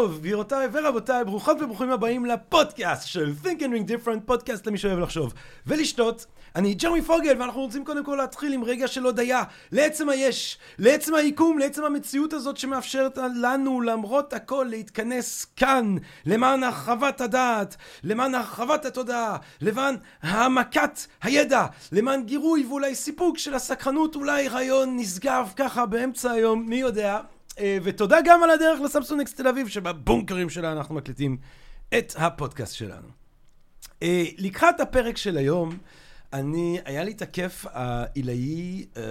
[0.00, 4.98] טוב, גבירותיי ורבותיי, ברוכות וברוכים הבאים לפודקאסט של Think and Ring Different, פודקאסט למי שאוהב
[4.98, 5.34] לחשוב
[5.66, 6.26] ולשתות.
[6.56, 9.42] אני ג'רמי פוגל, ואנחנו רוצים קודם כל להתחיל עם רגע של הודיה
[9.72, 17.20] לעצם היש, לעצם היקום, לעצם המציאות הזאת שמאפשרת לנו למרות הכל להתכנס כאן למען הרחבת
[17.20, 24.96] הדעת, למען הרחבת התודעה, למען העמקת הידע, למען גירוי ואולי סיפוק של הסקרנות, אולי רעיון
[24.96, 27.20] נשגב ככה באמצע היום, מי יודע.
[27.58, 31.36] אה, ותודה גם על הדרך לסמסונקס תל אביב, שבבונקרים שלה אנחנו מקליטים
[31.98, 33.08] את הפודקאסט שלנו.
[34.02, 35.78] אה, לקראת הפרק של היום,
[36.32, 39.02] אני, היה לי את הכיף העילאי, אה,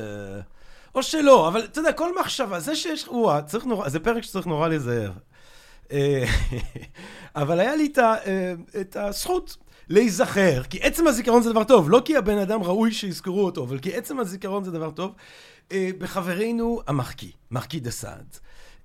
[0.96, 4.48] או שלא, אבל אתה יודע, כל מחשבה, זה שיש, וואה, צריך נורא, זה פרק שצריך
[4.48, 5.12] נורא להיזהר.
[7.36, 8.16] אבל היה לי את, ה,
[8.82, 9.58] את הזכות
[9.90, 13.80] להיזכר, כי עצם הזיכרון זה דבר טוב, לא כי הבן אדם ראוי שיזכרו אותו, אבל
[13.80, 15.16] כי עצם הזיכרון זה דבר טוב,
[15.72, 18.38] אה, בחברנו המחקי, מחקי דה סעד.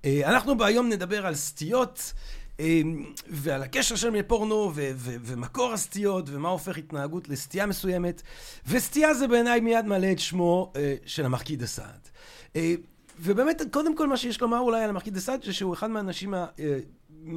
[0.05, 2.13] אה, אנחנו בהיום נדבר על סטיות.
[2.59, 8.21] אמ, ועל הקשר שלהם לפורנו, ו- ו- ומקור הסטיות, ומה הופך התנהגות לסטייה מסוימת.
[8.67, 12.09] וסטייה זה בעיניי מיד מעלה את שמו אה, של המחקי דה סעד.
[12.55, 12.75] אה,
[13.19, 16.33] ובאמת, קודם כל מה שיש לומר אולי על המחקי דה סעד, זה שהוא אחד מהאנשים
[16.33, 16.55] המעטים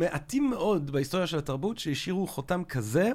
[0.02, 3.10] אה, מאוד בהיסטוריה של התרבות שהשאירו חותם כזה,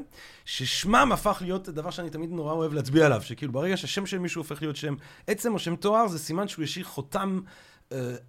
[0.46, 4.42] ששמם הפך להיות דבר שאני תמיד נורא אוהב להצביע עליו, שכאילו ברגע שהשם של מישהו
[4.42, 4.96] הופך להיות שם
[5.28, 7.40] עצם או שם תואר, זה סימן שהוא השאיר חותם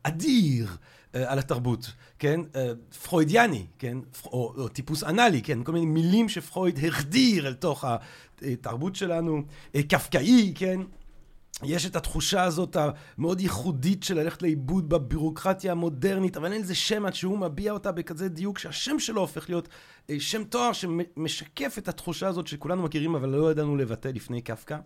[0.02, 0.76] אדיר.
[1.14, 2.40] אה, על התרבות, כן?
[2.56, 2.72] אה,
[3.02, 3.98] פרוידיאני, כן?
[4.24, 5.62] או, או טיפוס אנאלי, כן?
[5.62, 7.84] כל מיני מילים שפרויד החדיר אל תוך
[8.42, 9.42] התרבות שלנו.
[9.74, 10.80] אה, קפקאי, כן?
[11.66, 17.06] יש את התחושה הזאת המאוד ייחודית של ללכת לאיבוד בבירוקרטיה המודרנית, אבל אין לזה שם
[17.06, 19.68] עד שהוא מביע אותה בכזה דיוק שהשם שלו הופך להיות
[20.18, 24.78] שם תואר שמשקף את התחושה הזאת שכולנו מכירים אבל לא ידענו לבטא לפני קפקא.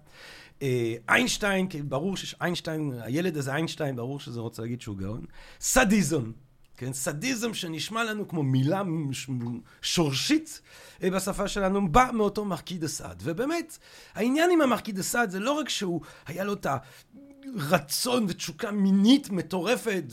[0.63, 5.25] אה, איינשטיין, ברור שאיינשטיין, הילד הזה איינשטיין, ברור שזה רוצה להגיד שהוא גאון.
[5.61, 6.31] סדיזם,
[6.79, 6.93] כן?
[6.93, 8.83] סדיזם שנשמע לנו כמו מילה
[9.83, 10.61] שורשית
[11.03, 13.23] אה, בשפה שלנו, בא מאותו מרקיד אסעד.
[13.25, 13.79] ובאמת,
[14.15, 16.67] העניין עם המרקיד אסעד זה לא רק שהוא, היה לו את
[17.57, 20.05] הרצון ותשוקה מינית מטורפת,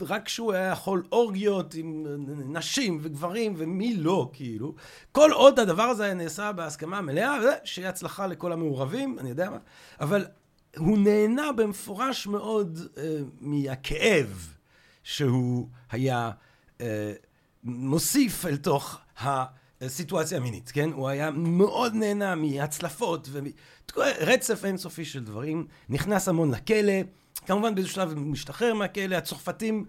[0.00, 2.06] ורק כשהוא היה יכול אורגיות עם
[2.44, 4.74] נשים וגברים ומי לא, כאילו.
[5.12, 9.58] כל עוד הדבר הזה היה נעשה בהסכמה מלאה, שיהיה הצלחה לכל המעורבים, אני יודע מה,
[10.00, 10.24] אבל
[10.76, 14.52] הוא נהנה במפורש מאוד אה, מהכאב
[15.02, 16.30] שהוא היה
[16.80, 17.12] אה,
[17.64, 18.98] מוסיף אל תוך
[19.80, 20.92] הסיטואציה המינית, כן?
[20.92, 23.28] הוא היה מאוד נהנה מהצלפות
[23.96, 26.92] ורצף אינסופי של דברים, נכנס המון לכלא.
[27.46, 29.84] כמובן באיזשהו שלב משתחרר מהכלא, הצרפתים,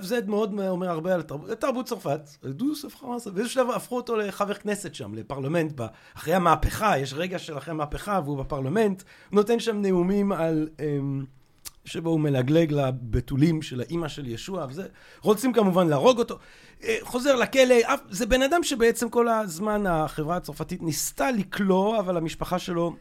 [0.00, 5.14] זה מאוד אומר הרבה על תרבות, תרבות צרפת, באיזשהו שלב הפכו אותו לחבר כנסת שם,
[5.14, 5.80] לפרלמנט,
[6.16, 9.02] אחרי המהפכה, יש רגע של אחרי המהפכה והוא בפרלמנט,
[9.32, 10.68] נותן שם נאומים על...
[10.80, 11.24] אמ,
[11.88, 14.86] שבו הוא מלגלג לבתולים של האימא של ישוע, וזה,
[15.20, 16.38] רוצים כמובן להרוג אותו.
[16.82, 17.74] אה, חוזר לכלא,
[18.10, 22.96] זה בן אדם שבעצם כל הזמן החברה הצרפתית ניסתה לקלוא, אבל המשפחה שלו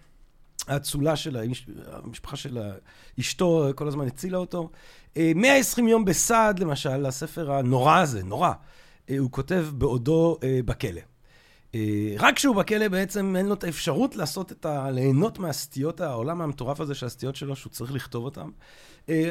[0.67, 1.37] האצולה של
[1.91, 2.59] המשפחה של
[3.19, 4.69] אשתו כל הזמן הצילה אותו.
[5.35, 8.51] 120 אה, יום בסעד, למשל, הספר הנורא הזה, נורא,
[9.09, 11.01] אה, הוא כותב בעודו בכלא.
[12.19, 14.91] רק כשהוא בכלא בעצם אין לו את האפשרות לעשות את ה...
[14.91, 18.49] ליהנות מהסטיות, העולם המטורף הזה של הסטיות שלו, שהוא צריך לכתוב אותם.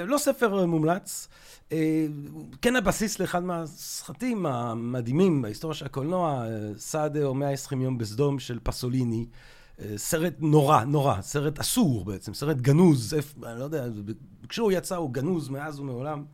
[0.07, 1.29] לא ספר מומלץ,
[2.63, 6.45] כן הבסיס לאחד מהסרטים המדהימים בהיסטוריה של הקולנוע,
[6.77, 9.27] סעד או 120 יום בסדום של פסוליני.
[9.97, 13.15] סרט נורא, נורא, סרט אסור בעצם, סרט גנוז,
[13.47, 13.87] אני לא יודע,
[14.49, 16.25] כשהוא יצא הוא גנוז מאז ומעולם.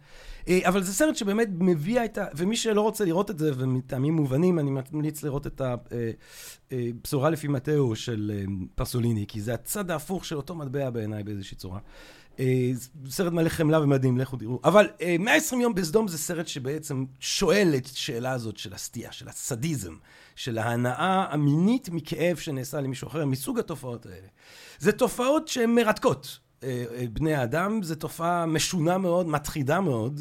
[0.48, 2.24] אה, אבל זה סרט שבאמת מביא את ה...
[2.36, 7.32] ומי שלא רוצה לראות את זה, ומטעמים מובנים, אני ממליץ לראות את הבשורה אה, אה,
[7.32, 8.44] לפי מתאו של
[8.74, 11.78] פרסוליני, כי זה הצד ההפוך של אותו מטבע בעיניי באיזושהי צורה.
[13.08, 14.60] סרט מלא חמלה ומדהים, לכו תראו.
[14.64, 14.88] אבל
[15.18, 19.94] 120 יום בסדום זה סרט שבעצם שואל את השאלה הזאת של הסטייה, של הסדיזם.
[20.36, 24.26] של ההנאה המינית מכאב שנעשה למישהו אחר, מסוג התופעות האלה.
[24.78, 26.38] זה תופעות שהן מרתקות.
[26.62, 30.20] אה, אה, בני האדם, זו תופעה משונה מאוד, מטחידה מאוד,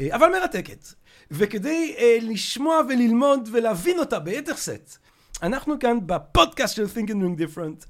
[0.00, 0.86] אה, אבל מרתקת.
[1.30, 4.96] וכדי לשמוע וללמוד ולהבין אותה ביתר שאת,
[5.42, 7.86] אנחנו כאן בפודקאסט של Think and Doing Different,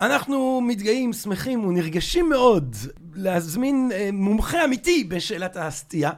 [0.00, 2.76] אנחנו מתגאים, שמחים ונרגשים מאוד
[3.14, 6.10] להזמין אה, מומחה אמיתי בשאלת הסטייה.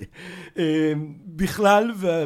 [0.58, 0.92] אה,
[1.26, 2.24] בכלל ו, אה,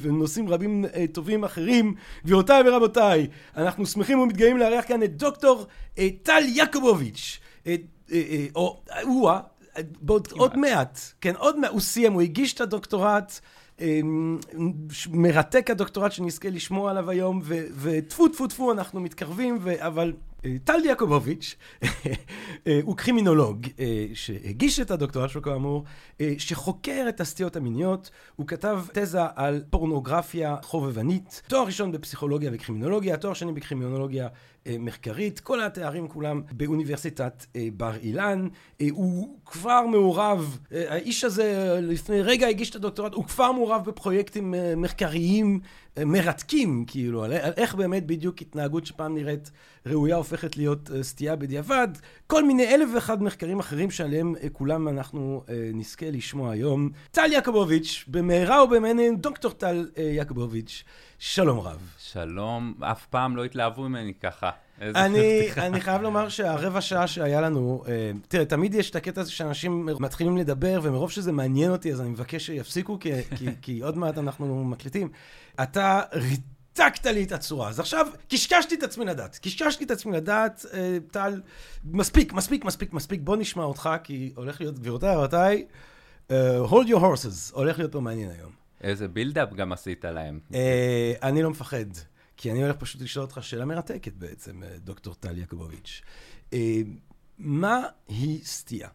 [0.00, 1.94] ונושאים רבים טובים אחרים.
[2.24, 3.26] גבירותיי ורבותיי,
[3.56, 5.66] אנחנו שמחים ומתגאים לארח כאן את דוקטור
[6.22, 7.40] טל יעקובוביץ',
[8.54, 9.30] או הוא,
[10.30, 13.40] עוד מעט, כן, עוד מעט, הוא סיים, הוא הגיש את הדוקטורט
[15.10, 17.40] מרתק הדוקטורט שנזכה לשמוע עליו היום,
[17.80, 20.12] וטפו טפו טפו אנחנו מתקרבים, אבל
[20.64, 21.56] טל יעקובוביץ'
[22.82, 23.66] הוא קרימינולוג
[24.14, 25.84] שהגיש את הדוקטורט שלו כאמור,
[26.38, 33.34] שחוקר את הסטיות המיניות, הוא כתב תזה על פורנוגרפיה חובבנית, תואר ראשון בפסיכולוגיה וקרימינולוגיה, תואר
[33.34, 34.28] שני בקרימינולוגיה
[34.78, 37.46] מחקרית, כל התארים כולם באוניברסיטת
[37.76, 38.48] בר אילן,
[38.90, 45.60] הוא כבר מעורב, האיש הזה לפני רגע הגיש את הדוקטורט, הוא כבר מעורב בפרויקטים מחקריים
[46.06, 49.50] מרתקים, כאילו, על איך באמת בדיוק התנהגות שפעם נראית
[49.86, 51.88] ראויה הופכת להיות סטייה בדיעבד,
[52.26, 55.44] כל מיני אלף ואחד מחקרים אחרים שעליהם כולם אנחנו
[55.74, 56.90] נזכה לשמוע היום.
[57.10, 60.84] טל יעקובוביץ', במהרה ובמעניין דוקטור טל יעקובוביץ',
[61.18, 61.90] שלום רב.
[61.98, 64.50] שלום, אף פעם לא התלהבו ממני ככה.
[64.80, 67.84] אני, אני חייב לומר שהרבע שעה שהיה לנו,
[68.28, 72.08] תראה, תמיד יש את הקטע הזה שאנשים מתחילים לדבר, ומרוב שזה מעניין אותי, אז אני
[72.08, 75.08] מבקש שיפסיקו, כי, כי, כי עוד מעט אנחנו מקליטים.
[75.62, 77.68] אתה ריתקת לי את הצורה.
[77.68, 79.38] אז עכשיו קשקשתי את עצמי לדעת.
[79.42, 80.66] קשקשתי את עצמי לדעת,
[81.10, 81.40] טל,
[81.84, 83.20] מספיק, מספיק, מספיק, מספיק.
[83.24, 85.64] בוא נשמע אותך, כי הולך להיות, גבירותיי, רבותיי,
[86.28, 86.32] uh,
[86.70, 88.50] hold your horses, הולך להיות פה מעניין היום.
[88.80, 90.40] איזה בילדאפ גם עשית להם.
[91.22, 91.84] אני לא מפחד,
[92.36, 96.02] כי אני הולך פשוט לשאול אותך שאלה מרתקת בעצם, דוקטור טל יעקובוביץ'.
[96.50, 96.54] Uh,
[97.38, 98.88] מה היא סטייה?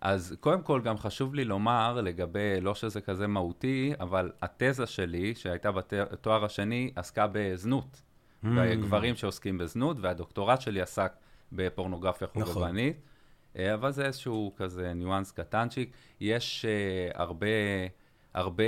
[0.00, 5.34] אז קודם כל גם חשוב לי לומר לגבי, לא שזה כזה מהותי, אבל התזה שלי,
[5.34, 8.02] שהייתה בתואר השני, עסקה בזנות.
[8.44, 8.46] Mm.
[8.56, 11.12] בגברים שעוסקים בזנות, והדוקטורט שלי עסק
[11.52, 12.96] בפורנוגרפיה חובבנית.
[13.54, 13.66] נכון.
[13.74, 15.90] אבל זה איזשהו כזה ניואנס קטנצ'יק.
[16.20, 17.46] יש uh, הרבה,
[18.34, 18.64] הרבה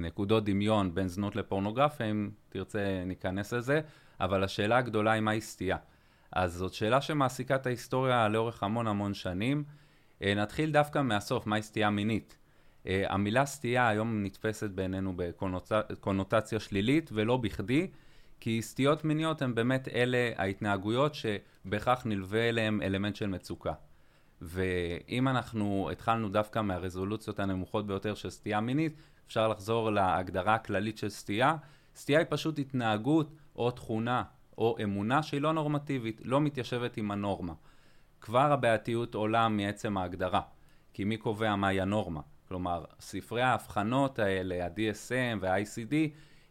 [0.00, 3.80] נקודות דמיון בין זנות לפורנוגרפיה, אם תרצה ניכנס לזה,
[4.20, 5.76] אבל השאלה הגדולה היא מהי סטייה.
[6.32, 9.64] אז זאת שאלה שמעסיקה את ההיסטוריה לאורך המון המון שנים.
[10.20, 12.36] נתחיל דווקא מהסוף, מהי סטייה מינית.
[12.86, 17.90] המילה סטייה היום נתפסת בעינינו בקונוטציה שלילית, ולא בכדי,
[18.40, 23.72] כי סטיות מיניות הן באמת אלה ההתנהגויות שבהכרח נלווה אליהן אלמנט של מצוקה.
[24.42, 28.92] ואם אנחנו התחלנו דווקא מהרזולוציות הנמוכות ביותר של סטייה מינית,
[29.28, 31.56] אפשר לחזור להגדרה הכללית של סטייה.
[31.96, 34.22] סטייה היא פשוט התנהגות או תכונה
[34.58, 37.52] או אמונה שהיא לא נורמטיבית, לא מתיישבת עם הנורמה.
[38.20, 40.40] כבר הבעייתיות עולה מעצם ההגדרה,
[40.92, 42.20] כי מי קובע מהי הנורמה?
[42.48, 45.94] כלומר, ספרי ההבחנות האלה, ה-DSM וה-ICD,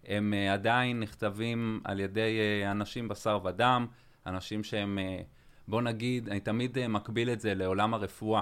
[0.05, 3.87] הם uh, עדיין נכתבים על ידי uh, אנשים בשר ודם,
[4.25, 5.23] אנשים שהם, uh,
[5.67, 8.41] בוא נגיד, אני תמיד מקביל את זה לעולם הרפואה.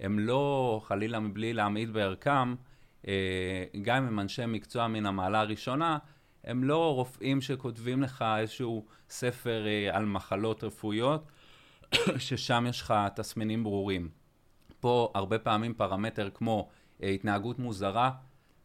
[0.00, 2.54] הם לא, חלילה מבלי להמעיט בערכם,
[3.82, 5.98] גם אם הם אנשי מקצוע מן המעלה הראשונה,
[6.44, 11.28] הם לא רופאים שכותבים לך איזשהו ספר uh, על מחלות רפואיות,
[12.18, 14.08] ששם יש לך תסמינים ברורים.
[14.80, 16.68] פה הרבה פעמים פרמטר כמו
[17.02, 18.10] אה, התנהגות מוזרה,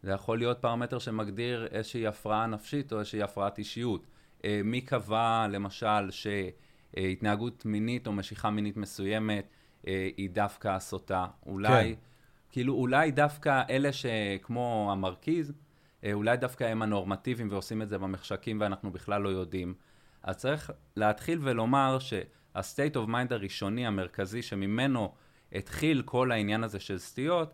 [0.04, 4.08] זה יכול להיות פרמטר שמגדיר איזושהי הפרעה נפשית או איזושהי הפרעת אישיות.
[4.46, 9.48] אה, מי קבע למשל שהתנהגות מינית או משיכה מינית מסוימת
[9.88, 11.28] אה, היא דווקא הסוטה?
[11.46, 12.02] אולי, כן.
[12.50, 15.54] כאילו אולי דווקא אלה שכמו המרכיז,
[16.04, 19.74] אה, אולי דווקא הם הנורמטיביים ועושים את זה במחשכים ואנחנו בכלל לא יודעים.
[20.24, 22.14] אז צריך להתחיל ולומר ש...
[22.56, 25.14] ה-state of mind הראשוני, המרכזי, שממנו
[25.52, 27.54] התחיל כל העניין הזה של סטיות,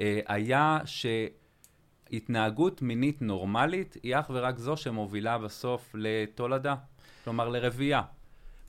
[0.00, 6.74] אה, היה שהתנהגות מינית נורמלית היא אך ורק זו שמובילה בסוף לתולדה,
[7.24, 8.02] כלומר לרבייה.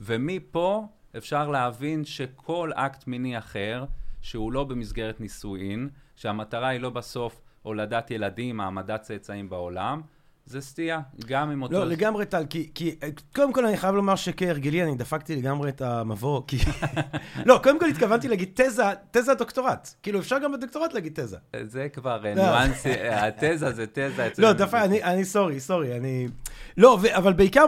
[0.00, 0.86] ומפה
[1.16, 3.84] אפשר להבין שכל אקט מיני אחר,
[4.22, 10.00] שהוא לא במסגרת נישואין, שהמטרה היא לא בסוף הולדת ילדים, העמדת צאצאים בעולם,
[10.46, 11.74] זה סטייה, גם עם אותו...
[11.74, 12.96] לא, לגמרי טל, כי, כי
[13.34, 16.58] קודם כל אני חייב לומר שכהרגלי אני דפקתי לגמרי את המבוא, כי...
[17.46, 19.88] לא, קודם כל התכוונתי להגיד תזה, תזה דוקטורט.
[20.02, 21.36] כאילו, אפשר גם בדוקטורט להגיד תזה.
[21.62, 22.34] זה כבר לא.
[22.34, 24.28] ניואנסי, התזה זה תזה.
[24.38, 26.28] לא, דווקא, אני, sorry, sorry, אני...
[26.76, 27.64] לא, אבל בעיקר.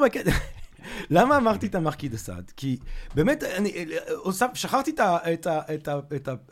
[1.10, 2.52] למה אמרתי את המרקיז דה סאד?
[2.56, 2.78] כי
[3.14, 3.72] באמת, אני
[4.54, 4.92] שכחתי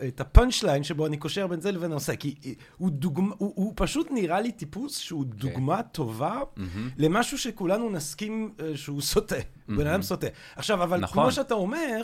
[0.08, 2.34] את ה punch line שבו אני קושר בין זה לבין הנושא, כי
[2.76, 5.26] הוא, דוגמה, הוא, הוא פשוט נראה לי טיפוס שהוא okay.
[5.26, 5.50] אוקיי.
[5.50, 6.60] דוגמה טובה mm-hmm.
[6.96, 9.72] למשהו שכולנו נסכים uh, שהוא סוטה, mm-hmm.
[9.76, 10.26] בן אדם סוטה.
[10.56, 11.22] עכשיו, אבל נכון.
[11.22, 12.02] כמו שאתה אומר,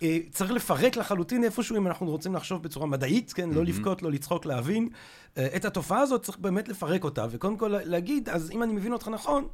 [0.00, 3.50] uh, צריך לפרק לחלוטין איפשהו, אם אנחנו רוצים לחשוב בצורה מדעית, כן?
[3.50, 3.54] Mm-hmm.
[3.54, 4.88] לא לבכות, לא לצחוק, להבין.
[4.88, 8.92] Uh, את התופעה הזאת צריך באמת לפרק אותה, וקודם כל להגיד, אז אם אני מבין
[8.92, 9.46] אותך נכון,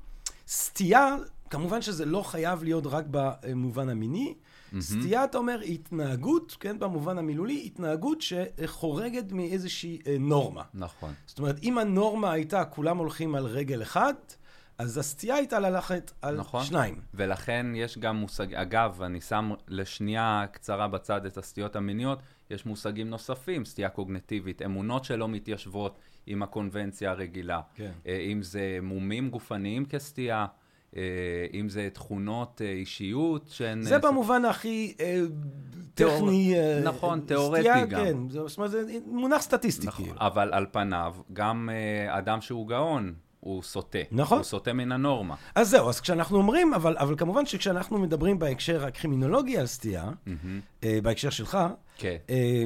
[0.48, 1.16] סטייה
[1.52, 4.34] כמובן שזה לא חייב להיות רק במובן המיני.
[4.34, 4.80] Mm-hmm.
[4.80, 10.62] סטייה, אתה אומר, התנהגות, כן, במובן המילולי, התנהגות שחורגת מאיזושהי אה, נורמה.
[10.74, 11.12] נכון.
[11.26, 14.36] זאת אומרת, אם הנורמה הייתה, כולם הולכים על רגל אחת,
[14.78, 16.64] אז הסטייה הייתה ללכת על נכון.
[16.64, 17.00] שניים.
[17.14, 22.18] ולכן יש גם מושג, אגב, אני שם לשנייה קצרה בצד את הסטיות המיניות,
[22.50, 27.60] יש מושגים נוספים, סטייה קוגנטיבית, אמונות שלא מתיישבות עם הקונבנציה הרגילה.
[27.74, 27.92] כן.
[28.06, 30.46] אה, אם זה מומים גופניים כסטייה,
[31.54, 33.82] אם זה תכונות אה, אישיות שהן...
[33.82, 35.20] זה אה, במובן הכי אה,
[35.94, 36.54] תיאור- טכני.
[36.58, 38.04] אה, נכון, תיאורטי גם.
[38.04, 39.86] כן, זה- זאת אומרת, זה מונח סטטיסטי.
[39.86, 40.18] נכון, כאילו.
[40.20, 43.98] אבל על פניו, גם אה, אדם שהוא גאון, הוא סוטה.
[44.10, 44.38] נכון.
[44.38, 45.34] הוא סוטה מן הנורמה.
[45.54, 50.60] אז זהו, אז כשאנחנו אומרים, אבל, אבל כמובן שכשאנחנו מדברים בהקשר הקרימינולוגי על סטייה, מהמם.
[50.84, 51.58] אה, בהקשר שלך,
[51.96, 52.16] כן.
[52.30, 52.64] אה,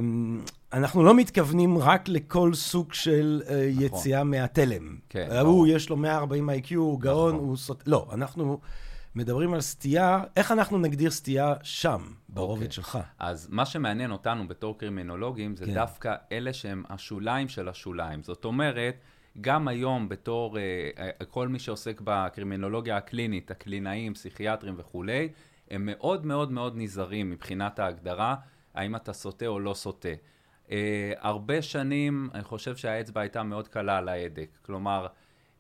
[0.72, 4.96] אנחנו לא מתכוונים רק לכל סוג של אה, יציאה מהתלם.
[5.08, 5.40] כן, אה.
[5.40, 7.48] הוא, יש לו 140 IQ, הוא גאון, נכון.
[7.48, 7.82] הוא סוט...
[7.86, 8.58] לא, אנחנו
[9.14, 12.72] מדברים על סטייה, איך אנחנו נגדיר סטייה שם, ברובד אוקיי.
[12.72, 12.98] שלך?
[13.18, 15.74] אז מה שמעניין אותנו בתור קרימינולוגים, זה כן.
[15.74, 18.22] דווקא אלה שהם השוליים של השוליים.
[18.22, 18.94] זאת אומרת,
[19.40, 25.28] גם היום בתור אה, כל מי שעוסק בקרימינולוגיה הקלינית, הקלינאים, פסיכיאטרים וכולי,
[25.70, 28.34] הם מאוד מאוד מאוד נזהרים מבחינת ההגדרה,
[28.74, 30.08] האם אתה סוטה או לא סוטה.
[30.70, 34.48] אה, הרבה שנים, אני חושב שהאצבע הייתה מאוד קלה על ההדק.
[34.62, 35.06] כלומר,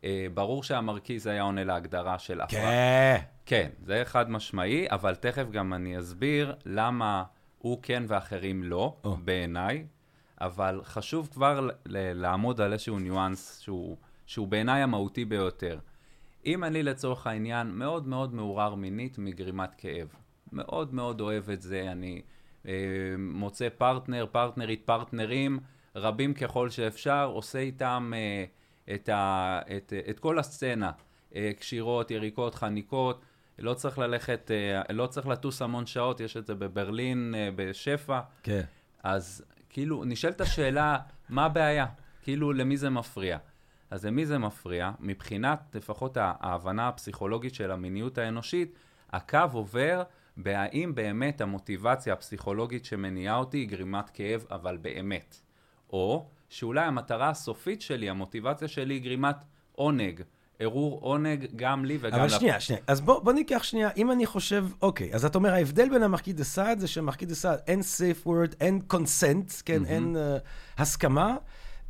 [0.04, 2.62] אה, ברור שהמרכיז היה עונה להגדרה של הפרעה.
[2.62, 3.16] כן.
[3.46, 7.24] כן, זה חד משמעי, אבל תכף גם אני אסביר למה
[7.58, 9.16] הוא כן ואחרים לא, או.
[9.16, 9.84] בעיניי,
[10.40, 15.78] אבל חשוב כבר לעמוד על איזשהו ניואנס שהוא, שהוא בעיניי המהותי ביותר.
[16.46, 20.08] אם אני לצורך העניין מאוד מאוד מעורר מינית מגרימת כאב,
[20.52, 22.22] מאוד מאוד אוהב את זה, אני
[22.66, 22.72] אה,
[23.18, 25.58] מוצא פרטנר, פרטנרית, פרטנרים,
[25.96, 28.44] רבים ככל שאפשר, עושה איתם אה,
[28.94, 30.90] את, ה, את, את כל הסצנה,
[31.34, 33.24] אה, קשירות, יריקות, חניקות,
[33.58, 38.20] לא צריך ללכת, אה, לא צריך לטוס המון שעות, יש את זה בברלין, אה, בשפע,
[38.42, 38.62] כן.
[39.02, 39.44] אז
[39.76, 41.86] כאילו, נשאלת השאלה, מה הבעיה?
[42.22, 43.38] כאילו, למי זה מפריע?
[43.90, 44.90] אז למי זה מפריע?
[45.00, 48.74] מבחינת לפחות ההבנה הפסיכולוגית של המיניות האנושית,
[49.10, 50.02] הקו עובר
[50.36, 55.40] בהאם באמת המוטיבציה הפסיכולוגית שמניעה אותי היא גרימת כאב, אבל באמת.
[55.90, 59.36] או שאולי המטרה הסופית שלי, המוטיבציה שלי היא גרימת
[59.72, 60.22] עונג.
[60.58, 62.18] ערעור עונג גם לי וגם...
[62.18, 62.82] אבל לפ- שנייה, שנייה.
[62.86, 66.36] אז בוא, בוא ניקח שנייה, אם אני חושב, אוקיי, אז אתה אומר, ההבדל בין המרקיד
[66.36, 71.36] דה סעד זה שמרקיד דה סעד אין safe word, אין consent, כן, אין uh, הסכמה,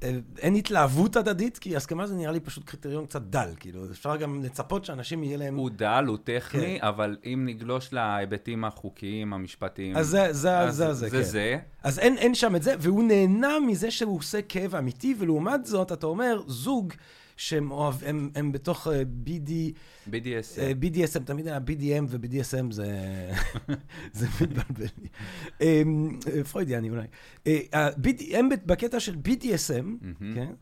[0.00, 0.04] uh,
[0.38, 4.42] אין התלהבות הדדית, כי הסכמה זה נראה לי פשוט קריטריון קצת דל, כאילו, אפשר גם
[4.42, 5.56] לצפות שאנשים יהיה להם...
[5.56, 6.87] הוא דל, הוא טכני, כן.
[6.87, 9.96] אבל אם נגלוש להיבטים החוקיים, המשפטיים...
[9.96, 11.23] אז זה, זה, אז זה, זה, זה כן.
[11.23, 11.58] זה.
[11.82, 15.92] אז אין, אין שם את זה, והוא נהנה מזה שהוא עושה כאב אמיתי, ולעומת זאת,
[15.92, 16.92] אתה אומר, זוג
[17.37, 18.90] שהם אוהב, הם, הם בתוך uh,
[19.26, 19.50] BD,
[20.11, 20.59] BDSM.
[20.59, 22.87] אה, BDSM, תמיד היה BDM ו-BDSM זה...
[24.12, 25.09] זה מתבלבל לי.
[25.61, 25.83] אה,
[26.50, 27.07] פרוידיאני אולי.
[27.47, 30.52] אה, ה-BD הם בקטע של BDSM, כן?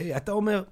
[0.00, 0.62] אה, אתה אומר,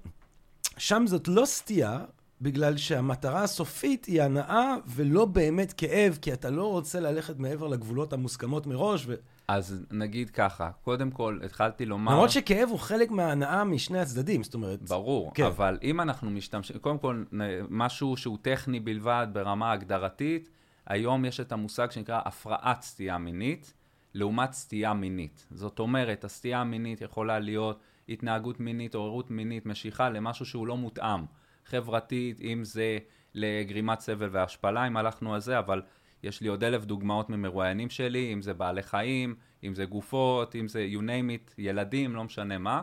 [0.77, 2.05] שם זאת לא סטייה,
[2.41, 8.13] בגלל שהמטרה הסופית היא הנאה ולא באמת כאב, כי אתה לא רוצה ללכת מעבר לגבולות
[8.13, 9.15] המוסכמות מראש, ו...
[9.49, 12.11] אז נגיד ככה, קודם כל התחלתי לומר...
[12.11, 14.81] למרות שכאב הוא חלק מההנאה משני הצדדים, זאת אומרת...
[14.81, 15.45] ברור, כן.
[15.45, 17.23] אבל אם אנחנו משתמשים, קודם כל,
[17.69, 20.49] משהו שהוא טכני בלבד ברמה הגדרתית,
[20.87, 23.73] היום יש את המושג שנקרא הפרעת סטייה מינית,
[24.13, 25.47] לעומת סטייה מינית.
[25.51, 27.79] זאת אומרת, הסטייה המינית יכולה להיות
[28.09, 31.25] התנהגות מינית, עוררות מינית, משיכה למשהו שהוא לא מותאם.
[31.65, 32.97] חברתית, אם זה
[33.33, 35.81] לגרימת סבל והשפלה, אם הלכנו על זה, אבל
[36.23, 40.67] יש לי עוד אלף דוגמאות ממרואיינים שלי, אם זה בעלי חיים, אם זה גופות, אם
[40.67, 42.81] זה you name it, ילדים, לא משנה מה.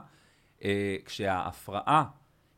[0.64, 2.04] אה, כשההפרעה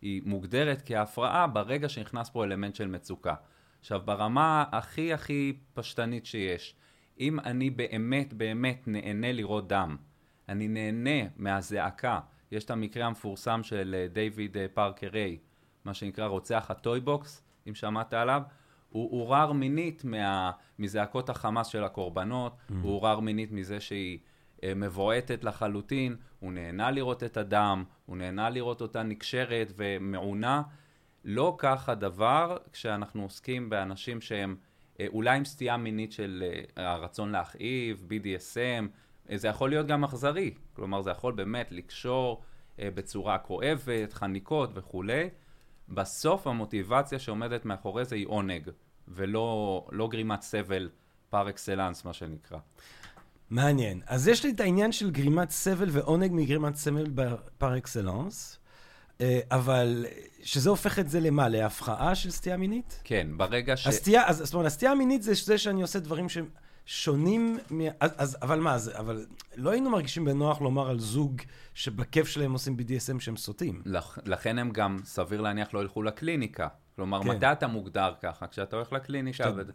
[0.03, 3.35] היא מוגדרת כהפרעה ברגע שנכנס פה אלמנט של מצוקה.
[3.81, 6.75] עכשיו, ברמה הכי הכי פשטנית שיש,
[7.21, 9.97] אם אני באמת באמת נהנה לראות דם,
[10.49, 12.21] אני נהנה מהזעקה,
[12.53, 15.39] יש את המקרה המפורסם של דיוויד פארקר ריי,
[15.85, 18.43] מה שנקרא רוצח ה toy box, אם שמעת עליו,
[18.89, 22.75] הוא עורר מינית מה, מזעקות החמס של הקורבנות, mm-hmm.
[22.83, 24.19] הוא עורר מינית מזה שהיא
[24.65, 30.63] אה, מבועתת לחלוטין, הוא נהנה לראות את הדם, הוא נהנה לראות אותה נקשרת ומעונה.
[31.25, 34.57] לא כך הדבר כשאנחנו עוסקים באנשים שהם
[35.01, 36.45] אה, אולי עם סטייה מינית של
[36.79, 38.89] אה, הרצון להכאיב, BDSM,
[39.31, 42.43] אה, זה יכול להיות גם אכזרי, כלומר זה יכול באמת לקשור
[42.81, 45.29] אה, בצורה כואבת, חניקות וכולי.
[45.89, 48.71] בסוף המוטיבציה שעומדת מאחורי זה היא עונג,
[49.09, 50.89] ולא לא גרימת סבל
[51.31, 52.59] פר אקסלנס, מה שנקרא.
[53.51, 54.01] מעניין.
[54.07, 57.07] אז יש לי את העניין של גרימת סבל ועונג מגרימת סבל
[57.59, 58.59] פר אקסלנס,
[59.21, 60.07] אה, אבל
[60.43, 61.49] שזה הופך את זה למה?
[61.49, 63.01] להפרעה של סטייה מינית?
[63.05, 63.87] כן, ברגע ש...
[63.87, 66.39] הסטייה, אז זאת אומרת, הסטייה המינית זה זה שאני עושה דברים ש...
[66.91, 67.81] שונים מ...
[68.01, 69.27] אז, אז, אבל מה, אז, אבל
[69.57, 71.41] לא היינו מרגישים בנוח לומר על זוג
[71.75, 73.83] שבכיף שלהם עושים BDSM שהם סוטים.
[73.85, 76.69] לכ- לכן הם גם, סביר להניח, לא ילכו לקליניקה.
[76.97, 77.29] כלומר, כן.
[77.29, 78.47] מתי אתה מוגדר ככה?
[78.47, 79.73] כשאתה הולך לקליניקה ואתה...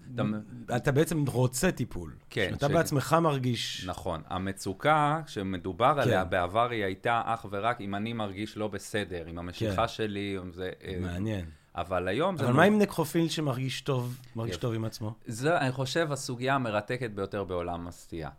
[0.76, 2.14] אתה בעצם רוצה טיפול.
[2.30, 3.86] כן, שאתה ש- בעצמך מרגיש...
[3.86, 4.22] נכון.
[4.28, 6.30] המצוקה שמדובר עליה כן.
[6.30, 9.88] בעבר היא הייתה אך ורק אם אני מרגיש לא בסדר, עם המשיכה כן.
[9.88, 10.72] שלי, עם זה...
[10.84, 11.46] אה, מעניין.
[11.76, 12.44] אבל היום זה...
[12.46, 14.58] אבל מה עם נקרופיל שמרגיש טוב, מרגיש.
[14.58, 15.14] טוב עם עצמו?
[15.26, 18.30] זה, אני חושב, הסוגיה המרתקת ביותר בעולם הסטייה,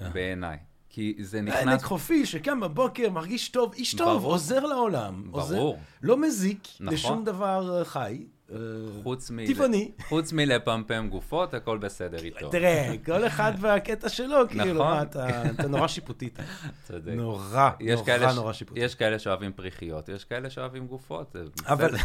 [0.00, 0.08] אה.
[0.10, 0.58] בעיניי.
[0.88, 1.80] כי זה אה, נכנס...
[1.82, 4.32] נקרופיל שקם בבוקר, מרגיש טוב, איש טוב, ברור.
[4.32, 5.28] עוזר לעולם.
[5.30, 5.78] עוזר- ברור.
[6.02, 6.94] לא מזיק נכון.
[6.94, 8.24] לשום דבר חי.
[8.52, 8.58] אה,
[9.02, 9.46] חוץ מ...
[9.46, 9.90] טבעוני.
[10.08, 12.50] חוץ מלפמפם גופות, הכל בסדר איתו.
[12.50, 14.86] תראה, כל אחד והקטע שלו, כאילו, נכון.
[14.86, 16.26] מה, אתה נורא שיפוטי.
[16.32, 16.42] אתה.
[16.86, 17.12] צודק.
[17.16, 18.80] נורא, יש נורא נורא שיפוטי.
[18.80, 21.94] יש כאלה שאוהבים פריחיות, יש כאלה שאוהבים גופות, זה אבל...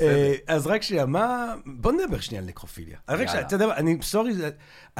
[0.00, 1.54] אה, אז רק שנייה, מה...
[1.66, 2.98] בוא נדבר שנייה על נקרופיליה.
[3.08, 3.28] רק יאללה.
[3.28, 4.32] שנייה, אתה יודע אני, סורי,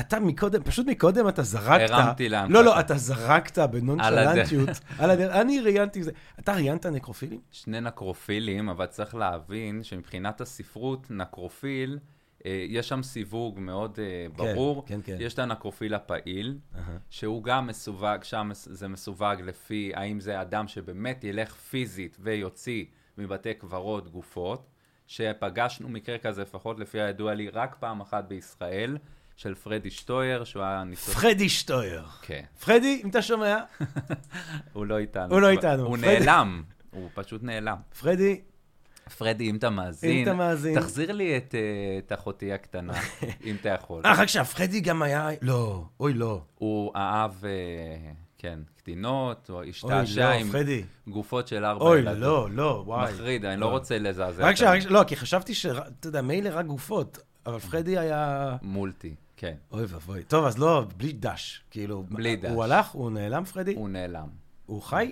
[0.00, 1.90] אתה מקודם, פשוט מקודם אתה זרקת...
[1.90, 2.52] הרמתי להנחתה.
[2.54, 4.68] לא, לא, אתה זרקת בנונשלנטיות.
[4.98, 5.34] על הדרך.
[5.34, 6.10] אני ראיינתי זה.
[6.38, 7.40] אתה ראיינת נקרופילים?
[7.50, 11.98] שני נקרופילים, אבל צריך להבין שמבחינת הספרות, נקרופיל,
[12.46, 14.86] אה, יש שם סיווג מאוד אה, ברור.
[14.86, 15.16] כן, כן.
[15.20, 16.58] יש את הנקרופיל הפעיל,
[17.10, 22.84] שהוא גם מסווג, שם זה מסווג לפי האם זה אדם שבאמת ילך פיזית ויוציא
[23.18, 24.70] מבתי קברות גופות,
[25.06, 28.98] שפגשנו מקרה כזה, לפחות לפי הידוע לי, רק פעם אחת בישראל,
[29.38, 31.14] של פרדי שטויר, שהוא היה ניצול...
[31.14, 32.02] פרדי שטויר.
[32.22, 32.42] כן.
[32.64, 33.58] פרדי, אם אתה שומע,
[34.72, 35.34] הוא לא איתנו.
[35.34, 35.86] הוא לא איתנו.
[35.86, 36.62] הוא נעלם.
[36.90, 37.76] הוא פשוט נעלם.
[38.00, 38.40] פרדי,
[39.18, 40.80] פרדי, אם אתה מאזין, אם אתה מאזין.
[40.80, 42.92] תחזיר לי את, אה, את אחותי הקטנה,
[43.46, 44.02] אם אתה יכול.
[44.04, 45.28] אה, רק שנייה, פרדי גם היה...
[45.42, 46.42] לא, אוי, לא.
[46.54, 47.50] הוא אהב, אה,
[48.38, 50.82] כן, קטינות, או אוי, השתעשע לא, עם פרדי.
[51.08, 52.18] גופות של ארבע אוי, ילדות.
[52.18, 53.12] לא, לא, וואי.
[53.12, 53.66] מחריד, אני לא.
[53.66, 54.46] לא רוצה לזעזע.
[54.46, 55.66] רק שנייה, לא, כי חשבתי ש...
[55.66, 58.56] אתה יודע, מילא רק גופות, אבל פרדי היה...
[58.62, 59.54] מולטי, כן.
[59.72, 60.22] אוי ואבוי.
[60.22, 61.64] טוב, אז לא, בלי דש.
[61.70, 62.50] כאילו, בלי דש.
[62.50, 62.90] הוא הלך?
[62.90, 63.74] הוא נעלם, פרדי?
[63.74, 64.28] הוא נעלם.
[64.66, 65.10] הוא חי?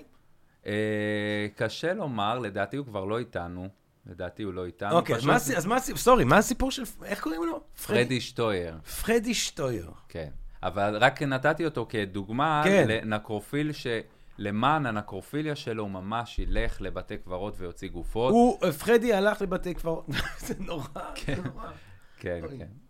[0.67, 3.69] אה, קשה לומר, לדעתי הוא כבר לא איתנו.
[4.07, 4.97] לדעתי הוא לא איתנו.
[4.97, 5.99] אוקיי, פשוט אז מה הסיפור?
[5.99, 6.83] סורי, מה הסיפור של...
[7.05, 7.61] איך קוראים לו?
[7.87, 9.91] פרדי שטויר, פרדי שטויר.
[10.09, 10.31] כן.
[10.63, 12.87] אבל רק נתתי אותו כדוגמה כן.
[12.89, 18.33] לנקרופיל שלמען הנקרופיליה שלו הוא ממש ילך לבתי קברות ויוציא גופות.
[18.33, 20.07] הוא, פרדי הלך לבתי קברות.
[20.39, 20.85] זה נורא,
[21.27, 21.71] זה נורא.
[22.17, 22.59] כן, אוי.
[22.59, 22.86] כן.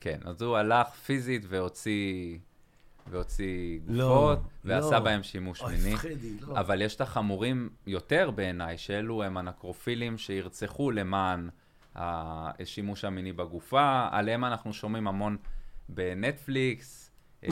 [0.00, 2.38] כן, אז הוא הלך פיזית והוציא,
[3.10, 4.74] והוציא לא, גופות, לא.
[4.74, 5.96] ועשה בהם שימוש אוי, מיני.
[5.96, 6.60] פרדי, לא.
[6.60, 11.48] אבל יש את החמורים יותר בעיניי, שאלו הם הנקרופילים שירצחו למען
[11.94, 15.36] השימוש המיני בגופה, עליהם אנחנו שומעים המון
[15.88, 17.10] בנטפליקס,
[17.44, 17.48] אה,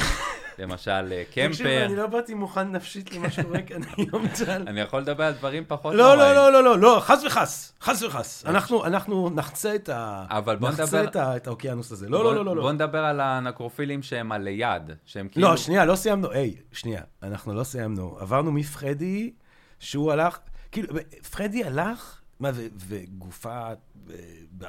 [0.59, 1.85] למשל אה, תקשיב, קמפר.
[1.87, 4.63] אני לא באתי מוכן נפשית למה שקורה כאן היום, צה"ל.
[4.69, 6.19] אני יכול לדבר על דברים פחות לא, נוראים.
[6.35, 8.45] לא, לא, לא, לא, לא, חס וחס, חס וחס.
[8.47, 10.25] אנחנו, אנחנו נחצה את ה...
[10.31, 12.09] אבל בוא נחצה נדבר- את ה- את האוקיינוס הזה.
[12.09, 12.73] לא, בוא- לא, לא, לא, בוא לא.
[12.73, 15.49] נדבר על הנקרופילים שהם על ליד, שהם כאילו...
[15.49, 16.31] לא, שנייה, לא סיימנו.
[16.31, 18.17] היי, שנייה, אנחנו לא סיימנו.
[18.21, 19.33] עברנו מפרדי,
[19.79, 20.39] שהוא הלך,
[20.73, 20.95] כאילו,
[21.31, 22.51] פרדי הלך, מה,
[22.89, 23.69] וגופה
[24.11, 24.17] אה,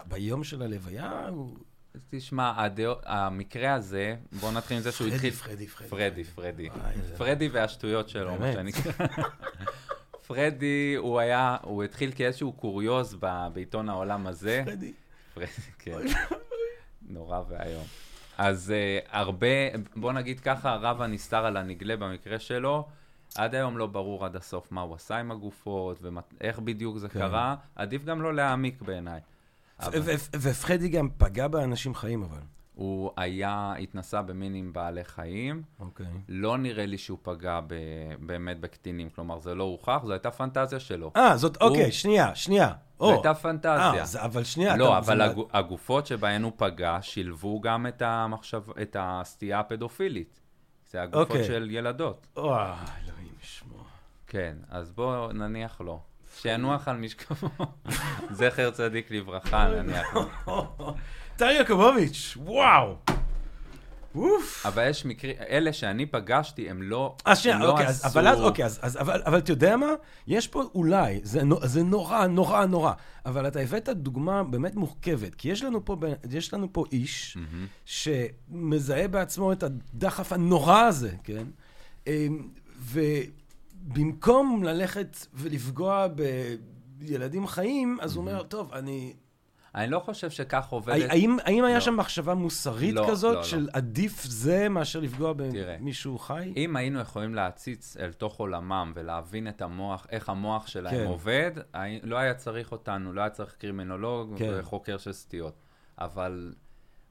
[0.08, 1.12] ביום של הלוויה?
[1.30, 1.58] הוא-
[2.10, 2.68] תשמע,
[3.06, 5.32] המקרה הזה, בוא נתחיל עם זה שהוא התחיל...
[5.32, 5.90] פרדי, פרדי.
[5.90, 6.24] פרדי,
[6.70, 6.70] פרדי.
[7.18, 8.54] פרדי והשטויות שלו, מה.
[8.54, 8.92] שנקרא.
[10.28, 13.18] פרדי, הוא היה, הוא התחיל כאיזשהו קוריוז
[13.54, 14.62] בעיתון העולם הזה.
[14.66, 14.94] פרדי.
[15.34, 15.92] פרדי, כן.
[17.10, 17.84] נורא ואיום.
[18.38, 19.48] אז uh, הרבה,
[19.96, 22.88] בוא נגיד ככה, הרב הנסתר על הנגלה במקרה שלו,
[23.36, 27.20] עד היום לא ברור עד הסוף מה הוא עשה עם הגופות, ואיך בדיוק זה כן.
[27.20, 29.20] קרה, עדיף גם לא להעמיק בעיניי.
[30.42, 32.40] ופרדי גם פגע באנשים חיים, אבל.
[32.74, 36.06] הוא היה, התנסה במין עם בעלי חיים, אוקיי.
[36.30, 37.74] לא נראה לי שהוא פגע ב,
[38.20, 41.12] באמת בקטינים, כלומר זה לא הוכח, זו הייתה פנטזיה שלו.
[41.16, 42.74] אה, זאת, הוא- אוקיי, שנייה, שנייה.
[43.00, 43.12] זו.
[43.12, 43.94] הייתה פנטזיה.
[44.00, 44.76] אה, זה- אבל שנייה.
[44.78, 49.60] לא, אתה- אבל זה- הגו, הגופות שבהן הוא פגע שילבו גם את, המחשב, את הסטייה
[49.60, 50.40] הפדופילית.
[50.92, 51.44] זה הגופות אוקיי.
[51.44, 52.28] של ילדות.
[52.38, 52.72] וואי,
[53.06, 53.84] אלוהים ישמור.
[54.28, 56.00] כן, אז בואו נניח לו.
[56.42, 57.50] שינוח על משכבו.
[58.38, 60.16] זכר צדיק לברכה, נניח.
[61.38, 62.96] טל יעקובוביץ', וואו.
[64.16, 64.66] אוף.
[64.66, 68.06] אבל יש מקרים, אלה שאני פגשתי, הם לא, אז שנייה, לא אוקיי, אז.
[68.06, 69.88] אבל אוקיי, אז, אז, אבל, אבל אתה יודע מה?
[70.28, 72.94] יש פה אולי, זה, זה נורא, נורא, נורא,
[73.26, 75.96] אבל אתה הבאת דוגמה באמת מורכבת, כי יש לנו פה,
[76.32, 77.68] יש לנו פה איש מהמם.
[77.86, 81.44] שמזהה בעצמו את הדחף הנורא הזה, כן?
[82.08, 82.48] אמ,
[83.88, 86.08] ובמקום ללכת ולפגוע
[86.98, 89.14] בילדים חיים, אז הוא אומר, טוב, אני...
[89.76, 91.10] אני לא חושב שכך עובדת...
[91.10, 91.80] האם, האם היה לא.
[91.80, 93.44] שם מחשבה מוסרית לא, כזאת, לא, לא.
[93.44, 95.34] של עדיף זה מאשר לפגוע.
[95.38, 96.54] במישהו חי?
[96.58, 101.06] אם היינו יכולים להציץ אל תוך עולמם ולהבין את המוח, איך המוח שלהם כן.
[101.06, 101.52] עובד,
[102.04, 104.54] לא היה צריך אותנו, לא היה צריך קרימינולוג כן.
[104.60, 105.64] וחוקר של סטיות.
[106.00, 106.54] אבל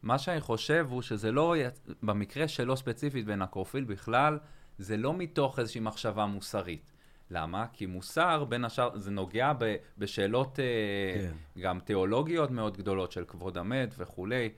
[0.02, 1.54] מה שאני חושב הוא שזה לא,
[2.02, 4.38] במקרה שלו ספציפית בנקרופיל בכלל,
[4.78, 6.92] זה לא מתוך איזושהי מחשבה מוסרית.
[7.30, 7.66] למה?
[7.72, 11.60] כי מוסר, בין השאר, זה נוגע ב, בשאלות אה, כן.
[11.60, 14.48] גם תיאולוגיות מאוד גדולות של כבוד המת וכולי.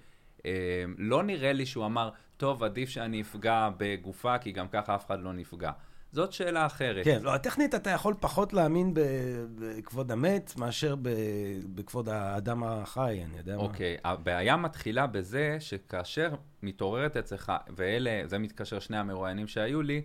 [0.47, 5.07] אה, לא נראה לי שהוא אמר, טוב, עדיף שאני אפגע בגופה, כי גם ככה אף
[5.07, 5.71] אחד לא נפגע.
[6.13, 7.05] זאת שאלה אחרת.
[7.05, 10.95] כן, לא, טכנית אתה יכול פחות להאמין בכבוד המת מאשר
[11.75, 13.63] בכבוד האדם החי, אני יודע מה.
[13.63, 20.03] אוקיי, הבעיה מתחילה בזה שכאשר מתעוררת אצלך, ואלה, זה מתקשר שני המרואיינים שהיו לי,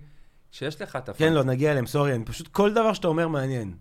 [0.51, 1.27] שיש לך את הפנטזיה...
[1.27, 3.73] כן, לא, נגיע אליהם, סורי, אני פשוט, כל דבר שאתה אומר מעניין.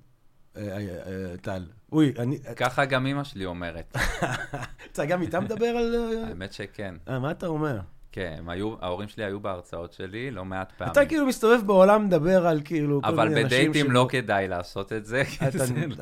[0.56, 1.66] אה, אה, אה, טל.
[1.92, 2.38] אוי, אני...
[2.56, 3.96] ככה גם אמא שלי אומרת.
[4.92, 5.94] אתה גם איתה מדבר על...
[6.24, 6.94] האמת שכן.
[7.06, 7.80] מה אתה אומר?
[8.12, 10.92] כן, הם היו, ההורים שלי היו בהרצאות שלי לא מעט פעמים.
[10.92, 14.92] אתה כאילו מסתובב בעולם, מדבר על כאילו כל מיני אנשים אבל בדייטים לא כדאי לעשות
[14.92, 15.22] את זה.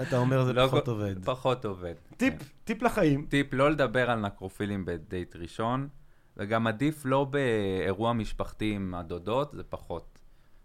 [0.03, 1.25] אתה אומר זה לא פחות עובד.
[1.25, 1.95] פחות עובד.
[2.17, 2.45] טיפ, כן.
[2.65, 3.27] טיפ לחיים.
[3.29, 5.89] טיפ, לא לדבר על נקרופילים בדייט ראשון,
[6.37, 10.19] וגם עדיף לא באירוע משפחתי עם הדודות, זה פחות.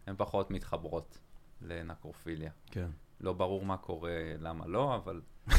[0.07, 1.17] הן פחות מתחברות
[1.61, 2.51] לנקרופיליה.
[2.71, 2.87] כן.
[3.21, 5.21] לא ברור מה קורה, למה לא, אבל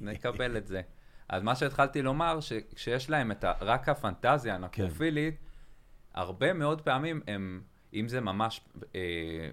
[0.00, 0.80] נקבל את זה.
[1.28, 6.20] אז מה שהתחלתי לומר, שכשיש להם את ה, רק הפנטזיה הנקרופילית, כן.
[6.20, 7.62] הרבה מאוד פעמים הם,
[7.94, 8.60] אם זה ממש
[8.94, 9.00] אה,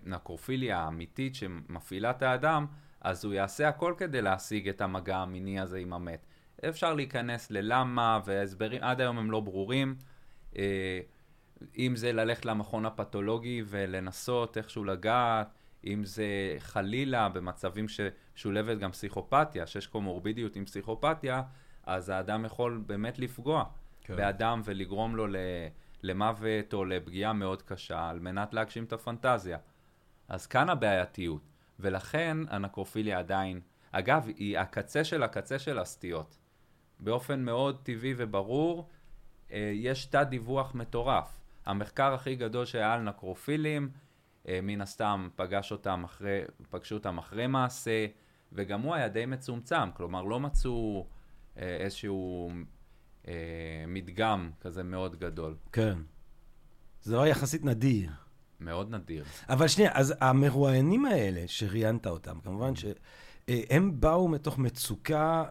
[0.05, 2.65] נקרופיליה אמיתית שמפעילה את האדם,
[3.01, 6.25] אז הוא יעשה הכל כדי להשיג את המגע המיני הזה עם המת.
[6.69, 9.95] אפשר להיכנס ללמה, והסברים עד היום הם לא ברורים.
[10.57, 10.99] אה,
[11.77, 15.47] אם זה ללכת למכון הפתולוגי ולנסות איכשהו לגעת,
[15.85, 16.25] אם זה
[16.59, 21.41] חלילה במצבים ששולבת גם פסיכופתיה, שיש קומורבידיות עם פסיכופתיה,
[21.85, 23.63] אז האדם יכול באמת לפגוע
[24.01, 24.15] כן.
[24.15, 25.27] באדם ולגרום לו
[26.03, 29.57] למוות או לפגיעה מאוד קשה על מנת להגשים את הפנטזיה.
[30.27, 31.41] אז כאן הבעייתיות,
[31.79, 33.59] ולכן הנקרופיליה עדיין,
[33.91, 36.37] אגב, היא הקצה של הקצה של הסטיות.
[36.99, 38.89] באופן מאוד טבעי וברור,
[39.51, 41.39] אה, יש תת דיווח מטורף.
[41.65, 43.89] המחקר הכי גדול שהיה על נקרופילים,
[44.47, 48.05] אה, מן הסתם פגש אותם אחרי, פגשו אותם אחרי מעשה,
[48.51, 51.07] וגם הוא היה די מצומצם, כלומר לא מצאו
[51.57, 52.51] איזשהו
[53.27, 53.33] אה,
[53.87, 55.55] מדגם כזה מאוד גדול.
[55.71, 55.97] כן.
[57.01, 58.11] זה לא יחסית נדיר.
[58.59, 59.25] מאוד נדיר.
[59.49, 65.49] אבל שנייה, אז המרואיינים האלה שראיינת אותם, כמובן שהם באו מתוך מצוקה אה,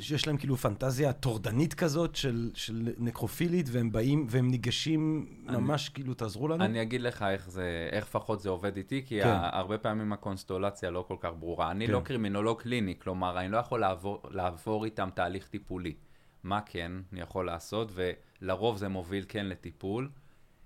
[0.00, 5.88] שיש להם כאילו פנטזיה טורדנית כזאת של, של נקרופילית, והם באים והם ניגשים אני, ממש
[5.88, 6.64] כאילו, תעזרו לנו.
[6.64, 9.38] אני אגיד לך איך זה, איך לפחות זה עובד איתי, כי כן.
[9.52, 11.70] הרבה פעמים הקונסטולציה לא כל כך ברורה.
[11.70, 11.92] אני כן.
[11.92, 15.94] לא קרימינולוג קליני, כלומר, אני לא יכול לעבור, לעבור איתם תהליך טיפולי.
[16.42, 20.10] מה כן אני יכול לעשות, ולרוב זה מוביל כן לטיפול.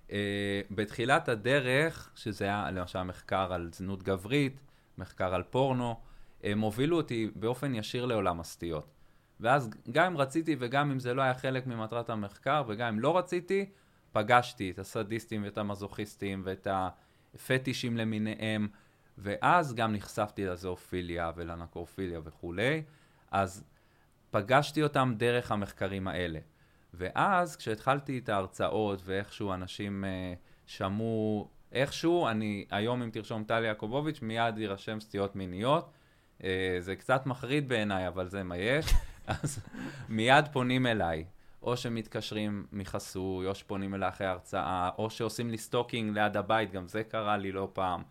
[0.09, 0.12] Uh,
[0.70, 4.61] בתחילת הדרך, שזה היה למשל מחקר על זנות גברית,
[4.99, 6.01] מחקר על פורנו,
[6.42, 8.99] הם הובילו אותי באופן ישיר לעולם הסטיות.
[9.40, 13.18] ואז גם אם רציתי וגם אם זה לא היה חלק ממטרת המחקר, וגם אם לא
[13.18, 13.66] רציתי,
[14.12, 18.68] פגשתי את הסדיסטים ואת המזוכיסטים ואת הפטישים למיניהם,
[19.18, 22.83] ואז גם נחשפתי לזואופיליה ולנקרופיליה וכולי,
[23.31, 23.64] אז
[24.31, 26.38] פגשתי אותם דרך המחקרים האלה.
[26.94, 34.22] ואז כשהתחלתי את ההרצאות ואיכשהו אנשים uh, שמעו, איכשהו, אני היום אם תרשום טלי יעקובוביץ'
[34.22, 35.90] מיד יירשם סטיות מיניות.
[36.38, 36.42] Uh,
[36.79, 38.87] זה קצת מחריד בעיניי, אבל זה מה יש.
[39.43, 39.59] אז
[40.09, 41.25] מיד פונים אליי.
[41.62, 46.88] או שמתקשרים מחסוי, או שפונים אליי אחרי הרצאה, או שעושים לי stalking ליד הבית, גם
[46.88, 48.03] זה קרה לי לא פעם,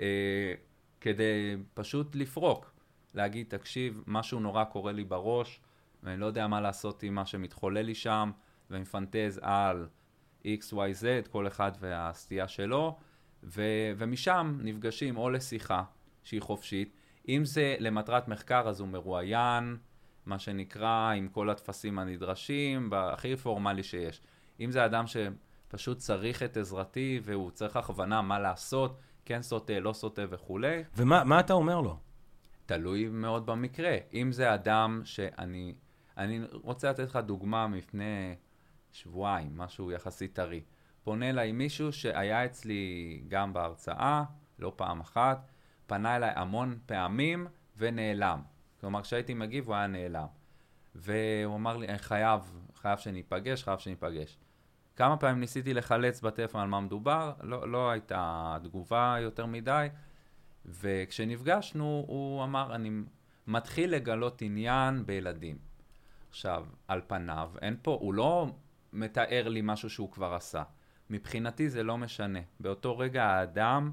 [0.00, 0.54] אה,
[1.00, 2.72] כדי פשוט לפרוק,
[3.14, 5.60] להגיד, תקשיב, משהו נורא קורה לי בראש,
[6.02, 8.30] ואני לא יודע מה לעשות עם מה שמתחולל לי שם,
[8.70, 9.88] ומפנטז על
[10.44, 12.98] XYZ, כל אחד והסטייה שלו,
[13.42, 15.82] ו- ומשם נפגשים או לשיחה
[16.24, 16.96] שהיא חופשית,
[17.28, 19.76] אם זה למטרת מחקר אז הוא מרואיין,
[20.26, 24.22] מה שנקרא, עם כל הטפסים הנדרשים, הכי פורמלי שיש.
[24.60, 29.92] אם זה אדם שפשוט צריך את עזרתי והוא צריך הכוונה מה לעשות, כן סוטה, לא
[29.92, 30.82] סוטה וכולי.
[30.96, 31.98] ומה אתה אומר לו?
[32.66, 33.96] תלוי מאוד במקרה.
[34.14, 35.74] אם זה אדם שאני...
[36.16, 38.34] אני רוצה לתת לך דוגמה מלפני
[38.92, 40.62] שבועיים, משהו יחסית טרי.
[41.04, 44.24] פונה אליי מישהו שהיה אצלי גם בהרצאה,
[44.58, 45.46] לא פעם אחת,
[45.86, 48.42] פנה אליי המון פעמים ונעלם.
[48.82, 50.26] כלומר, כשהייתי מגיב הוא היה נעלם.
[50.94, 52.40] והוא אמר לי, חייב,
[52.74, 54.38] חייב שניפגש, חייב שניפגש.
[54.96, 59.88] כמה פעמים ניסיתי לחלץ בטלפון על מה מדובר, לא, לא הייתה תגובה יותר מדי,
[60.66, 62.90] וכשנפגשנו הוא אמר, אני
[63.46, 65.58] מתחיל לגלות עניין בילדים.
[66.30, 68.46] עכשיו, על פניו, אין פה, הוא לא
[68.92, 70.62] מתאר לי משהו שהוא כבר עשה.
[71.10, 72.40] מבחינתי זה לא משנה.
[72.60, 73.92] באותו רגע האדם,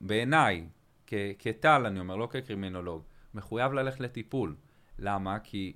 [0.00, 0.66] בעיניי,
[1.38, 3.02] כטל אני אומר, לא כקרימינולוג,
[3.34, 4.56] מחויב ללכת לטיפול.
[4.98, 5.38] למה?
[5.38, 5.72] כי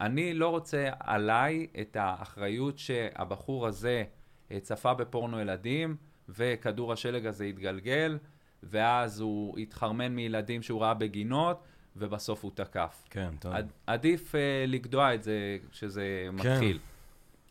[0.00, 4.04] אני לא רוצה עליי את האחריות שהבחור הזה
[4.50, 5.96] אה, צפה בפורנו ילדים,
[6.28, 8.18] וכדור השלג הזה יתגלגל,
[8.62, 11.64] ואז הוא יתחרמן מילדים שהוא ראה בגינות,
[11.96, 13.04] ובסוף הוא תקף.
[13.10, 13.52] כן, טוב.
[13.52, 16.34] עד, עדיף uh, לגדוע את זה כשזה כן.
[16.34, 16.78] מתחיל.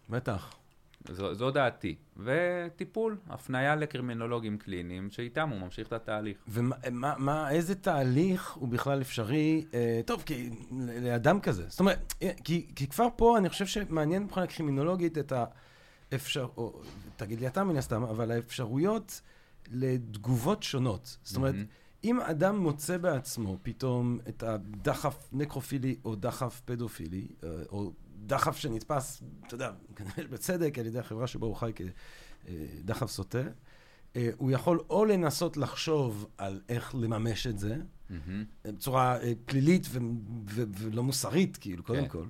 [0.09, 0.55] בטח.
[1.11, 1.95] זו, זו דעתי.
[2.17, 6.37] וטיפול, הפניה לקרימינולוגים קליניים, שאיתם הוא ממשיך את התהליך.
[6.47, 6.75] ומה,
[7.17, 10.49] מה, איזה תהליך הוא בכלל אפשרי, אה, טוב, כי,
[11.01, 11.65] לאדם כזה.
[11.67, 15.33] זאת אומרת, אה, כי, כי כבר פה אני חושב שמעניין מבחינה קרימינולוגית את
[16.11, 16.81] האפשר, או
[17.15, 19.21] תגיד לי אתה מן הסתם, אבל האפשרויות
[19.71, 21.17] לתגובות שונות.
[21.23, 21.65] זאת אומרת, מהמם.
[22.03, 27.91] אם אדם מוצא בעצמו פתאום את הדחף נקרופילי או דחף פדופילי, אה, או
[28.25, 33.43] דחף שנתפס, אתה יודע, כנראה בצדק על ידי החברה שבה הוא חי כדחף סוטה,
[34.15, 37.77] אה, הוא יכול או לנסות לחשוב על איך לממש את זה,
[38.09, 38.45] מהמם.
[38.65, 39.99] בצורה אה, פלילית ו-
[40.49, 42.07] ו- ולא מוסרית, כאילו, קודם כן.
[42.07, 42.25] כל.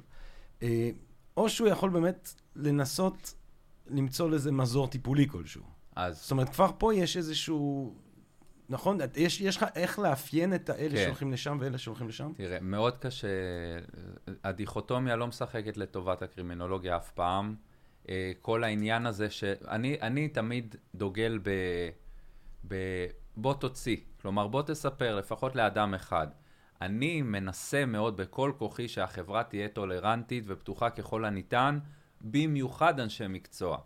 [0.64, 0.90] אה,
[1.38, 3.34] או שהוא יכול באמת לנסות
[3.88, 5.64] למצוא לזה מזור טיפולי כלשהו.
[5.96, 7.96] אז זאת אומרת, כבר פה יש איזשהו...
[8.70, 8.98] נכון?
[9.16, 11.04] יש, יש לך איך לאפיין את האלה כן.
[11.04, 12.32] שהולכים לשם ואלה שהולכים לשם?
[12.36, 13.28] תראה, מאוד קשה,
[14.44, 17.56] הדיכוטומיה לא משחקת לטובת הקרימינולוגיה אף פעם.
[18.10, 21.50] אה, כל העניין הזה שאני אני תמיד דוגל ב,
[22.68, 22.76] ב...
[23.38, 26.28] בוא תוציא, כלומר בוא תספר לפחות לאדם אחד.
[26.82, 31.80] אני מנסה מאוד בכל כוחי שהחברה תהיה טולרנטית ופתוחה ככל הניתן,
[32.22, 33.78] במיוחד אנשי מקצוע.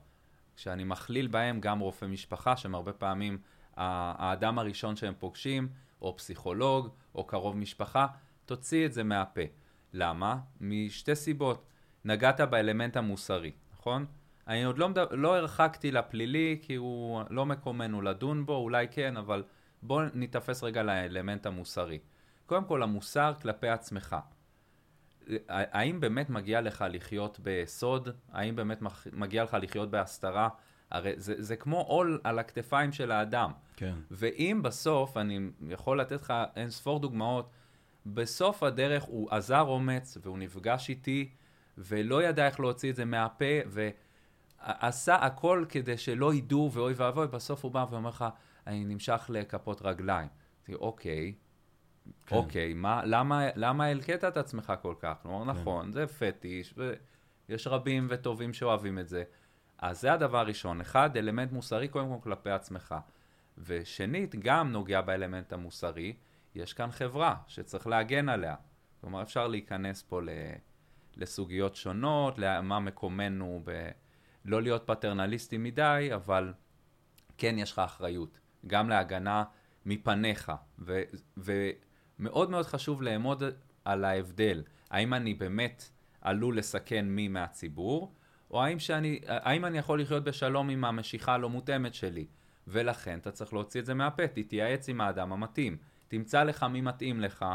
[0.56, 3.38] כשאני מכליל בהם גם רופא משפחה, שהם הרבה פעמים
[3.78, 5.68] האדם הראשון שהם פוגשים,
[6.02, 8.08] או פסיכולוג, או קרוב משפחה,
[8.46, 9.42] תוציא את זה מהפה.
[9.94, 10.38] למה?
[10.62, 11.66] משתי סיבות.
[12.06, 14.06] נגעת באלמנט המוסרי, נכון?
[14.48, 19.44] אני עוד לא, לא הרחקתי לפלילי, כי הוא לא מקומנו לדון בו, אולי כן, אבל
[19.82, 22.00] בואו ניתפס רגע לאלמנט המוסרי.
[22.46, 24.16] קודם כל, המוסר כלפי עצמך.
[25.50, 28.10] האם באמת מגיע לך לחיות בסוד?
[28.32, 28.80] האם באמת
[29.14, 30.50] מגיע לך לחיות בהסתרה?
[30.92, 33.52] הרי זה, זה כמו עול על הכתפיים של האדם.
[33.76, 33.96] כן.
[34.12, 37.50] ואם בסוף, אני יכול לתת לך אין ספור דוגמאות,
[38.06, 41.30] בסוף הדרך הוא אזר אומץ והוא נפגש איתי
[41.78, 47.64] ולא ידע איך להוציא את זה מהפה ועשה הכל כדי שלא ידעו ואוי ואבוי, בסוף
[47.64, 48.26] הוא בא ואומר לך,
[48.68, 50.28] אני נמשך לכפות רגליים.
[50.70, 51.34] אמרתי, אוקיי,
[52.26, 52.36] כן.
[52.36, 55.14] אוקיי, מה, למה, למה הלקט את עצמך כל כך?
[55.22, 55.60] כלומר, כן.
[55.60, 56.74] נכון, זה פטיש,
[57.50, 59.24] ויש רבים וטובים שאוהבים את זה.
[59.78, 60.82] אז זה הדבר הראשון.
[60.82, 62.96] אחד, אלמנט מוסרי קודם כל כלפי עצמך.
[63.58, 66.16] ושנית, גם נוגע באלמנט המוסרי,
[66.56, 68.56] יש כאן חברה שצריך להגן עליה.
[69.02, 70.30] כלומר, אפשר להיכנס פה ל,
[71.16, 73.90] לסוגיות שונות, למה מקומנו ב...
[74.46, 76.54] לא להיות פטרנליסטי מדי, אבל
[77.38, 79.44] כן יש לך אחריות, גם להגנה
[79.86, 80.52] מפניך.
[80.80, 81.02] ו,
[81.38, 83.44] ומאוד מאוד חשוב לאמוד
[83.86, 84.64] על ההבדל.
[84.90, 85.90] האם אני באמת
[86.22, 88.14] עלול לסכן מי מהציבור,
[88.52, 92.26] או האם, שאני, האם אני יכול לחיות בשלום עם המשיכה הלא מותאמת שלי.
[92.68, 95.78] ולכן אתה צריך להוציא את זה מהפה, תתייעץ עם האדם המתאים.
[96.08, 97.46] תמצא לך מי מתאים לך,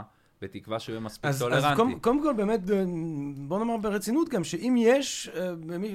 [0.42, 1.66] בתקווה שהוא יהיה מספיק אז, טולרנטי.
[1.66, 2.84] אז קודם, קודם כל, באמת, אה,
[3.36, 5.50] בוא נאמר ברצינות גם, שאם יש, אה,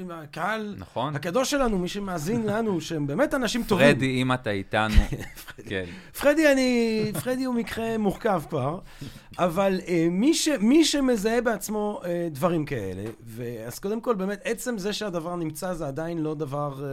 [0.10, 1.16] הקהל נכון?
[1.16, 3.94] הקדוש שלנו, מי שמאזין לנו, שהם באמת אנשים טובים.
[3.94, 4.96] פרדי, אם אתה איתנו,
[5.70, 5.86] כן.
[6.20, 8.80] פרדי, אני, פרדי הוא מקרה מורכב כבר,
[9.40, 14.78] אבל אה, מי, ש, מי שמזהה בעצמו דברים כאלה, ו, אז קודם כל, באמת, עצם
[14.78, 16.84] זה שהדבר נמצא זה עדיין לא דבר...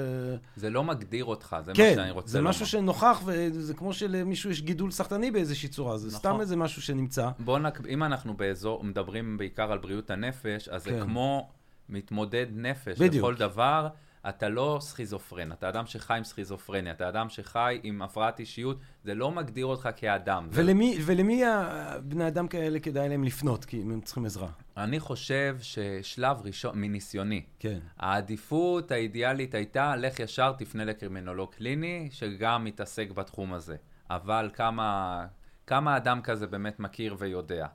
[0.57, 2.51] זה לא מגדיר אותך, זה מה כן, שאני רוצה זה לומר.
[2.51, 6.19] משהו שנוכח, וזה כמו שלמישהו יש גידול סחטני באיזושהי צורה, זה נכון.
[6.19, 7.29] סתם איזה משהו שנמצא.
[7.45, 7.87] בוא נק...
[7.89, 10.91] אם אנחנו באזור, מדברים בעיקר על בריאות הנפש, אז כן.
[10.91, 11.49] זה כמו
[11.89, 12.99] מתמודד נפש.
[12.99, 13.15] בדיוק.
[13.15, 13.89] לכל דבר,
[14.29, 19.15] אתה לא סכיזופרן, אתה אדם שחי עם סכיזופרניה, אתה אדם שחי עם הפרעת אישיות, זה
[19.15, 20.49] לא מגדיר אותך כאדם.
[20.51, 20.63] זה...
[20.63, 24.49] ולמי, ולמי הבני אדם כאלה כדאי להם לפנות, כי הם צריכים עזרה.
[24.77, 27.79] אני חושב ששלב ראשון, מניסיוני, כן.
[27.99, 33.77] העדיפות האידיאלית הייתה, לך ישר תפנה לקרימינולוג קליני, שגם מתעסק בתחום הזה.
[34.11, 35.27] אבל כמה,
[35.67, 37.67] כמה אדם כזה באמת מכיר ויודע.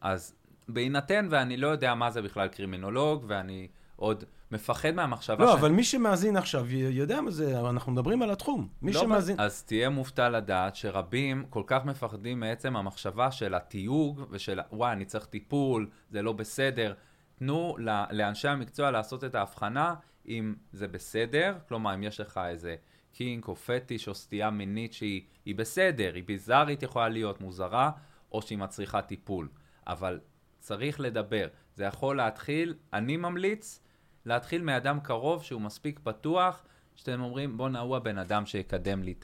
[0.00, 0.34] אז
[0.68, 5.84] בהינתן ואני לא יודע מה זה בכלל קרימינולוג, ואני עוד מפחד מהמחשבה לא, אבל מי
[5.84, 8.68] שמאזין עכשיו יודע מה זה, אנחנו מדברים על התחום.
[8.82, 9.40] מי לא, שמאזין...
[9.40, 15.04] אז תהיה מופתע לדעת שרבים כל כך מפחדים מעצם המחשבה של התיוג ושל וואי, אני
[15.04, 16.94] צריך טיפול, זה לא בסדר.
[17.34, 17.76] תנו
[18.10, 19.94] לאנשי המקצוע לעשות את ההבחנה
[20.28, 22.76] אם זה בסדר, כלומר אם יש לך איזה
[23.12, 27.90] קינק או פטיש או סטייה מינית שהיא היא בסדר, היא ביזארית יכולה להיות מוזרה,
[28.32, 29.48] או שהיא מצריכה טיפול.
[29.86, 30.20] אבל
[30.58, 31.48] צריך לדבר.
[31.76, 33.80] זה יכול להתחיל, אני ממליץ,
[34.26, 39.14] להתחיל מאדם קרוב שהוא מספיק פתוח, שאתם אומרים, בואנה, הוא הבן אדם שיקדם לי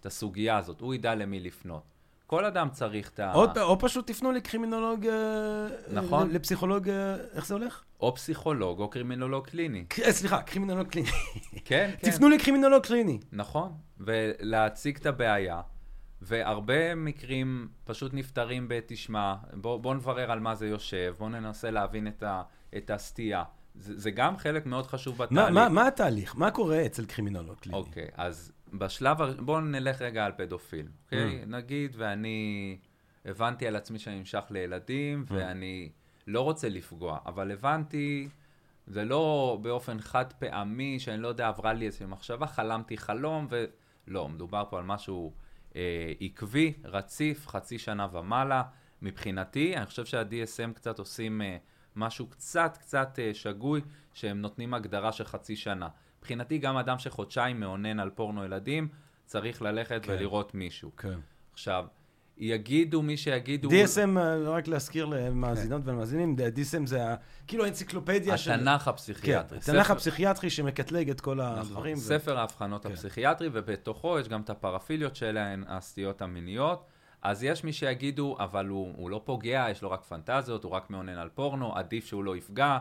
[0.00, 1.82] את הסוגיה הזאת, הוא ידע למי לפנות.
[2.26, 3.34] כל אדם צריך את ה...
[3.34, 6.30] או, או פשוט תפנו לקרימינולוג, אה, נכון.
[6.30, 7.84] לפסיכולוג, אה, איך זה הולך?
[8.00, 9.84] או פסיכולוג או קרימינולוג קליני.
[10.04, 11.08] אה, סליחה, קרימינולוג קליני.
[11.64, 12.10] כן, כן.
[12.10, 13.18] תפנו לקרימינולוג קליני.
[13.32, 15.60] נכון, ולהציג את הבעיה,
[16.22, 22.08] והרבה מקרים פשוט נפתרים בתשמע, בוא, בוא נברר על מה זה יושב, בוא ננסה להבין
[22.08, 22.42] את, ה,
[22.76, 23.44] את הסטייה.
[23.74, 25.32] זה, זה גם חלק מאוד חשוב בתהליך.
[25.44, 26.36] מה, מה, מה התהליך?
[26.36, 27.78] מה קורה אצל קרימינולוג קליני?
[27.78, 31.42] אוקיי, אז בשלב, הר- בואו נלך רגע על פדופיל, אוקיי?
[31.42, 31.46] Mm.
[31.46, 32.78] נגיד ואני
[33.24, 35.32] הבנתי על עצמי שאני נמשך לילדים, Mm.
[35.34, 35.88] ואני
[36.26, 38.28] לא רוצה לפגוע, אבל הבנתי,
[38.86, 43.46] זה לא באופן חד פעמי, שאני לא יודע, עברה לי איזושהי מחשבה, חלמתי חלום,
[44.08, 45.32] ולא, מדובר פה על משהו
[45.76, 48.62] אה, עקבי, רציף, חצי שנה ומעלה.
[49.02, 51.56] מבחינתי, אני חושב שה-DSM קצת עושים אה,
[51.96, 53.80] משהו קצת קצת אה, שגוי,
[54.14, 55.88] שהם נותנים הגדרה של חצי שנה.
[56.18, 58.88] מבחינתי, גם אדם שחודשיים מאונן על פורנו ילדים,
[59.24, 60.12] צריך ללכת כן.
[60.12, 60.96] ולראות מישהו.
[60.96, 61.18] כן.
[61.52, 61.86] עכשיו,
[62.38, 63.68] יגידו מי שיגידו...
[63.68, 67.00] DSM, אה, רק להזכיר למאזינות ולמאזינים, DSM זה
[67.46, 68.50] כאילו האנציקלופדיה של...
[68.52, 69.58] התנ"ך כן, הפסיכיאטרי.
[69.58, 71.96] התנ"ך ספר- הפסיכיאטרי שמקטלג את כל נכון, הדברים.
[71.96, 72.92] ו- ספר האבחנות כן.
[72.92, 76.84] הפסיכיאטרי, ובתוכו יש גם את הפרפיליות שלהן, הסטיות המיניות.
[77.22, 80.90] אז יש מי שיגידו, אבל הוא, הוא לא פוגע, יש לו רק פנטזיות, הוא רק
[80.90, 82.78] מאונן על פורנו, עדיף שהוא לא יפגע,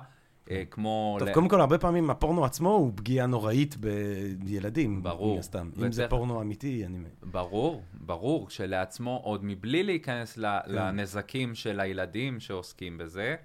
[0.69, 1.15] כמו...
[1.19, 5.03] טוב, ל- קודם כל, הרבה פעמים הפורנו עצמו הוא פגיעה נוראית בילדים.
[5.03, 5.33] ברור.
[5.33, 5.69] מן הסתם.
[5.85, 6.99] אם זה פורנו אמיתי, אני...
[7.23, 10.71] ברור, ברור, כשלעצמו, עוד מבלי להיכנס ל- כן.
[10.71, 13.35] לנזקים של הילדים שעוסקים בזה,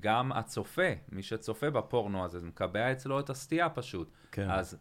[0.00, 0.82] גם הצופה,
[1.12, 4.10] מי שצופה בפורנו הזה, זה מקבע אצלו את הסטייה פשוט.
[4.32, 4.50] כן.
[4.50, 4.76] אז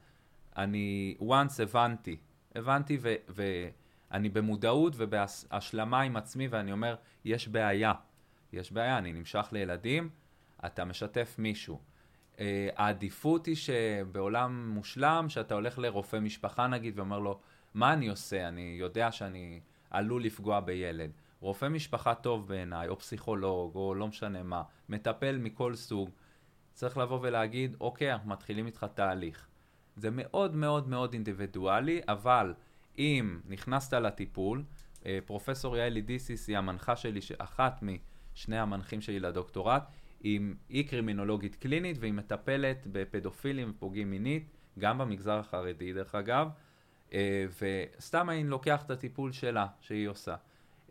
[0.58, 2.18] אני, once הבנתי,
[2.56, 7.94] הבנתי ו- ואני במודעות ובהשלמה עם עצמי, ואני אומר, יש בעיה.
[8.54, 10.10] יש בעיה, אני נמשך לילדים,
[10.66, 11.80] אתה משתף מישהו.
[12.36, 12.40] Uh,
[12.76, 17.40] העדיפות היא שבעולם מושלם, שאתה הולך לרופא משפחה נגיד ואומר לו,
[17.74, 18.48] מה אני עושה?
[18.48, 21.12] אני יודע שאני עלול לפגוע בילד.
[21.40, 26.10] רופא משפחה טוב בעיניי, או פסיכולוג, או לא משנה מה, מטפל מכל סוג,
[26.74, 29.48] צריך לבוא ולהגיד, אוקיי, אנחנו מתחילים איתך תהליך.
[29.96, 32.54] זה מאוד מאוד מאוד אינדיבידואלי, אבל
[32.98, 34.64] אם נכנסת לטיפול,
[35.06, 39.84] אה, פרופסור יעלי דיסיס היא המנחה שלי, אחת משני המנחים שלי לדוקטורט,
[40.20, 46.48] היא, היא קרימינולוגית קלינית והיא מטפלת בפדופילים ופוגעים מינית, גם במגזר החרדי דרך אגב,
[47.14, 50.36] אה, וסתם אני לוקח את הטיפול שלה, שהיא עושה.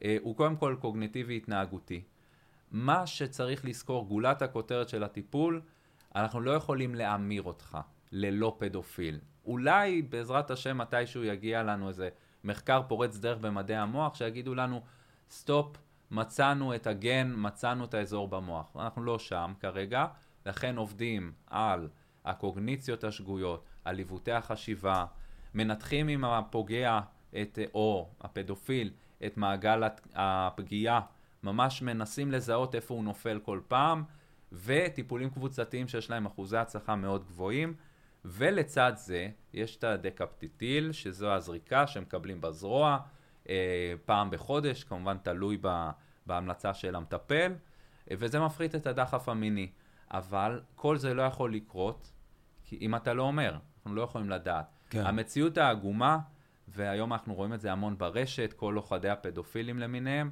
[0.04, 2.02] אה, הוא קודם כל קוגניטיבי התנהגותי.
[2.70, 5.60] מה שצריך לזכור, גולת הכותרת של הטיפול,
[6.14, 7.78] אנחנו לא יכולים להמיר אותך
[8.12, 9.18] ללא פדופיל.
[9.44, 12.08] אולי בעזרת השם מתישהו יגיע לנו איזה
[12.44, 14.82] מחקר פורץ דרך במדעי המוח, שיגידו לנו,
[15.30, 15.76] stop,
[16.10, 18.76] מצאנו את הגן, מצאנו את האזור במוח.
[18.76, 20.06] אנחנו לא שם כרגע,
[20.46, 21.88] לכן עובדים על
[22.24, 25.04] הקוגניציות השגויות, על עיוותי החשיבה,
[25.54, 27.00] מנתחים עם הפוגע,
[27.42, 28.90] את, או הפדופיל,
[29.26, 29.82] את מעגל
[30.14, 31.00] הפגיעה,
[31.42, 34.04] ממש מנסים לזהות איפה הוא נופל כל פעם,
[34.52, 37.74] וטיפולים קבוצתיים שיש להם אחוזי הצלחה מאוד גבוהים,
[38.24, 42.98] ולצד זה יש את הדקפפטיל, שזו הזריקה שמקבלים בזרוע,
[44.04, 45.90] פעם בחודש, כמובן תלוי ב,
[46.26, 47.52] בהמלצה של המטפל,
[48.10, 49.70] אה, וזה מפחית את הדחף המיני.
[50.10, 52.12] אבל כל זה לא יכול לקרות,
[52.64, 54.66] כי אם אתה לא אומר, אנחנו לא יכולים לדעת.
[54.90, 55.06] כן.
[55.06, 56.18] המציאות העגומה,
[56.68, 60.30] והיום אנחנו רואים את זה המון ברשת, כל אוהדי הפדופילים למיניהם,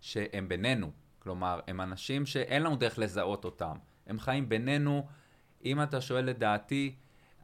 [0.00, 0.90] שהם בינינו.
[1.18, 3.76] כלומר, הם אנשים שאין לנו דרך לזהות אותם.
[4.06, 5.06] הם חיים בינינו.
[5.64, 6.94] אם אתה שואל את דעתי,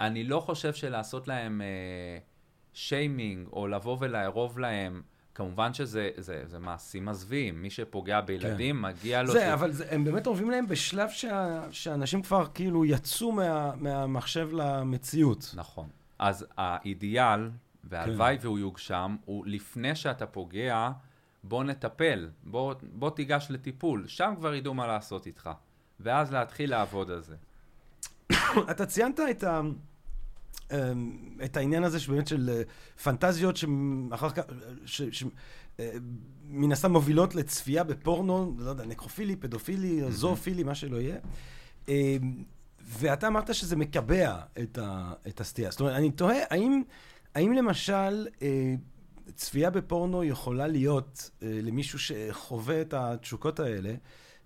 [0.01, 2.19] אני לא חושב שלעשות להם אה,
[2.75, 5.03] שיימינג, או לבוא ולערוב להם,
[5.35, 7.63] כמובן שזה זה, זה מעשים מזוויעים.
[7.63, 8.83] מי שפוגע בילדים, כן.
[8.83, 9.33] מגיע לו...
[9.33, 14.49] זה, אבל זה, הם באמת אוהבים להם בשלב שה, שאנשים כבר כאילו יצאו מה, מהמחשב
[14.53, 15.55] למציאות.
[15.57, 15.89] נכון.
[16.19, 17.51] אז האידיאל,
[17.85, 20.91] והלוואי והוא יוגשם, הוא לפני שאתה פוגע,
[21.43, 25.51] בוא נטפל, בוא, בוא תיגש לטיפול, שם כבר ידעו מה לעשות איתך.
[26.01, 27.37] ואז להתחיל לעבוד על זה.
[28.71, 29.61] אתה ציינת את, ה,
[31.45, 32.63] את העניין הזה שבאמת של אה,
[33.03, 34.43] פנטזיות שאחר כך,
[34.85, 35.25] ש, ש,
[35.81, 35.97] אה,
[36.73, 41.17] הסתם מובילות לצפייה בפורנו, לא יודע, נקרופילי, פדופילי, או זואופילי, מה שלא יהיה.
[41.89, 42.45] אמ,
[42.81, 45.71] ואתה אמרת שזה מקבע את, ה, את הסטייה.
[45.71, 46.83] זאת אומרת, אני תוהה, האם,
[47.35, 48.75] האם למשל אה,
[49.35, 53.95] צפייה בפורנו יכולה להיות אה, למישהו שחווה את התשוקות האלה,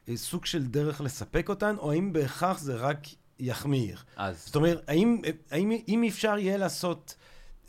[0.09, 2.99] אה, סוג של דרך לספק אותן, או האם בהכרח זה רק
[3.39, 4.03] יחמיר?
[4.17, 5.21] אז זאת אומרת, האם,
[5.51, 7.17] האם אם אפשר יהיה לעשות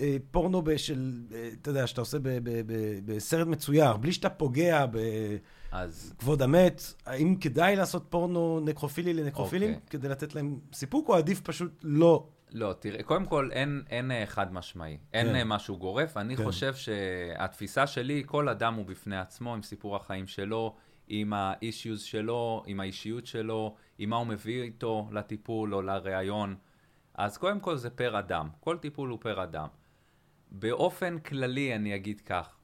[0.02, 2.74] אה, פורנו בשל, אה, אתה יודע, שאתה עושה ב, ב, ב,
[3.06, 4.86] בסרט מצויר, בלי שאתה פוגע
[5.72, 9.90] אז בכבוד המת, האם כדאי לעשות פורנו נקרופילי לנקרופילים אוקיי.
[9.90, 14.26] כדי לתת להם סיפוק, או עדיף פשוט לא לא, תראה, קודם כל אין, אין אה,
[14.26, 15.34] חד משמעי, אין כן.
[15.34, 15.48] כן.
[15.48, 16.18] משהו גורף.
[16.18, 16.44] אני כן.
[16.44, 16.50] כן.
[16.50, 20.76] חושב שהתפיסה שלי, כל אדם הוא בפני עצמו, עם סיפור החיים שלו,
[21.08, 26.56] עם ה-issues שלו, עם האישיות שלו, עם מה הוא מביא איתו לטיפול או לראיון.
[27.14, 29.68] אז קודם כל זה פר אדם, כל טיפול הוא פר אדם.
[30.52, 32.56] באופן כללי אני אגיד כך,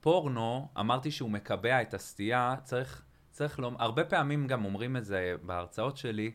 [0.00, 5.34] פורנו, אמרתי שהוא מקבע את הסטייה, צריך, צריך לומר, הרבה פעמים גם אומרים את זה
[5.42, 6.32] בהרצאות שלי,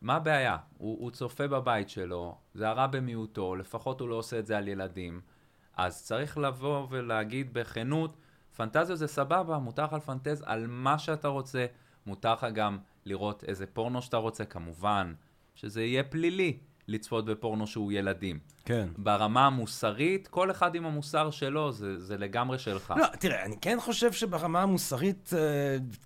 [0.00, 0.56] מה הבעיה?
[0.78, 4.68] הוא, הוא צופה בבית שלו, זה הרע במיעוטו, לפחות הוא לא עושה את זה על
[4.68, 5.20] ילדים.
[5.76, 8.16] אז צריך לבוא ולהגיד בכנות,
[8.56, 11.66] פנטזיות זה סבבה, מותר לך לפנטז על מה שאתה רוצה,
[12.06, 15.12] מותר לך גם לראות איזה פורנו שאתה רוצה, כמובן,
[15.54, 16.56] שזה יהיה פלילי
[16.88, 18.38] לצפות בפורנו שהוא ילדים.
[18.64, 18.88] כן.
[18.98, 22.94] ברמה המוסרית, כל אחד עם המוסר שלו, זה, זה לגמרי שלך.
[22.96, 25.38] לא, תראה, אני כן חושב שברמה המוסרית אה,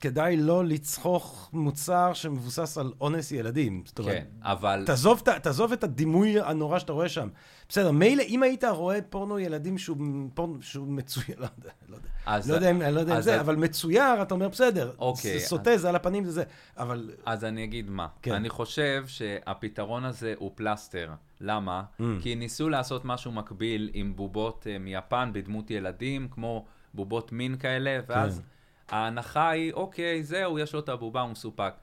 [0.00, 3.82] כדאי לא לצחוך מוצר שמבוסס על אונס ילדים.
[3.86, 4.82] זאת אומרת, כן, אבל...
[4.86, 7.28] תעזוב, ה- תעזוב את הדימוי הנורא שאתה רואה שם.
[7.68, 9.96] בסדר, מילא, אם היית רואה פורנו ילדים שהוא,
[10.34, 12.08] פורנו, שהוא מצויר, לא יודע, לא יודע.
[12.26, 14.92] אז, לא יודע אם, אני לא יודע אז- זה, אבל מצויר, אתה אומר, בסדר.
[14.98, 16.44] אוקיי, זה סוטה, זה על הפנים, זה זה.
[16.76, 17.10] אבל...
[17.26, 18.06] אז אני אגיד מה.
[18.22, 18.30] כן.
[18.30, 18.36] כן.
[18.36, 21.10] אני חושב שהפתרון הזה הוא פלסטר.
[21.40, 21.82] למה?
[22.00, 22.02] Mm.
[22.22, 26.64] כי ניסו לעשות משהו מקביל עם בובות uh, מיפן בדמות ילדים, כמו
[26.94, 28.42] בובות מין כאלה, ואז
[28.86, 28.96] כן.
[28.96, 31.74] ההנחה היא, אוקיי, זהו, יש לו את הבובה, הוא מסופק.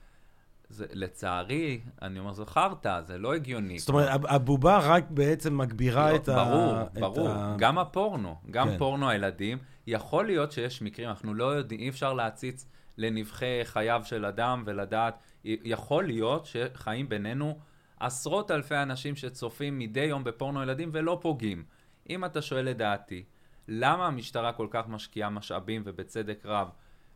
[0.73, 3.79] זה, לצערי, אני אומר, זו חרטא, זה לא הגיוני.
[3.79, 6.35] זאת אומרת, הב- הבובה רק בעצם מגבירה לא, את ה...
[6.35, 7.29] ברור, ברור.
[7.29, 8.77] ה- גם הפורנו, גם כן.
[8.77, 9.57] פורנו הילדים,
[9.87, 12.67] יכול להיות שיש מקרים, אנחנו לא יודעים, אי אפשר להציץ
[12.97, 17.59] לנבחי חייו של אדם ולדעת, יכול להיות שחיים בינינו
[17.99, 21.63] עשרות אלפי אנשים שצופים מדי יום בפורנו ילדים ולא פוגעים.
[22.09, 23.23] אם אתה שואל לדעתי,
[23.67, 26.67] למה המשטרה כל כך משקיעה משאבים ובצדק רב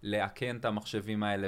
[0.03, 1.47] לאכן את המחשבים האלה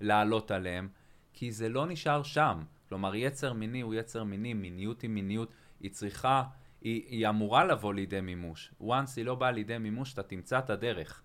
[0.00, 0.88] ולעלות עליהם?
[1.32, 2.62] כי זה לא נשאר שם.
[2.88, 6.42] כלומר, יצר מיני הוא יצר מיני, מיניות היא מיניות, היא צריכה,
[6.80, 8.72] היא, היא אמורה לבוא לידי מימוש.
[8.82, 11.22] once היא לא באה לידי מימוש, אתה תמצא את הדרך.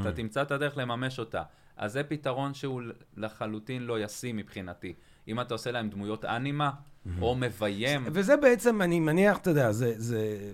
[0.00, 1.42] אתה תמצא את הדרך לממש אותה.
[1.76, 2.82] אז זה פתרון שהוא
[3.16, 4.94] לחלוטין לא ישים מבחינתי.
[5.28, 6.70] אם אתה עושה להם דמויות אנימה,
[7.20, 10.50] או מביים, וזה בעצם, אני מניח, אתה יודע, זה, זה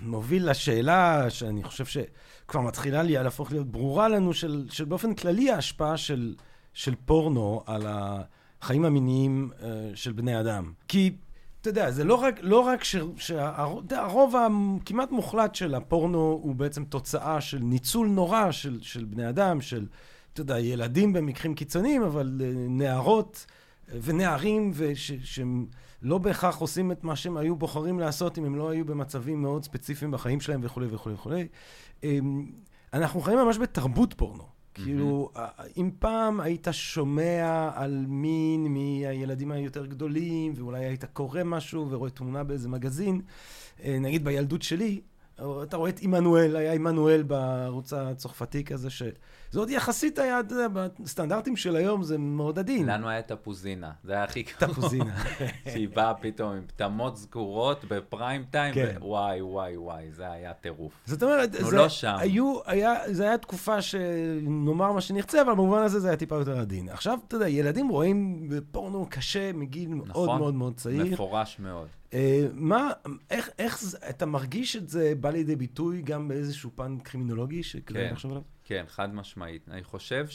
[0.00, 5.50] מוביל לשאלה שאני חושב שכבר מתחילה לי, להפוך להיות ברורה לנו, של, של באופן כללי
[5.50, 6.34] ההשפעה של,
[6.72, 7.86] של פורנו על
[8.62, 10.72] החיים המיניים אה, של בני אדם.
[10.88, 11.10] כי,
[11.60, 16.84] אתה יודע, זה לא רק, לא רק ש- שהרוב הכמעט מוחלט של הפורנו הוא בעצם
[16.84, 19.86] תוצאה של ניצול נורא של, של בני אדם, של,
[20.32, 23.46] אתה יודע, ילדים במקרים קיצוניים, אבל אה, נערות
[24.02, 25.66] ונערים, וש, שהם
[26.02, 29.64] לא בהכרח עושים את מה שהם היו בוחרים לעשות אם הם לא היו במצבים מאוד
[29.64, 31.48] ספציפיים בחיים שלהם וכולי וכולי וכולי.
[32.04, 32.46] אמ,
[32.92, 34.57] אנחנו חיים ממש בתרבות פורנו.
[34.84, 35.30] כאילו,
[35.76, 42.44] אם פעם היית שומע על מין מהילדים היותר גדולים, ואולי היית קורא משהו ורואה תמונה
[42.44, 43.20] באיזה מגזין,
[43.84, 45.00] אה, נגיד בילדות שלי,
[45.62, 48.88] אתה רואה את עמנואל, היה עמנואל בערוץ הצרפתי כזה,
[49.50, 52.86] שזה עוד יחסית היה, אתה יודע, בסטנדרטים של היום זה מאוד עדין.
[52.86, 54.72] לנו היה תפוזינה, זה היה הכי קרוב.
[54.72, 55.24] תפוזינה.
[55.72, 58.96] שהיא באה פתאום עם פטמות סגורות בפריים טיים, כן.
[59.00, 60.92] וואי וואי וואי, זה היה טירוף.
[61.06, 62.16] זאת אומרת, זה, לא שם.
[62.18, 66.60] היו, היה, זה היה תקופה שנאמר מה שנרצה, אבל במובן הזה זה היה טיפה יותר
[66.60, 66.88] עדין.
[66.88, 70.38] עכשיו, אתה יודע, ילדים רואים פורנו קשה מגיל מאוד נכון?
[70.38, 71.04] מאוד מאוד צעיר.
[71.04, 71.86] מפורש מאוד.
[72.14, 72.90] אה, מה,
[73.30, 78.06] איך, איך זה, אתה מרגיש את זה בא לידי ביטוי גם באיזשהו פן קרימינולוגי שכדאי
[78.06, 78.12] כן.
[78.12, 78.42] לחשוב עליו?
[78.68, 79.68] כן, חד משמעית.
[79.70, 80.26] אני חושב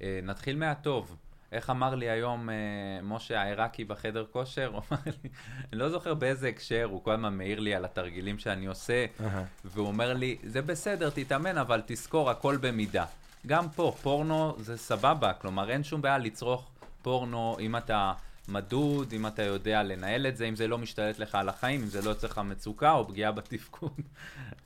[0.00, 1.16] שנתחיל מהטוב.
[1.52, 2.54] איך אמר לי היום אה,
[3.02, 4.66] משה העיראקי בחדר כושר?
[4.72, 5.30] הוא אמר לי,
[5.72, 9.06] אני לא זוכר באיזה הקשר, הוא כל הזמן מעיר לי על התרגילים שאני עושה.
[9.64, 13.04] והוא אומר לי, זה בסדר, תתאמן, אבל תזכור, הכל במידה.
[13.46, 16.70] גם פה, פורנו זה סבבה, כלומר אין שום בעיה לצרוך
[17.02, 18.12] פורנו אם אתה
[18.50, 21.86] מדוד, אם אתה יודע לנהל את זה, אם זה לא משתלט לך על החיים, אם
[21.86, 24.00] זה לא יוצא לך מצוקה או פגיעה בתפקוד.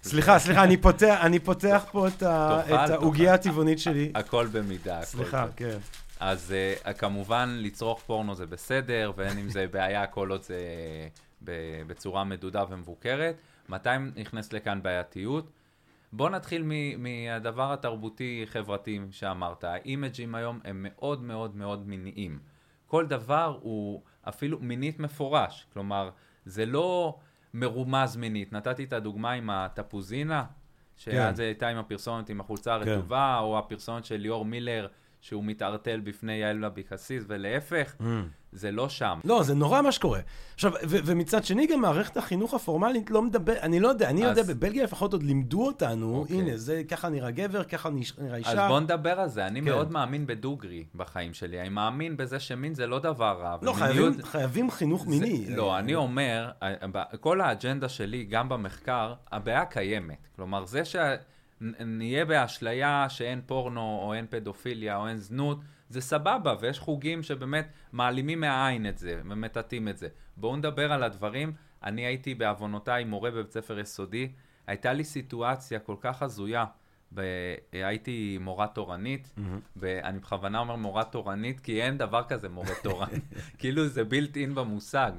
[0.03, 4.13] סליחה, סליחה, אני פותח, אני פותח פה את העוגיה הטבעונית שלי.
[4.15, 5.03] הכל במידה.
[5.03, 5.47] סליחה.
[5.57, 5.79] כן.
[6.21, 6.55] אז
[6.85, 10.59] uh, כמובן לצרוך פורנו זה בסדר, ואין עם זה בעיה כל עוד זה
[11.45, 13.37] ב- בצורה מדודה ומבוקרת.
[13.69, 15.51] מתי נכנס לכאן בעייתיות?
[16.13, 16.65] בוא נתחיל
[16.99, 19.65] מהדבר התרבותי-חברתי שאמרת.
[19.65, 22.39] האימג'ים היום הם מאוד מאוד מאוד מיניים.
[22.95, 25.67] כל דבר הוא אפילו מינית מפורש.
[25.73, 26.11] כלומר,
[26.45, 27.19] זה לא
[27.55, 28.53] מרומז מינית.
[28.53, 30.45] נתתי את הדוגמה עם התפוזינה,
[30.97, 31.43] שאז כן.
[31.43, 32.91] הייתה עם הפרסומת עם החולצה כן.
[32.91, 34.87] הרטובה, או הפרסומת של ליאור מילר,
[35.25, 38.05] שהוא מתערטל בפני יעל אבקסיס, ולהפך, Mm.
[38.53, 39.19] זה לא שם.
[39.25, 40.21] לא, זה נורא מה שקורה.
[40.55, 44.39] עכשיו, ו- ומצד שני, גם מערכת החינוך הפורמלית לא מדבר, אני לא יודע, אני אז-
[44.39, 46.37] יודע, בבלגיה לפחות עוד לימדו אותנו, אוקיי.
[46.37, 48.51] הנה, זה ככה נראה גבר, ככה נראה אישה.
[48.51, 49.47] אז בוא נדבר על זה.
[49.47, 49.65] אני כן.
[49.67, 51.61] מאוד מאמין בדוגרי בחיים שלי.
[51.61, 53.57] אני מאמין בזה שמין זה לא דבר רע.
[53.63, 55.45] לא, חייבים, חייבים חינוך מיני.
[55.47, 56.75] זה, לא, אני אומר, אה,
[57.21, 60.29] כל האג'נדה שלי, גם במחקר, הבעיה קיימת.
[60.37, 60.83] כלומר, זה
[61.61, 67.69] שנהיה באשליה שאין פורנו, או אין פדופיליה, או אין זנות, זה סבבה, ויש חוגים שבאמת
[67.93, 70.09] מעלימים מהעין את זה, ומטאטאים את זה.
[70.37, 71.53] בואו נדבר על הדברים.
[71.83, 74.33] אני הייתי בעוונותיי מורה בבית ספר יסודי,
[74.67, 76.65] הייתה לי סיטואציה כל כך הזויה.
[77.15, 77.21] ב...
[77.73, 79.35] הייתי מורה תורנית,
[79.77, 83.09] ואני בכוונה אומר מורה תורנית, כי אין דבר כזה מורה תורן.
[83.59, 85.13] כאילו זה בילט אין במושג.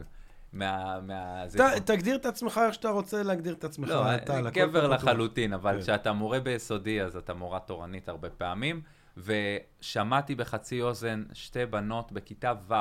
[0.56, 1.00] מה...
[1.02, 1.48] מה...
[1.48, 3.90] זה ת, תגדיר את עצמך איך שאתה רוצה להגדיר את עצמך.
[3.90, 5.04] לא, אתה, אני הכל גבר פתוח.
[5.04, 5.82] לחלוטין, אבל כן.
[5.82, 8.82] כשאתה מורה ביסודי, אז אתה מורה תורנית הרבה פעמים,
[9.18, 12.74] ושמעתי בחצי אוזן שתי בנות בכיתה ו'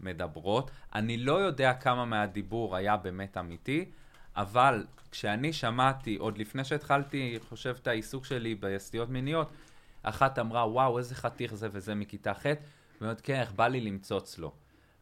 [0.00, 0.70] מדברות.
[0.94, 3.84] אני לא יודע כמה מהדיבור היה באמת אמיתי,
[4.36, 9.50] אבל כשאני שמעתי, עוד לפני שהתחלתי, חושב, את העיסוק שלי בסטיות מיניות,
[10.02, 12.46] אחת אמרה, וואו, איזה חתיך זה וזה מכיתה ח',
[13.00, 14.52] ואומרת, כן, איך בא לי למצוץ לו.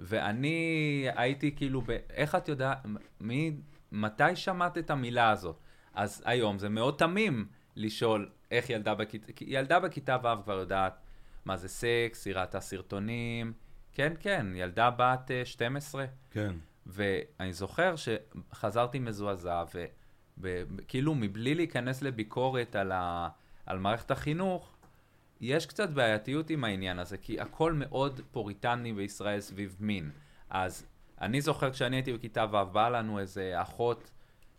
[0.00, 1.96] ואני הייתי כאילו, ב...
[2.10, 2.86] איך את יודעת,
[3.20, 3.56] מי,
[3.92, 5.58] מתי שמעת את המילה הזאת?
[5.94, 7.46] אז היום זה מאוד תמים
[7.76, 11.00] לשאול איך ילדה בכיתה, כי ילדה בכיתה ו' כבר יודעת
[11.44, 13.52] מה זה סקס, היא ראתה סרטונים,
[13.92, 16.04] כן, כן, ילדה בת אה, 12.
[16.30, 16.54] כן.
[16.86, 19.64] ואני זוכר שחזרתי מזועזע,
[20.38, 23.28] וכאילו מבלי להיכנס לביקורת על, ה,
[23.66, 24.77] על מערכת החינוך,
[25.40, 30.10] יש קצת בעייתיות עם העניין הזה, כי הכל מאוד פוריטני בישראל סביב מין.
[30.50, 30.86] אז
[31.20, 34.10] אני זוכר כשאני הייתי בכיתה ו', באה לנו איזה אחות,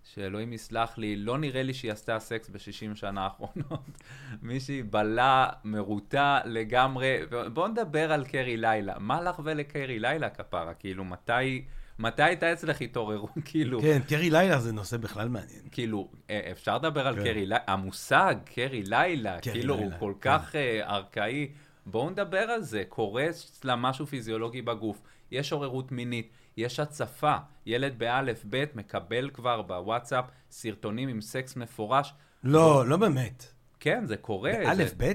[0.03, 3.85] שאלוהים יסלח לי, לא נראה לי שהיא עשתה סקס ב-60 שנה האחרונות.
[4.41, 7.17] מישהי בלה, מרוטה לגמרי.
[7.53, 8.99] בואו נדבר על קרי לילה.
[8.99, 10.73] מה לך ולקרי לילה כפרה?
[10.73, 11.65] כאילו, מתי...
[11.99, 13.29] מתי הייתה אצלך התעוררות?
[13.45, 15.61] כאילו, כן, קרי לילה זה נושא בכלל מעניין.
[15.71, 17.21] כאילו, אה, אפשר לדבר על כן.
[17.21, 20.29] קרי לילה, המושג קרי לילה, כאילו, הוא כל כן.
[20.37, 21.49] כך אה, ארכאי.
[21.85, 27.35] בואו נדבר על זה, קורה אצלה משהו פיזיולוגי בגוף, יש עוררות מינית, יש הצפה,
[27.65, 32.13] ילד באלף בית מקבל כבר בוואטסאפ סרטונים עם סקס מפורש.
[32.43, 33.45] לא, לא באמת.
[33.79, 34.51] כן, זה קורה.
[34.65, 35.11] א', זה- ב',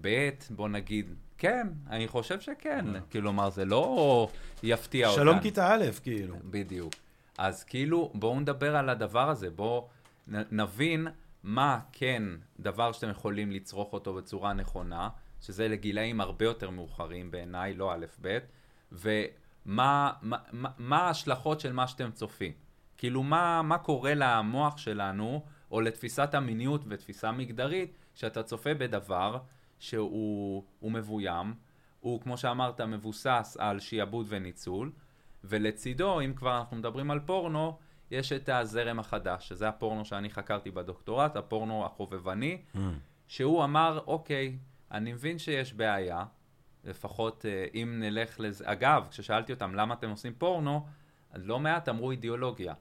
[0.00, 2.84] ב', בוא נגיד, כן, אני חושב שכן.
[3.12, 4.28] כלומר, זה לא
[4.62, 5.22] יפתיע אותנו.
[5.22, 6.36] שלום כיתה א', כאילו.
[6.44, 6.94] בדיוק.
[7.38, 9.88] אז כאילו, בואו נדבר על הדבר הזה, בואו
[10.28, 11.08] נבין
[11.42, 12.22] מה כן
[12.60, 15.08] דבר שאתם יכולים לצרוך אותו בצורה נכונה,
[15.40, 18.38] שזה לגילאים הרבה יותר מאוחרים בעיניי, לא א' ב',
[18.92, 19.14] ומה
[19.66, 22.52] מה, מה, מה ההשלכות של מה שאתם צופים.
[22.98, 29.38] כאילו, מה, מה קורה למוח שלנו, או לתפיסת המיניות ותפיסה מגדרית, שאתה צופה בדבר
[29.80, 31.54] שהוא הוא מבוים,
[32.00, 34.92] הוא, כמו שאמרת, מבוסס על שיעבוד וניצול,
[35.44, 37.78] ולצידו, אם כבר אנחנו מדברים על פורנו,
[38.10, 42.62] יש את הזרם החדש, שזה הפורנו שאני חקרתי בדוקטורט, הפורנו החובבני,
[43.28, 44.58] שהוא אמר, אוקיי,
[44.90, 46.24] אני מבין שיש בעיה,
[46.84, 50.86] לפחות אה, אם נלך לזה, אגב, כששאלתי אותם למה אתם עושים פורנו,
[51.34, 52.74] לא מעט אמרו אידיאולוגיה.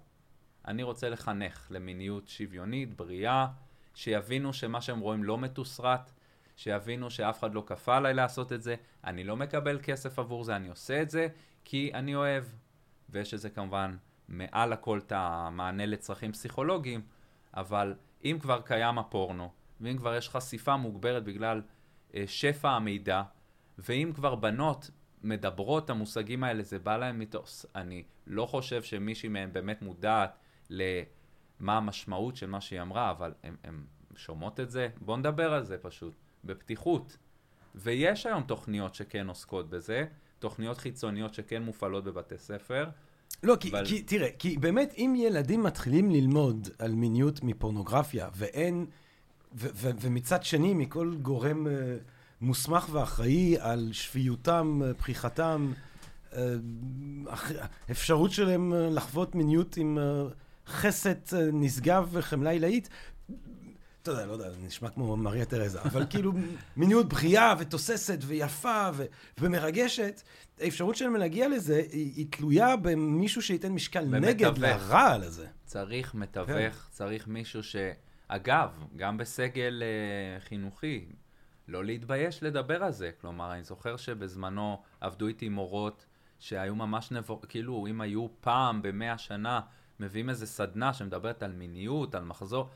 [0.67, 3.47] אני רוצה לחנך למיניות שוויונית, בריאה,
[3.95, 6.11] שיבינו שמה שהם רואים לא מתוסרט,
[6.59, 10.55] שיבינו שאף אחד לא כפה עליי לעשות את זה, אני לא מקבל כסף עבור זה,
[10.55, 11.27] אני עושה את זה
[11.65, 12.43] כי אני אוהב.
[13.09, 13.97] ויש לזה כמובן
[14.27, 17.01] מעל הכל את המענה לצרכים פסיכולוגיים,
[17.53, 17.95] אבל
[18.25, 19.51] אם כבר קיים הפורנו,
[19.81, 21.61] ואם כבר יש חשיפה מוגברת בגלל
[22.15, 23.23] אה, שפע המידע,
[23.77, 24.89] ואם כבר בנות
[25.23, 27.65] מדברות את המושגים האלה, זה בא להם מתוס.
[27.75, 30.37] אני לא חושב שמישהי מהן באמת מודעת
[30.69, 33.33] למה המשמעות של מה שהיא אמרה, אבל
[33.63, 33.83] הן
[34.15, 34.89] שומעות את זה.
[35.01, 36.13] בואו נדבר על זה פשוט,
[36.45, 37.17] בפתיחות.
[37.75, 40.05] ויש היום תוכניות שכן עוסקות בזה,
[40.39, 42.85] תוכניות חיצוניות שכן מופעלות בבתי ספר.
[43.43, 48.85] לא, כי, אבל- כי תראה, כי באמת, אם ילדים מתחילים ללמוד על מיניות מפורנוגרפיה, ואין,
[49.55, 51.69] ו, ו, ומצד שני, מכל גורם uh,
[52.41, 55.71] מוסמך ואחראי על שפיותם, פריחתם,
[56.31, 56.35] uh,
[57.91, 60.33] אפשרות שלהם אה, לחוות מיניות עם uh,
[60.71, 62.89] חסד uh, נשגב וחמלה עילאית,
[64.01, 66.33] אתה יודע, לא יודע, זה נשמע כמו מריה תרזה, אבל כאילו
[66.77, 69.05] מיניות בריאה ותוססת ויפה ו-
[69.39, 70.21] ומרגשת,
[70.59, 74.59] האפשרות שלהם להגיע לזה היא, היא תלויה במישהו שייתן משקל נגד במתווך.
[74.59, 75.47] לרעל הזה.
[75.65, 76.69] צריך מתווך, כן.
[76.91, 77.75] צריך מישהו ש...
[78.27, 81.05] אגב, גם בסגל אה, חינוכי,
[81.67, 83.11] לא להתבייש לדבר על זה.
[83.21, 86.05] כלומר, אני זוכר שבזמנו עבדו איתי מורות
[86.39, 87.41] שהיו ממש נבו...
[87.49, 89.61] כאילו, אם היו פעם במאה שנה
[89.99, 92.69] מביאים איזה סדנה שמדברת על מיניות, על מחזור,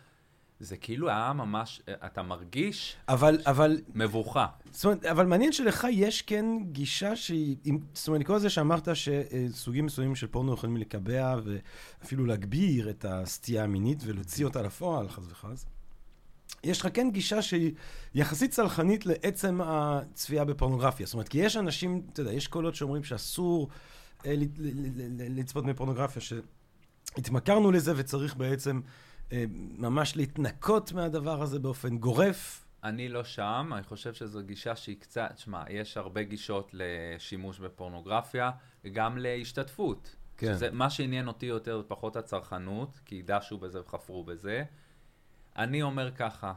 [0.64, 4.48] זה כאילו היה ממש, אתה מרגיש אבל, אבל, מבוכה.
[4.72, 7.58] זאת אומרת, אבל מעניין שלך יש כן גישה שהיא,
[7.94, 13.64] זאת אומרת, כל זה שאמרת שסוגים מסוימים של פורנו יכולים לקבע ואפילו להגביר את הסטייה
[13.64, 15.66] המינית ולהוציא אותה לפועל, חס וחס.
[16.64, 17.72] יש לך כן גישה שהיא
[18.16, 21.06] יחסית צלחנית לעצם הצפייה בפורנוגרפיה.
[21.06, 23.70] זאת אומרת, כי יש אנשים, אתה יודע, יש קולות שאומרים שאסור
[24.26, 24.34] אה,
[25.30, 28.82] לצפות בפורנוגרפיה, שהתמכרנו לזה וצריך בעצם
[29.78, 32.66] ממש להתנקות מהדבר הזה באופן גורף.
[32.84, 38.52] אני לא שם, אני חושב שזו גישה שהיא קצת, שמע, יש הרבה גישות לשימוש בפורנוגרפיה,
[38.92, 40.16] גם להשתתפות.
[40.38, 40.54] כן.
[40.54, 44.64] שזה, מה שעניין אותי יותר זה פחות הצרכנות, כי דשו בזה וחפרו בזה.
[45.58, 46.54] אני אומר ככה,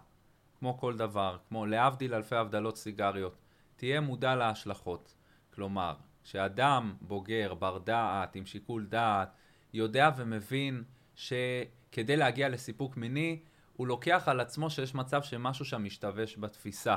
[0.58, 3.36] כמו כל דבר, כמו להבדיל אלפי הבדלות סיגריות,
[3.76, 5.14] תהיה מודע להשלכות.
[5.54, 9.28] כלומר, כשאדם בוגר, בר דעת, עם שיקול דעת,
[9.72, 10.84] יודע ומבין
[11.16, 13.38] שכדי להגיע לסיפוק מיני,
[13.76, 16.96] הוא לוקח על עצמו שיש מצב שמשהו שם משתבש בתפיסה.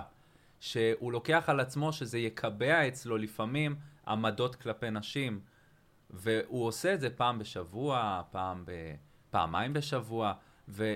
[0.60, 3.76] שהוא לוקח על עצמו שזה יקבע אצלו לפעמים
[4.08, 5.40] עמדות כלפי נשים.
[6.10, 8.72] והוא עושה את זה פעם בשבוע, פעם ב...
[9.30, 10.34] פעמיים בשבוע,
[10.70, 10.96] ו...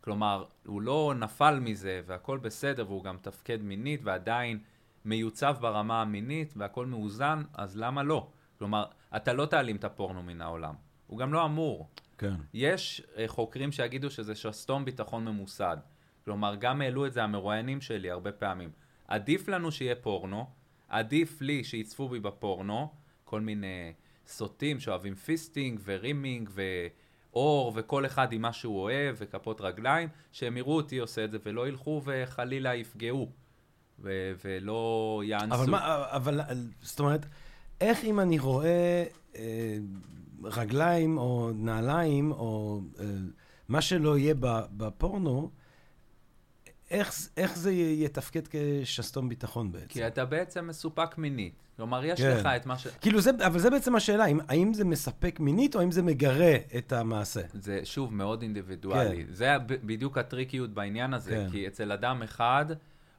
[0.00, 4.58] כלומר, הוא לא נפל מזה והכל בסדר והוא גם תפקד מינית ועדיין
[5.04, 8.28] מיוצב ברמה המינית והכל מאוזן, אז למה לא?
[8.58, 8.84] כלומר,
[9.16, 10.74] אתה לא תעלים את הפורנו מן העולם.
[11.06, 11.88] הוא גם לא אמור.
[12.18, 12.34] כן.
[12.54, 15.76] יש אה, חוקרים שיגידו שזה שסתום ביטחון ממוסד.
[16.24, 18.70] כלומר, גם העלו את זה המרואיינים שלי הרבה פעמים.
[19.08, 20.46] עדיף לנו שיהיה פורנו,
[20.88, 22.88] עדיף לי שיצפו בי בפורנו,
[23.24, 23.92] כל מיני
[24.26, 30.56] סוטים שאוהבים fisting ו rimming ואור וכל אחד עם מה שהוא אוהב וכפות רגליים, שהם
[30.56, 33.30] יראו אותי עושה את זה ולא ילכו וחלילה יפגעו
[33.98, 35.54] ו- ולא יאנסו.
[35.54, 36.40] אבל מה, אבל,
[36.82, 37.26] זאת אומרת,
[37.80, 39.04] איך אם אני רואה
[39.36, 39.76] אה,
[40.44, 43.04] רגליים או נעליים או אה,
[43.68, 44.34] מה שלא יהיה
[44.76, 45.50] בפורנו,
[46.90, 49.86] איך, איך זה יתפקד כשסתום ביטחון בעצם?
[49.88, 51.54] כי אתה בעצם מסופק מינית.
[51.76, 52.36] כלומר, יש כן.
[52.36, 52.86] לך את מה ש...
[52.86, 56.54] כאילו זה, אבל זה בעצם השאלה, האם, האם זה מספק מינית או האם זה מגרה
[56.78, 57.40] את המעשה?
[57.54, 59.24] זה שוב מאוד אינדיבידואלי.
[59.24, 59.32] כן.
[59.32, 61.50] זה בדיוק הטריקיות בעניין הזה, כן.
[61.50, 62.66] כי אצל אדם אחד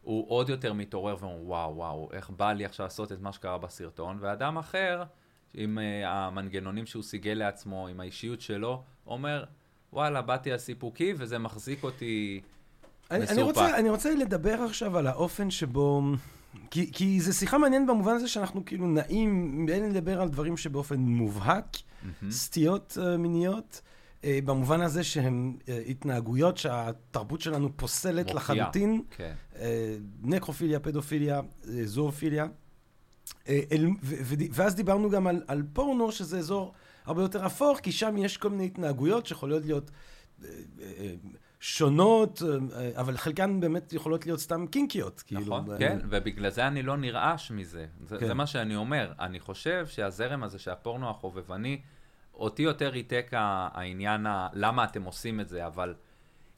[0.02, 3.58] הוא עוד יותר מתעורר ואומר, וואו, וואו, איך בא לי עכשיו לעשות את מה שקרה
[3.58, 5.04] בסרטון, ואדם אחר,
[5.54, 9.44] עם uh, המנגנונים שהוא סיגל לעצמו, עם האישיות שלו, אומר,
[9.94, 12.42] וואלה, באתי על סיפוקי וזה מחזיק אותי
[13.12, 13.58] אני, אני, מסורפק.
[13.58, 16.02] רוצה, אני רוצה לדבר עכשיו על האופן שבו...
[16.72, 21.00] כי, כי זו שיחה מעניינת במובן הזה שאנחנו כאילו נעים בין לדבר על דברים שבאופן
[21.00, 22.32] מובהק, מהמם.
[22.32, 23.82] סטיות uh, מיניות,
[24.22, 28.36] uh, במובן הזה שהן uh, התנהגויות שהתרבות שלנו פוסלת מופיעה.
[28.36, 29.34] לחלוטין, כן.
[29.54, 29.58] uh,
[30.22, 32.46] נקרופיליה, פדופיליה, uh, זואופיליה.
[33.32, 36.74] Uh, אל, ו, ו, ואז דיברנו גם על, על פורנו, שזה אזור
[37.06, 40.84] הרבה יותר אפור, כי שם יש כל מיני התנהגויות שיכולות להיות uh, uh,
[41.60, 42.42] שונות,
[42.96, 45.24] אבל חלקן באמת יכולות להיות סתם קינקיות.
[45.28, 47.86] כאילו, נכון, uh, כן, ובגלל זה אני לא נרעש מזה.
[48.04, 48.28] זה, כן.
[48.28, 49.14] זה מה שאני אומר.
[49.20, 51.82] אני חושב שהזרם הזה שהפורנו החובבני,
[52.34, 54.48] אותי יותר ריתק העניין ה...
[54.54, 55.96] למה אתם עושים את זה, אבל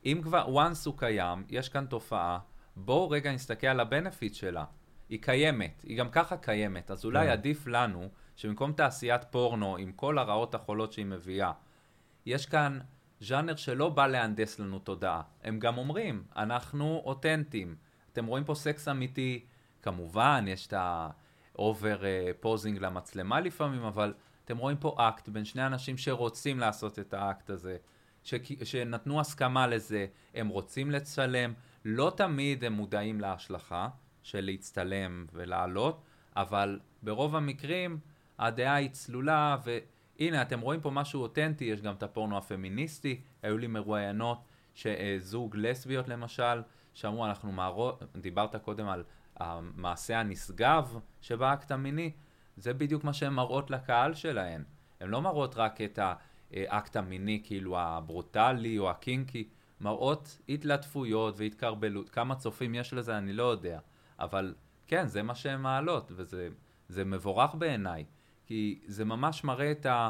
[0.06, 2.40] אם כבר once הוא קיים, יש כאן תופעה,
[2.76, 4.64] בואו רגע נסתכל על ה benefit שלה.
[5.12, 7.32] היא קיימת, היא גם ככה קיימת, אז אולי כן.
[7.32, 11.52] עדיף לנו שבמקום תעשיית פורנו עם כל הרעות החולות שהיא מביאה,
[12.26, 12.80] יש כאן
[13.22, 15.22] ז'אנר שלא בא להנדס לנו תודעה.
[15.44, 17.76] הם גם אומרים, אנחנו אותנטיים.
[18.14, 19.46] אתם רואים פה סקס אמיתי,
[19.82, 20.74] כמובן, יש את
[21.56, 22.02] ה over
[22.40, 24.14] posing למצלמה לפעמים, אבל
[24.46, 27.78] אתם רואים פה אקט בין שני אנשים שרוצים לעשות את האקט הזה,
[28.24, 28.34] ש...
[28.64, 31.54] שנתנו הסכמה לזה, הם רוצים לצלם,
[31.86, 33.88] לא תמיד הם מודעים להשלכה
[34.24, 36.02] של להצטלם ולעלות,
[36.36, 38.00] אבל ברוב המקרים
[38.40, 43.58] הדעה היא צלולה, והנה, אתם רואים פה משהו אותנטי, יש גם את הפורנו הפמיניסטי, היו
[43.58, 44.42] לי מרואיינות,
[44.74, 46.62] שזוג לסביות למשל,
[46.94, 49.04] שאמרו, אנחנו מערות, דיברת קודם על
[49.38, 52.12] המעשה הנשגב שבאקט המיני,
[52.58, 54.64] זה בדיוק מה שהן מראות לקהל שלהן.
[55.00, 56.00] הן לא מראות רק את
[56.52, 59.48] האקט המיני, כאילו הברוטלי או הקינקי,
[59.82, 62.10] מראות התלטפויות והתקרבלות.
[62.10, 63.80] כמה צופים יש לזה, אני לא יודע.
[64.22, 64.54] אבל
[64.88, 66.50] כן, זה מה שהן מעלות, וזה
[66.90, 68.06] זה מבורך בעיניי.
[68.46, 70.10] כי זה ממש מראה את, ה,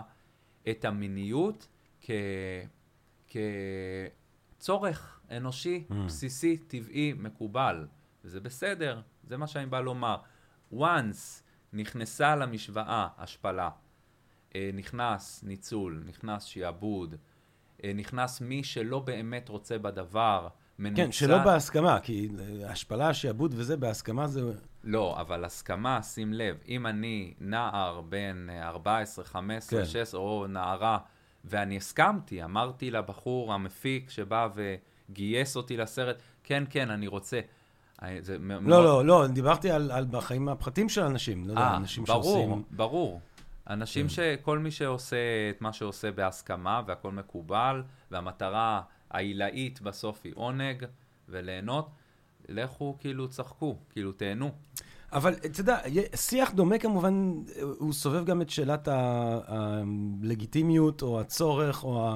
[0.69, 1.67] את המיניות
[2.01, 2.11] כ,
[4.57, 5.93] כצורך אנושי, Mm.
[6.05, 7.87] בסיסי, טבעי, מקובל.
[8.23, 10.17] וזה בסדר, זה מה שאני בא לומר.
[10.73, 11.41] once
[11.73, 13.69] נכנסה למשוואה השפלה,
[14.55, 17.15] אה, נכנס ניצול, נכנס שיעבוד,
[17.83, 20.47] אה, נכנס מי שלא באמת רוצה בדבר,
[20.81, 21.03] מנוצל...
[21.03, 24.41] כן, שלא בהסכמה, כי אה, השפלה, שעבוד וזה, בהסכמה זה...
[24.83, 29.85] לא, אבל הסכמה, שים לב, אם אני נער בן אה, 14, 15, כן.
[29.85, 30.97] 16, או נערה,
[31.45, 34.47] ואני הסכמתי, אמרתי לבחור המפיק שבא
[35.11, 37.39] גייס אותי לסרט, כן, כן, אני רוצה.
[38.03, 41.61] אה, זה לא, מאוד- לא, לא, דיברתי על, על בחיים הפרטיים של אנשים, לא יודע,
[41.61, 42.63] אה, אנשים ברור, שעושים...
[42.71, 43.21] ברור.
[43.69, 44.09] אנשים כן.
[44.09, 45.17] שכל מי שעושה
[45.49, 50.85] את מה שעושה בהסכמה והכל מקובל, והמטרה העילאית בסוף היא עונג
[51.29, 51.89] וליהנות,
[52.49, 54.51] לכו כאילו צחקו, כאילו תהנו.
[55.11, 55.79] אבל אתה יודע,
[56.15, 58.87] שיח דומה כמובן, הוא סובב גם את שאלת
[60.21, 62.15] הלגיטימיות או הצורך או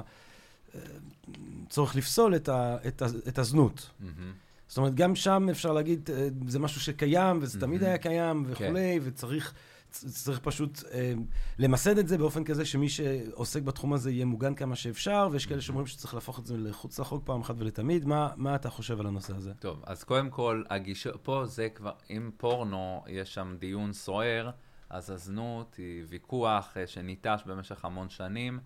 [1.67, 3.89] הצורך לפסול את, ה, את, ה, את הזנות.
[3.99, 4.33] מהמם.
[4.67, 7.89] זאת אומרת, גם שם אפשר להגיד, אה, זה משהו שקיים, וזה תמיד מהמם.
[7.89, 9.55] היה קיים וכולי, וצריך צ-
[10.03, 11.13] צריך פשוט אה,
[11.59, 15.61] למסד את זה באופן כזה שמי שעוסק בתחום הזה יהיה מוגן כמה שאפשר, ויש כאלה
[15.61, 18.05] שאומרים שצריך להפוך את זה לחוץ לחוק פעם אחת ולתמיד.
[18.05, 19.53] מה, מה אתה חושב על הנושא הזה?
[19.59, 24.49] טוב, אז קודם כל, הגישה, פה זה כבר, אם פורנו, יש שם דיון סוער,
[24.89, 28.59] אז הזנות היא ויכוח אה, שניטש במשך המון שנים.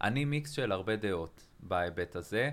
[0.00, 2.50] אני מיקס של הרבה דעות בהיבט הזה.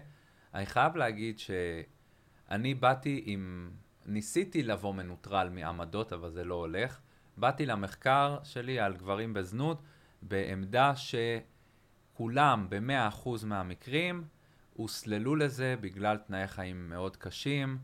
[0.53, 3.71] אני חייב להגיד שאני באתי עם,
[4.05, 6.99] ניסיתי לבוא מנוטרל מעמדות, אבל זה לא הולך.
[7.37, 9.81] באתי למחקר שלי על גברים בזנות
[10.21, 14.23] בעמדה שכולם, ב-100% מהמקרים,
[14.73, 17.77] הוסללו לזה בגלל תנאי חיים מאוד קשים,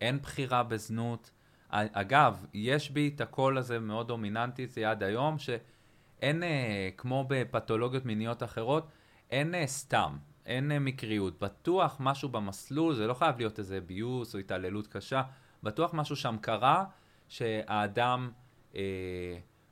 [0.00, 1.30] אין בחירה בזנות.
[1.70, 8.04] אגב, יש בי את הקול הזה מאוד דומיננטי, זה עד היום, שאין, אה, כמו בפתולוגיות
[8.04, 8.88] מיניות אחרות,
[9.30, 11.38] אין אה, סתם, אין אה, מקריות.
[11.38, 15.22] בטוח משהו במסלול, זה לא חייב להיות איזה ביוס או התעללות קשה,
[15.62, 16.84] בטוח משהו שם קרה,
[17.28, 18.30] שהאדם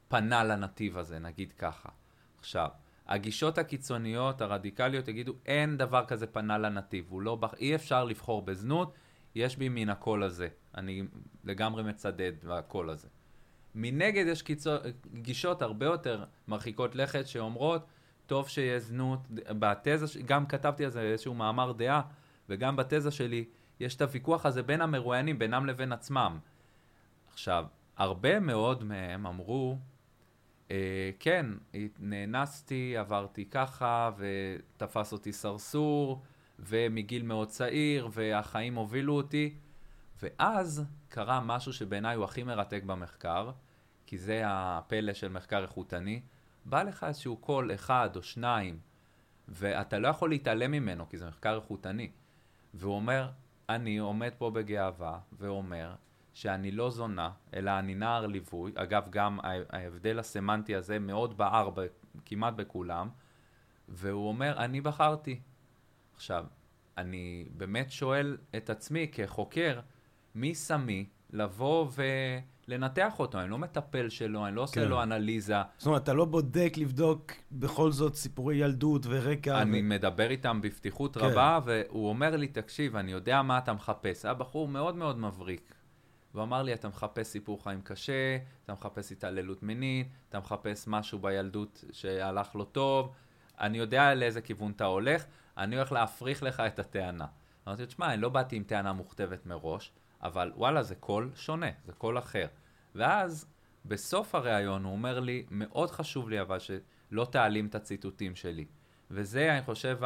[0.08, 1.88] פנה לנתיב הזה, נגיד ככה.
[2.38, 2.68] עכשיו,
[3.06, 7.38] הגישות הקיצוניות, הרדיקליות, יגידו, אין דבר כזה פנה לנתיב, הוא לא.
[7.58, 8.94] אי אפשר לבחור בזנות,
[9.34, 10.48] יש בי מן הקול הזה.
[10.76, 11.02] אני
[11.44, 13.08] לגמרי מצדד בקול הזה.
[13.74, 14.70] מנגד יש קיצו...
[15.14, 17.86] גישות הרבה יותר מרחיקות לכת שאומרות,
[18.26, 22.02] טוב שיש זנות, בתזה, גם כתבתי על זה איזשהו מאמר דעה,
[22.48, 23.44] וגם בתזה שלי,
[23.80, 26.38] יש את הוויכוח הזה בין המרואיינים, בינם לבין עצמם.
[27.32, 27.66] עכשיו,
[27.96, 29.78] הרבה מאוד מהם אמרו,
[30.70, 31.46] אה, כן,
[31.98, 36.22] נאנסתי, עברתי ככה, ותפס אותי סרסור,
[36.58, 39.54] ומגיל מאוד צעיר, והחיים הובילו אותי.
[40.22, 43.50] ואז קרה משהו שבעיניי הוא הכי מרתק במחקר,
[44.06, 46.20] כי זה הפלא של מחקר איכותני.
[46.64, 48.78] בא לך איזשהו קול אחד או שניים,
[49.48, 52.10] ואתה לא יכול להתעלם ממנו, כי זה מחקר איכותני.
[52.74, 53.30] והוא אומר,
[53.68, 55.94] אני עומד פה בגאווה, ואומר
[56.34, 58.72] שאני לא זונה, אלא אני נער ליווי.
[58.74, 59.38] אגב, גם
[59.70, 61.86] ההבדל הסמנטי הזה מאוד בער ב-
[62.24, 63.08] כמעט בכולם.
[63.88, 65.40] והוא אומר, אני בחרתי.
[66.14, 66.44] עכשיו,
[66.98, 69.80] אני באמת שואל את עצמי כחוקר,
[70.34, 71.88] מי שמי לבוא
[72.68, 73.40] ולנתח אותו?
[73.40, 74.88] אני לא מטפל שלו, אני לא עושה כן.
[74.88, 75.56] לו אנליזה.
[75.78, 79.62] זאת אומרת, אתה לא בודק לבדוק בכל זאת סיפורי ילדות ורקע.
[79.62, 79.84] אני ו...
[79.84, 81.24] מדבר איתם בפתיחות כן.
[81.24, 84.24] רבה, והוא אומר לי, תקשיב, אני יודע מה אתה מחפש.
[84.24, 85.74] היה בחור מאוד מאוד מבריק.
[86.34, 91.18] והוא אמר לי, אתה מחפש סיפור חיים קשה, אתה מחפש התעללות מינית, אתה מחפש משהו
[91.18, 93.12] בילדות שהלך לא טוב,
[93.60, 95.24] אני יודע לאיזה כיוון אתה הולך,
[95.58, 97.26] אני הולך להפריך לך את הטענה.
[97.66, 101.70] אמרתי לו, תשמע, אני לא באתי עם טענה מוכתבת מראש, אבל וואלה, זה קול שונה,
[101.84, 102.46] זה קול אחר.
[102.94, 103.46] ואז,
[103.84, 108.64] בסוף הריאיון הוא אומר לי, מאוד חשוב לי אבל שלא תעלים את הציטוטים שלי.
[109.10, 109.98] וזה, אני חושב,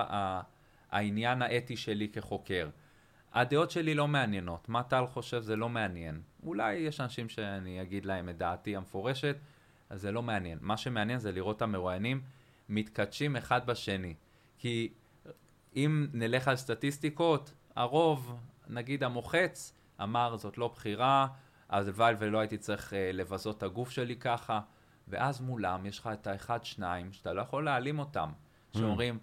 [0.90, 2.68] העניין האתי שלי כחוקר.
[3.32, 6.20] הדעות שלי לא מעניינות, מה טל חושב זה לא מעניין.
[6.42, 9.36] אולי יש אנשים שאני אגיד להם את דעתי המפורשת,
[9.90, 10.58] אז זה לא מעניין.
[10.60, 12.20] מה שמעניין זה לראות את המרואיינים
[12.68, 14.14] מתכתשים אחד בשני.
[14.58, 14.88] כי
[15.76, 18.36] אם נלך על סטטיסטיקות, הרוב,
[18.68, 19.72] נגיד המוחץ,
[20.02, 21.26] אמר זאת לא בחירה,
[21.68, 24.60] אז הלוואי ולא הייתי צריך אה, לבזות את הגוף שלי ככה,
[25.08, 28.30] ואז מולם יש לך את האחד, שניים, שאתה לא יכול להעלים אותם,
[28.76, 29.18] שאומרים,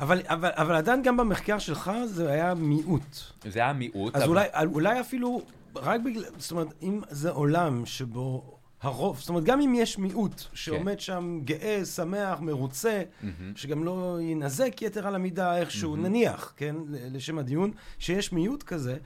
[0.00, 3.16] אבל, אבל, אבל עדיין גם במחקר שלך זה היה מיעוט.
[3.50, 5.42] זה היה מיעוט, אז אבל- אולי, אולי אפילו,
[5.76, 10.42] רק בגלל, זאת אומרת, אם זה עולם שבו הרוב, זאת אומרת, גם אם יש מיעוט
[10.54, 13.52] שעומד שם גאה, שמח, מרוצה, מהמם.
[13.56, 18.96] שגם לא ינזק יתר על המידה איכשהו, נניח, כן, לשם הדיון, שיש מיעוט כזה,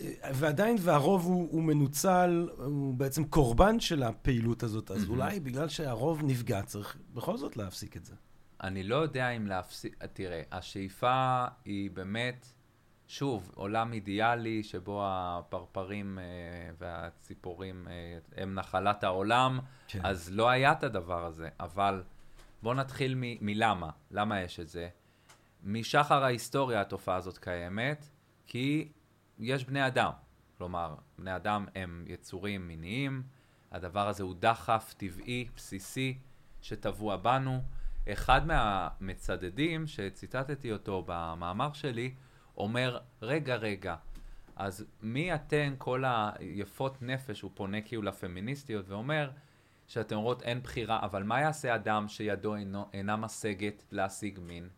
[0.00, 5.68] אה, ועדיין, והרוב הוא, הוא מנוצל, הוא בעצם קורבן של הפעילות הזאת, אז אולי בגלל
[5.68, 8.14] שהרוב נפגע, צריך בכל זאת להפסיק את זה.
[8.64, 12.46] אני לא יודע אם להפסיק, תראה, השאיפה היא באמת,
[13.08, 16.24] שוב, עולם אידיאלי שבו הפרפרים אה,
[16.78, 20.00] והציפורים אה, הם נחלת העולם, כן.
[20.02, 21.48] אז לא היה את הדבר הזה.
[21.60, 22.02] אבל
[22.62, 24.88] בואו נתחיל מ- מלמה, למה יש את זה.
[25.62, 28.08] משחר ההיסטוריה התופעה הזאת קיימת,
[28.46, 28.88] כי
[29.38, 30.10] יש בני אדם.
[30.58, 33.22] כלומר, בני אדם הם יצורים מיניים,
[33.72, 36.18] הדבר הזה הוא דחף טבעי, בסיסי,
[36.62, 37.62] שטבוע בנו.
[38.12, 42.14] אחד מהמצדדים, שציטטתי אותו במאמר שלי,
[42.56, 43.96] אומר, רגע, רגע,
[44.56, 49.30] אז מי אתן, כל היפות נפש, הוא פונה כאילו לפמיניסטיות ואומר,
[49.86, 54.68] שאתן אומרות אין בחירה, אבל מה יעשה אדם שידו אינו, אינה משגת להשיג מין?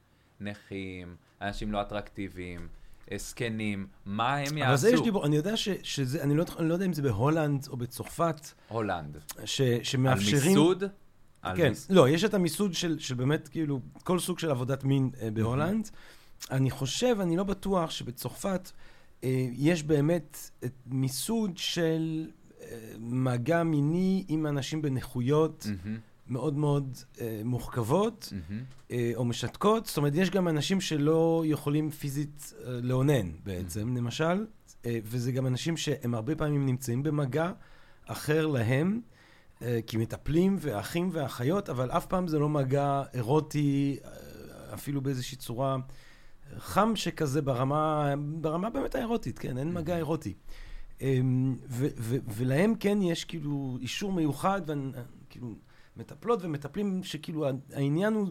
[0.41, 2.69] נכים, אנשים לא אטרקטיביים,
[3.17, 4.69] זקנים, מה הם יעשו?
[4.69, 7.03] אבל זה יש דיבור, אני יודע ש, שזה, אני לא, אני לא יודע אם זה
[7.03, 9.19] בהולנד או בצרפת, הולנד.
[9.45, 10.43] ש, שמאפשרים...
[10.43, 10.85] על מיסוד?
[11.57, 11.87] כן, מיס...
[11.91, 15.91] לא, יש את המיסוד של, של באמת, כאילו, כל סוג של עבודת מין אה, בהולנד.
[16.51, 18.71] אני חושב, אני לא בטוח שבצרפת
[19.25, 22.31] אה, יש באמת את מיסוד של
[22.63, 22.67] אה,
[22.99, 28.63] מגע מיני עם אנשים בנכויות מהמם, מאוד מאוד אה, מורכבות מהמם.
[28.91, 29.87] אה, או משתקות.
[29.87, 34.47] זאת אומרת, יש גם אנשים שלא יכולים פיזית אה, לאונן בעצם, למשל,
[34.87, 37.53] אה, וזה גם אנשים שהם הרבה פעמים נמצאים במגע
[38.07, 39.01] אחר להם.
[39.63, 44.11] אה, כי מטפלים ואחים ואחיות, אבל אף פעם זה לא מגע אירוטי, אה,
[44.75, 45.77] אפילו באיזושהי צורה
[46.59, 50.35] חם שכזה ברמה, ברמה באמת האירוטית, כן, אין מגע אירוטי.
[51.01, 51.57] אמ,
[52.37, 55.55] ולהם כן יש כאילו אישור מיוחד, וכאילו
[55.97, 58.29] מטפלות ומטפלים שכאילו העניין הוא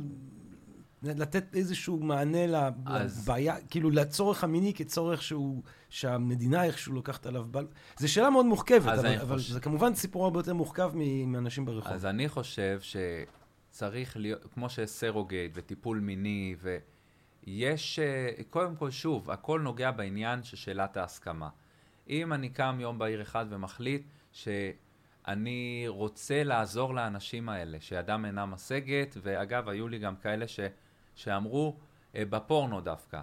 [1.04, 2.38] לתת איזשהו מענה
[2.86, 5.64] אז- לבעיה, כאילו לצורך המיני כצורך שהוא,
[5.96, 7.68] שהמדינה איכשהו לוקחת עליו בל...
[7.98, 10.92] זו שאלה מאוד מורכבת, אבל, אבל חושב- זה כמובן סיפור הרבה יותר מורכב
[11.28, 11.92] מאנשים ברחוב.
[11.92, 16.56] אז אני חושב שצריך להיות, כמו שיש סרוגייט וטיפול מיני,
[17.48, 21.50] ויש, אה, קודם כל, שוב, הכל נוגע בעניין של שאלת ההסכמה.
[22.10, 29.18] אם אני קם יום בהיר אחד ומחליט שאני רוצה לעזור לאנשים האלה, שידם אינה משגת,
[29.22, 30.60] ואגב, היו לי גם כאלה ש,
[31.16, 31.76] שאמרו,
[32.16, 33.22] אה, בפורנו דווקא.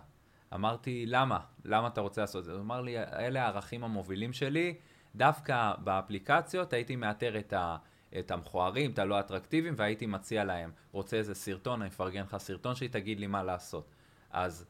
[0.54, 1.38] אמרתי, למה?
[1.64, 2.52] למה אתה רוצה לעשות את זה?
[2.52, 4.74] הוא אמר לי, אלה הערכים המובילים שלי,
[5.14, 7.76] דווקא באפליקציות הייתי מאתר את, ה,
[8.18, 12.74] את המכוערים, את הלא אטרקטיביים, והייתי מציע להם, רוצה איזה סרטון, אני אפרגן לך סרטון
[12.74, 13.88] שהיא תגיד לי מה לעשות.
[14.30, 14.66] אז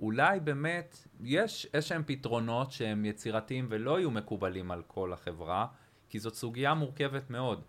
[0.00, 5.66] אולי באמת יש איזשהם פתרונות שהם יצירתיים ולא יהיו מקובלים על כל החברה,
[6.08, 7.62] כי זאת סוגיה מורכבת מאוד.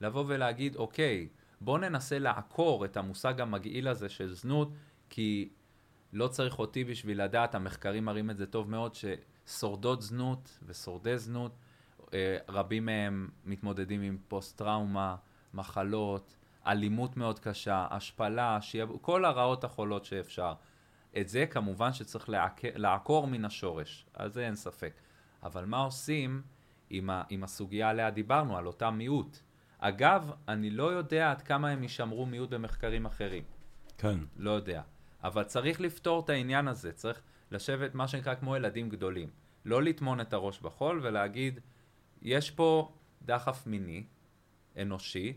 [0.00, 1.28] לבוא ולהגיד, אוקיי,
[1.60, 4.72] בוא ננסה לעקור את המושג המגעיל הזה של זנות,
[5.10, 5.48] כי
[6.12, 11.52] לא צריך אותי בשביל לדעת, המחקרים מראים את זה טוב מאוד, ששורדות זנות ושורדי זנות,
[12.14, 15.16] אה, רבים מהם מתמודדים עם פוסט-טראומה,
[15.54, 16.36] מחלות,
[16.66, 18.90] אלימות מאוד קשה, השפלה, שיעב...
[19.00, 20.54] כל הרעות החולות שאפשר.
[21.18, 22.60] את זה כמובן שצריך לעק...
[22.64, 24.92] לעקור מן השורש, על זה אין ספק.
[25.42, 26.42] אבל מה עושים
[26.90, 27.22] עם, ה...
[27.28, 29.38] עם הסוגיה עליה דיברנו, על אותה מיעוט?
[29.78, 33.42] אגב, אני לא יודע עד כמה הם יישמרו מיעוט במחקרים אחרים.
[33.98, 34.18] כן.
[34.36, 34.82] לא יודע.
[35.24, 37.20] אבל צריך לפתור את העניין הזה, צריך
[37.50, 39.28] לשבת מה שנקרא כמו ילדים גדולים.
[39.64, 41.60] לא לטמון את הראש בחול ולהגיד,
[42.22, 42.92] יש פה
[43.24, 44.02] דחף מיני,
[44.82, 45.32] אנושי,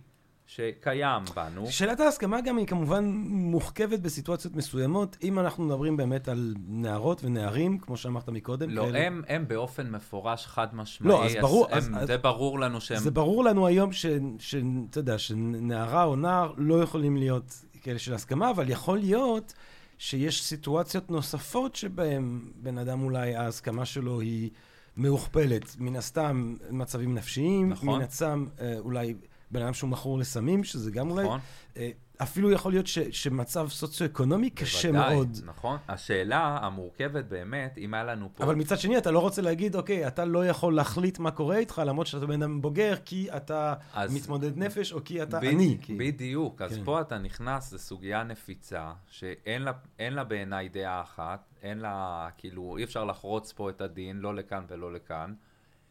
[0.47, 1.67] שקיים בנו.
[1.67, 7.77] שאלת ההסכמה גם היא כמובן מורכבת בסיטואציות מסוימות, אם אנחנו מדברים באמת על נערות ונערים,
[7.79, 8.69] כמו שאמרת מקודם.
[8.69, 12.17] לא, כאלה- הם, הם באופן מפורש חד משמעי, לא, אז ברור- הם, אז- אז- זה
[12.17, 12.97] ברור לנו שהם...
[12.97, 14.05] זה ברור לנו היום ש-
[14.39, 14.55] ש-
[14.89, 19.53] אתה יודע, שנערה או נער לא יכולים להיות כאלה של הסכמה, אבל יכול להיות
[19.97, 24.49] שיש סיטואציות נוספות שבהן בן אדם אולי ההסכמה שלו היא
[24.95, 25.75] מהוכפלת.
[25.79, 27.89] מן הסתם מצבים נפשיים, נכון.
[27.89, 29.13] מן הסתם אה, אולי
[29.51, 31.23] בן אדם שהוא מכור לסמים, שזה גם אולי...
[31.23, 31.39] נכון?
[31.77, 31.89] אה,
[32.21, 35.37] אפילו יכול להיות ש, שמצב סוציו-אקונומי קשה בוודאי, מאוד.
[35.45, 35.77] נכון.
[35.87, 38.43] השאלה המורכבת באמת, אם היה לנו פה...
[38.43, 41.81] אבל מצד שני, אתה לא רוצה להגיד, אוקיי, אתה לא יכול להחליט מה קורה איתך,
[41.85, 45.77] למרות שאתה בן אדם בוגר, כי אתה אז- מתמודד נפש, או כי אתה בד- עני.
[45.81, 45.95] כי...
[45.95, 46.83] בדיוק, אז כן.
[46.85, 52.77] פה אתה נכנס לסוגיה נפיצה, שאין לה, אין לה בעיניי דעה אחת, אין לה, כאילו,
[52.77, 55.33] אי אפשר לחרוץ פה את הדין, לא לכאן ולא לכאן,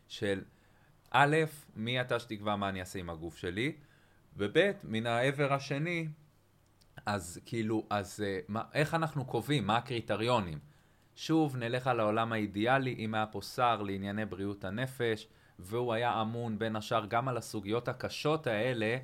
[0.08, 0.40] של
[1.10, 1.36] א',
[1.76, 3.72] מי אתה שתקבע מה אני אעשה עם הגוף שלי,
[4.36, 6.08] וב', מן העבר השני,
[7.06, 10.58] אז כאילו, אז אה, מה, איך אנחנו קובעים, מה הקריטריונים?
[11.16, 15.28] שוב, נלך על העולם האידיאלי, אם היה פה שר לענייני בריאות הנפש,
[15.58, 18.96] והוא היה אמון בין השאר גם על הסוגיות הקשות האלה,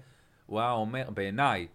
[0.47, 1.69] הוא היה אומר, בעיניי,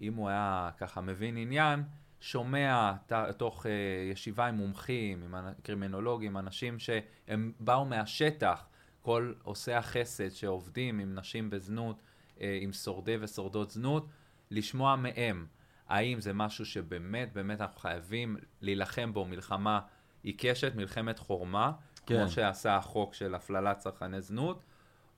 [0.00, 1.82] אם הוא היה ככה מבין עניין,
[2.20, 3.68] שומע ת, תוך uh,
[4.12, 8.66] ישיבה עם מומחים, עם קרימינולוגים, אנשים שהם באו מהשטח,
[9.02, 12.02] כל עושי החסד שעובדים עם נשים בזנות,
[12.60, 14.06] עם שורדי ושורדות זנות,
[14.50, 15.46] לשמוע מהם
[15.88, 19.80] האם זה משהו שבאמת, באמת אנחנו חייבים להילחם בו מלחמה
[20.22, 21.72] עיקשת, מלחמת חורמה,
[22.06, 22.16] כן.
[22.16, 24.62] כמו שעשה החוק של הפללת צרכני זנות,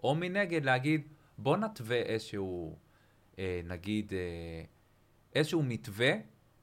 [0.03, 1.09] או מנגד להגיד,
[1.39, 2.79] בוא נתווה איזשהו,
[3.39, 4.65] אה, נגיד, אה,
[5.35, 6.13] איזשהו מתווה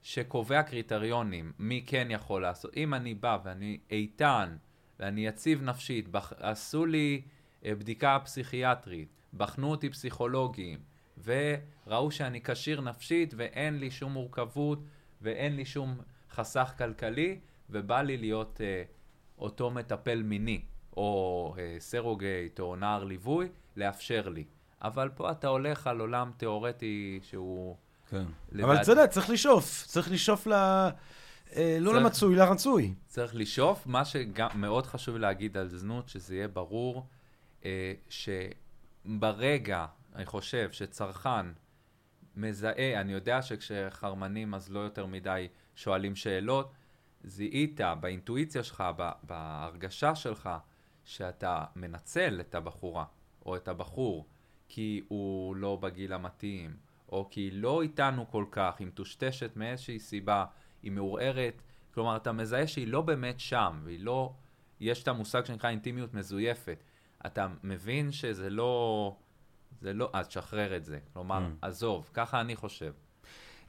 [0.02, 2.78] שקובע קריטריונים, מי כן יכול לעשות.
[2.78, 4.58] אם אני בא ואני איתן,
[5.00, 6.34] ואני יציב נפשית, בח...
[6.38, 7.22] עשו לי
[7.66, 10.80] אה, בדיקה פסיכיאטרית, בחנו אותי פסיכולוגים,
[11.24, 14.80] וראו שאני כשיר נפשית ואין לי שום מורכבות
[15.22, 15.98] ואין לי שום
[16.32, 18.84] חסך כלכלי, ובא לי להיות אה,
[19.38, 20.62] אותו מטפל מיני,
[20.98, 24.44] או אה, סרוגייט, או נער ליווי, לאפשר לי.
[24.82, 27.76] אבל פה אתה הולך על עולם תיאורטי שהוא...
[28.10, 28.24] כן.
[28.52, 29.84] לדעת- אבל אתה יודע, צריך לשאוף.
[29.86, 30.54] צריך לשאוף ל...
[30.54, 32.94] אה, לא צריך- למצוי, לרצוי.
[33.08, 33.88] צריך לשאוף.
[33.88, 37.06] מה שגם מאוד חשוב להגיד על זנות, שזה יהיה ברור,
[37.66, 37.94] אה,
[39.08, 39.86] שברגע,
[40.16, 41.46] אני חושב, שצרכן
[42.36, 46.74] מזהה, אני יודע שכשחרמנים אז לא יותר מדי שואלים שאלות,
[47.24, 48.84] זיהית באינטואיציה שלך,
[49.24, 50.50] בהרגשה שלך,
[51.06, 53.06] שאתה מנצל את הבחורה
[53.46, 54.28] או את הבחור
[54.70, 56.78] כי הוא לא בגיל המתאים,
[57.10, 60.46] או כי היא לא איתנו כל כך, היא מטושטשת מאיזושהי סיבה,
[60.84, 61.62] היא מעורערת,
[61.94, 64.34] כלומר, אתה מזהה שהיא לא באמת שם, והיא לא...
[64.80, 66.84] יש את המושג שנקרא אינטימיות מזויפת.
[67.26, 69.16] אתה מבין שזה לא...
[69.82, 70.10] זה לא...
[70.14, 71.00] אז תשחרר את זה.
[71.14, 71.66] כלומר, Mm.
[71.68, 72.92] עזוב, ככה אני חושב.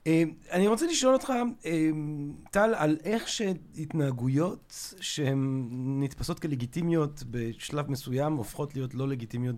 [0.07, 1.33] אה, אני רוצה לשאול אותך,
[1.67, 1.91] אה,
[2.51, 5.61] טל, על איך שהתנהגויות שהן
[6.03, 9.57] נתפסות כלגיטימיות בשלב מסוים, הופכות להיות לא לגיטימיות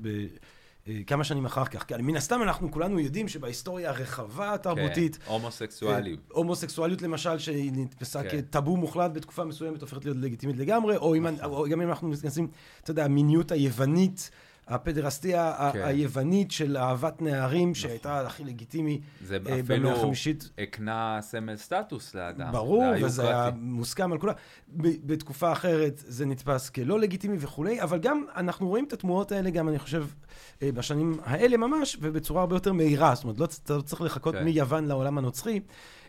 [0.86, 1.82] בכמה שנים אחר כך.
[1.82, 6.18] כי מן הסתם אנחנו כולנו יודעים שבהיסטוריה הרחבה התרבותית, כן, הומוסקסואליות.
[6.18, 8.28] אה, הומוסקסואליות למשל, שהיא נתפסה כן.
[8.28, 11.50] כטאבו מוחלט בתקופה מסוימת, הופכת להיות לגיטימית לגמרי, או, אם, נכון.
[11.50, 12.48] או גם אם אנחנו מתכנסים,
[12.82, 14.30] אתה יודע, המיניות היוונית,
[14.70, 15.82] הפדרסטיה כן.
[15.84, 20.50] היוונית של אהבת נערים, שהייתה הכי לגיטימי זה אפילו במאה החמישית.
[20.58, 22.52] הקנה סמל סטטוס לאדם.
[22.52, 23.50] ברור, זה וזה היה.
[23.56, 24.32] מוסכם על כולם.
[24.76, 29.68] בתקופה אחרת זה נתפס כלא לגיטימי וכולי, אבל גם אנחנו רואים את התמורות האלה גם,
[29.68, 30.06] אני חושב,
[30.62, 33.14] אה, בשנים האלה ממש, ובצורה הרבה יותר מהירה.
[33.14, 33.46] זאת אומרת, לא,
[33.76, 34.44] לא צריך לחכות כן.
[34.44, 35.60] מיוון לעולם הנוצרי.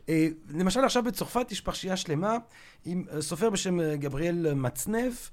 [0.09, 2.38] אה, למשל, עכשיו בצרפת יש פרשייה שלמה
[2.86, 5.32] עם סופר בשם גבריאל מצנף,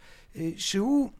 [0.57, 1.11] שהוא...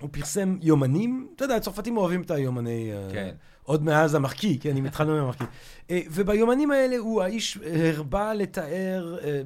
[0.00, 2.92] הוא פרסם יומנים, אתה יודע, הצרפתים אוהבים את היומני...
[2.92, 3.30] אה, כן.
[3.70, 5.44] עוד מאז המחקי, כן, אם התחלנו מהמחקי.
[5.90, 7.58] אה, וביומנים האלה הוא האיש
[7.96, 9.42] הרבה לתאר אה,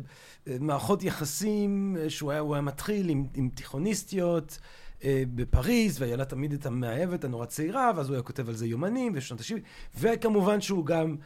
[0.49, 4.59] אה, מערכות יחסים, אה, שהוא היה, היה מתחיל עם, עם תיכוניסטיות
[5.35, 9.13] בפריז, והיה לה תמיד את המאהבת הנורא צעירה, ואז הוא היה כותב על זה יומנים
[9.13, 9.61] בשנות ה-70,
[10.01, 11.17] וכמובן שהוא גם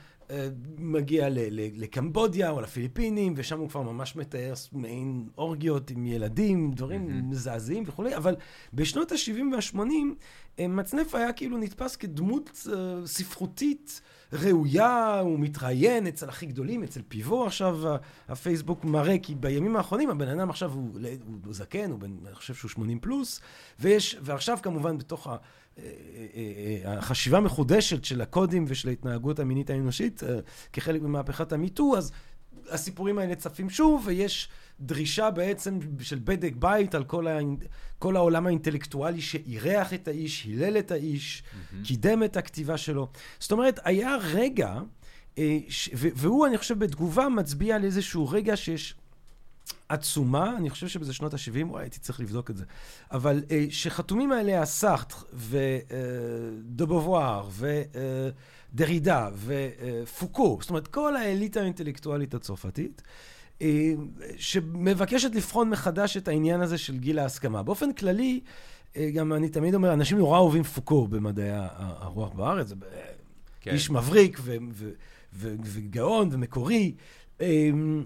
[0.79, 7.31] מגיע לקמבודיה או לפיליפינים, ושם הוא כבר ממש מתאר מעין אורגיות עם ילדים, דברים.
[7.31, 8.37] מזעזעים וכולי, אבל
[8.75, 14.01] בשנות ה-70 וה-80, מצנף היה כאילו נתפס כדמות אה, ספרותית
[14.33, 17.79] ראויה, הוא מתראיין אצל הכי גדולים, אצל פיבו עכשיו,
[18.29, 20.99] הפייסבוק מראה, כי בימים האחרונים הבן אדם עכשיו הוא,
[21.45, 23.41] הוא זקן, הוא בן, אני חושב שהוא 80 פלוס,
[23.81, 25.37] ויש, ועכשיו כמובן בתוך ה...
[26.85, 30.39] החשיבה המחודשת של הקודים ושל ההתנהגות המינית האנושית, אה,
[30.73, 32.13] כחלק ממהפכת המיטו, אז
[32.71, 34.49] הסיפורים האלה צפים שוב, ויש
[34.81, 37.39] דרישה בעצם של בדק בית על כל, ה...
[37.99, 41.43] כל העולם האינטלקטואלי שאירח את האיש, הילל את האיש,
[41.85, 43.09] קידם את הכתיבה שלו.
[43.39, 44.81] זאת אומרת, היה רגע,
[45.39, 45.91] אה, ש...
[45.95, 48.95] והוא, אני חושב, בתגובה מצביע על איזשהו רגע שיש
[49.89, 52.65] עצומה, אני חושב שבזה שנות ה-70, וואי, הייתי צריך לבדוק את זה,
[53.11, 55.17] אבל אה, שחתומים עליה סארטר
[56.69, 57.49] ודובובואר
[58.75, 63.03] ודרידה ופוקו, זאת אומרת, כל האליטה האינטלקטואלית הצרפתית,
[63.63, 63.93] אה,
[64.37, 67.63] שמבקשת לבחון מחדש את העניין הזה של גיל ההסכמה.
[67.63, 68.41] באופן כללי,
[68.97, 72.73] אה, גם אני תמיד אומר, אנשים נורא אוהבים פוקו במדעי הרוח בארץ,
[73.61, 73.71] כן.
[73.71, 74.91] איש מבריק ו- ו-
[75.33, 76.95] ו- וגאון ומקורי.
[77.41, 78.05] אמ,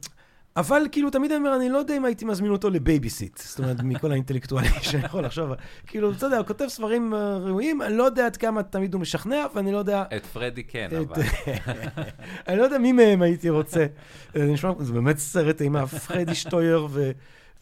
[0.57, 3.38] אבל כאילו, תמיד אני אומר, אני לא יודע אם הייתי מזמין אותו לבייביסיט.
[3.38, 5.50] זאת אומרת, מכל האינטלקטואלים שאני יכול לחשוב.
[5.86, 9.00] כאילו, אתה יודע, הוא כותב ספרים אה, ראויים, אני לא יודע עד כמה תמיד הוא
[9.00, 10.05] משכנע, ואני לא יודע...
[10.16, 11.22] את פרדי כן, אבל...
[12.48, 13.86] אני לא יודע מי מהם הייתי רוצה.
[14.34, 16.88] זה נשמע, זה באמת סרט אימה, פרדי, שטויר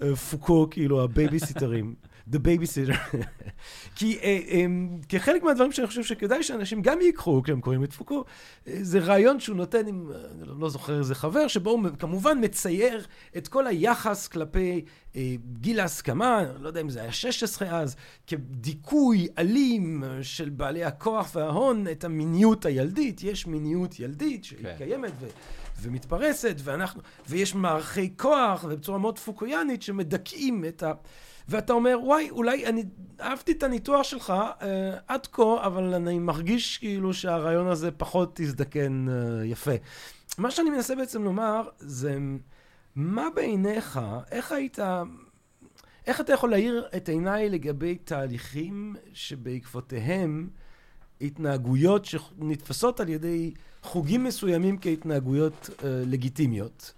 [0.00, 1.94] ופוקו, כאילו, הבייביסיטרים.
[2.32, 3.16] The babysitter.
[3.96, 4.66] כי אה, אה,
[5.08, 8.24] כחלק מהדברים שאני חושב שכדאי שאנשים גם ייקחו כשהם קוראים את פוקו,
[8.68, 11.80] אה, זה רעיון שהוא נותן עם, אה, אני לא- לא זוכר איזה חבר, שבו הוא
[11.98, 13.06] כמובן מצייר
[13.36, 14.84] את כל היחס כלפי
[15.16, 21.30] אה, גיל ההסכמה, לא יודע אם זה היה 16 אז, כדיכוי אלים של בעלי הכוח
[21.34, 23.22] וההון את המיניות הילדית.
[23.22, 24.74] יש מיניות ילדית שהיא כן.
[24.78, 25.26] קיימת ו...
[25.82, 30.92] ומתפרסת, ואנחנו, ויש מערכי כוח, ובצורה מאוד פוקויאנית, שמדכאים את ה...
[31.48, 32.84] ואתה אומר, וואי, אולי אני
[33.20, 39.06] אהבתי את הניתוח שלך אה, עד כה, אבל אני מרגיש כאילו שהרעיון הזה פחות הזדקן
[39.08, 39.74] אה, יפה.
[40.38, 42.18] מה שאני מנסה בעצם לומר, זה
[42.96, 44.78] מה בעיניך, איך היית...
[46.06, 50.48] איך אתה יכול להאיר את עיניי לגבי תהליכים שבעקבותיהם
[51.20, 56.92] התנהגויות שנתפסות על ידי חוגים מסוימים כהתנהגויות אה, לגיטימיות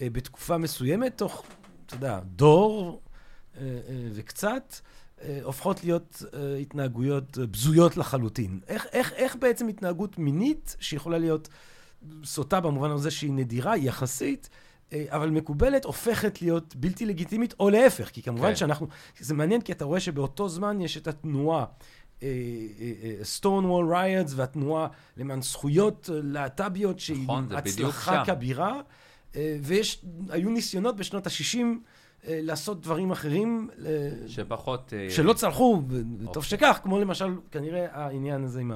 [0.00, 1.44] אה, בתקופה מסוימת, תוך,
[1.86, 3.02] אתה יודע, דור
[4.12, 4.74] וקצת,
[5.22, 8.60] אה, הופכות להיות אה, התנהגויות אה, בזויות לחלוטין.
[8.68, 11.48] איך, איך, איך בעצם התנהגות מינית, שיכולה להיות
[12.24, 14.48] סוטה במובן הזה שהיא נדירה יחסית,
[14.92, 18.56] אה, אבל מקובלת הופכת להיות בלתי לגיטימית, או להפך, כי כמובן כן.
[18.56, 18.86] שאנחנו,
[19.18, 21.64] זה מעניין כי אתה רואה שבאותו זמן יש את התנועה.
[22.22, 22.28] אה,
[23.22, 28.24] סטונוול ריאדס והתנועה למען זכויות אה, להט"ביות שהיא נכון, הצלחה.
[28.26, 28.80] כבירה,
[29.36, 31.58] אה, ויש, היו ניסיונות בשנות ה-60
[32.28, 34.92] לעשות דברים אחרים אה, שפחות...
[34.96, 35.82] אה, שלא צלחו,
[36.26, 36.42] אוקיי.
[36.42, 38.72] שכך, כמו למשל כנראה העניין הזה עם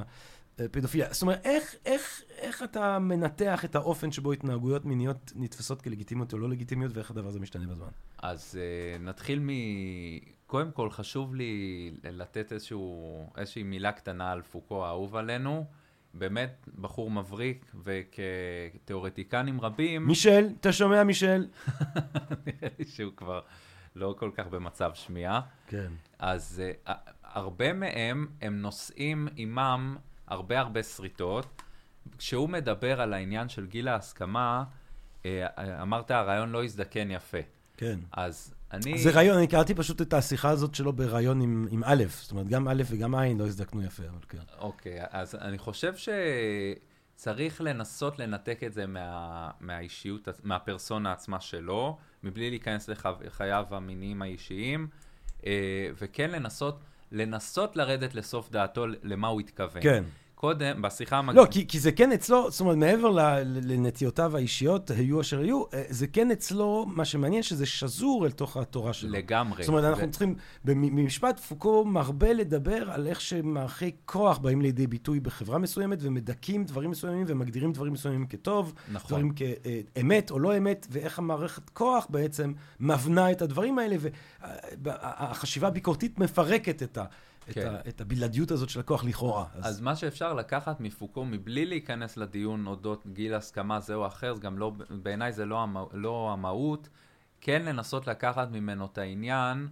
[0.59, 1.09] הפדופיליה.
[1.13, 6.39] זאת אומרת, איך, איך, איך אתה מנתח את האופן שבו התנהגויות מיניות נתפסות כלגיטימיות או
[6.39, 7.89] לא לגיטימיות, ואיך הדבר הזה משתנה בזמן?
[8.23, 8.59] אז
[9.01, 9.49] נתחיל מ...
[10.47, 15.65] קודם כל, חשוב לי לתת איזשהו, איזושהי מילה קטנה על פוקו האהוב עלינו.
[16.15, 21.47] באמת בחור מבריק, וכתיאורטיקנים רבים, מישל, אתה שומע מישל?
[22.47, 23.41] נראה לי שהוא כבר
[23.97, 25.41] לא כל כך במצב שמיעה.
[25.67, 25.93] כן.
[26.19, 26.93] אז uh,
[27.25, 29.97] הרבה מהם, הם נושאים עימם
[30.27, 31.63] הרבה הרבה שריטות.
[32.19, 34.65] כשהוא מדבר על העניין של גיל ההסכמה,
[35.23, 35.27] uh,
[35.83, 37.39] אמרת, הרעיון לא יזדקן יפה.
[37.77, 37.99] כן.
[38.13, 38.99] אז אני...
[38.99, 42.49] זה רעיון, אני קראתי פשוט את השיחה הזאת שלו בראיון עם, עם א', זאת אומרת,
[42.49, 44.39] גם א' וגם ע' לא הזדקנו יפה, אבל כן.
[44.59, 45.93] אוקיי, אז אני חושב
[47.17, 54.89] שצריך לנסות לנתק את זה מה, מהאישיות, מהפרסונה עצמה שלו, מבלי להיכנס לחייו המיניים האישיים,
[55.47, 56.81] אה, וכן לנסות,
[57.13, 59.83] לנסות לרדת לסוף דעתו למה הוא התכוון.
[59.83, 60.05] כן.
[60.41, 61.35] קודם, בשיחה המק...
[61.35, 63.11] לא, כי, כי זה כן אצלו, זאת אומרת, מעבר
[63.45, 68.57] לנטיותיו האישיות, היו אשר היו, אה, זה כן אצלו, מה שמעניין שזה שזור אל תוך
[68.57, 69.11] התורה שלו.
[69.11, 69.63] לגמרי.
[69.63, 70.35] זאת אומרת, אנחנו ו- צריכים,
[70.65, 76.91] במשפט פוקו מרבה לדבר על איך שמערכי כוח באים לידי ביטוי בחברה מסוימת ומדכאים דברים
[76.91, 79.09] מסוימים ומגדירים דברים מסוימים כטוב, נכון.
[79.09, 83.97] דברים כאמת או לא אמת, ואיך המערכת כוח בעצם מבנה את הדברים האלה,
[84.83, 87.05] והחשיבה הביקורתית מפרקת את ה...
[87.49, 87.75] את, כן.
[87.75, 89.45] ה, את הבלעדיות הזאת של הכוח לכאורה.
[89.63, 94.41] אז מה שאפשר לקחת מפוקו מבלי להיכנס לדיון אודות גיל הסכמה זה או אחר, זה
[94.41, 96.89] גם לא, בעיניי זה לא, המה, לא המהות,
[97.41, 99.69] כן לנסות לקחת ממנו את העניין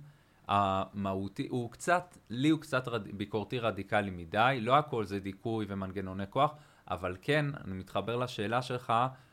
[0.49, 6.25] המהותי, הוא קצת, לי הוא קצת רד, ביקורתי רדיקלי מדי, לא הכל זה דיכוי ומנגנוני
[6.31, 6.55] כוח,
[6.91, 8.93] אבל כן, אני מתחבר לשאלה שלך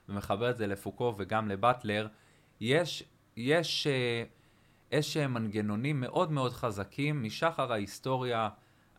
[0.09, 2.07] ומחבר את זה לפוקו וגם לבטלר,
[2.59, 3.03] יש,
[3.37, 4.44] יש uh,
[4.91, 8.49] איזשהם מנגנונים מאוד מאוד חזקים משחר ההיסטוריה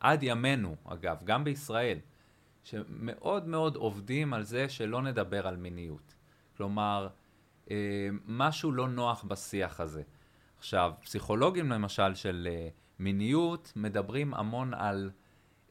[0.00, 1.98] עד ימינו, אגב, גם בישראל,
[2.64, 6.14] שמאוד מאוד עובדים על זה שלא נדבר על מיניות.
[6.56, 7.08] כלומר,
[7.70, 10.02] אה, משהו לא נוח בשיח הזה.
[10.58, 12.68] עכשיו, פסיכולוגים למשל של אה,
[12.98, 15.10] מיניות מדברים המון על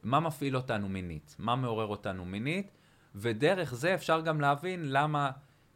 [0.02, 2.70] מה מפעיל אותנו מינית, מה מעורר אותנו מינית,
[3.14, 5.30] ודרך זה אפשר גם להבין למה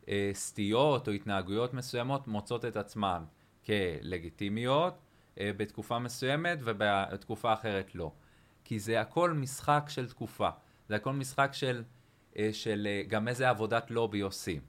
[0.09, 3.24] אה, סטיות או התנהגויות מסוימות מוצאות את עצמן
[3.71, 4.95] כלגיטימיות
[5.41, 8.12] אה, בתקופה מסוימת ובתקופה אחרת לא.
[8.64, 10.49] כי זה הכל משחק של תקופה.
[10.89, 11.83] זה הכל משחק של,
[12.39, 14.61] אה, של אה, גם איזה עבודת לובי עושים.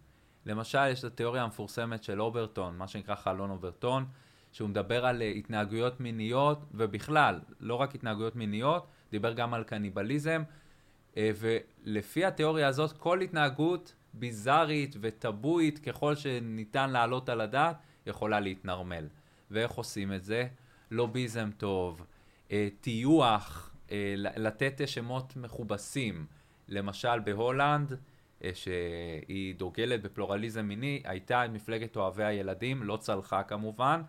[0.45, 4.05] למשל, יש את התיאוריה המפורסמת של אוברטון, מה שנקרא חלון אוברטון,
[4.51, 10.43] שהוא מדבר על התנהגויות מיניות, ובכלל, לא רק התנהגויות מיניות, דיבר גם על קניבליזם,
[11.17, 17.75] ולפי התיאוריה הזאת, כל התנהגות ביזארית וטבואית, ככל שניתן להעלות על הדעת,
[18.05, 19.07] יכולה להתנרמל.
[19.51, 20.47] ואיך עושים את זה?
[20.91, 22.05] לוביזם טוב,
[22.51, 26.25] אה, טיוח, אה, לתת שמות מכובסים.
[26.67, 27.97] למשל בהולנד,
[28.43, 34.01] אה, שהיא דוגלת בפלורליזם מיני, הייתה מפלגת אוהבי הילדים, לא צלחה כמובן,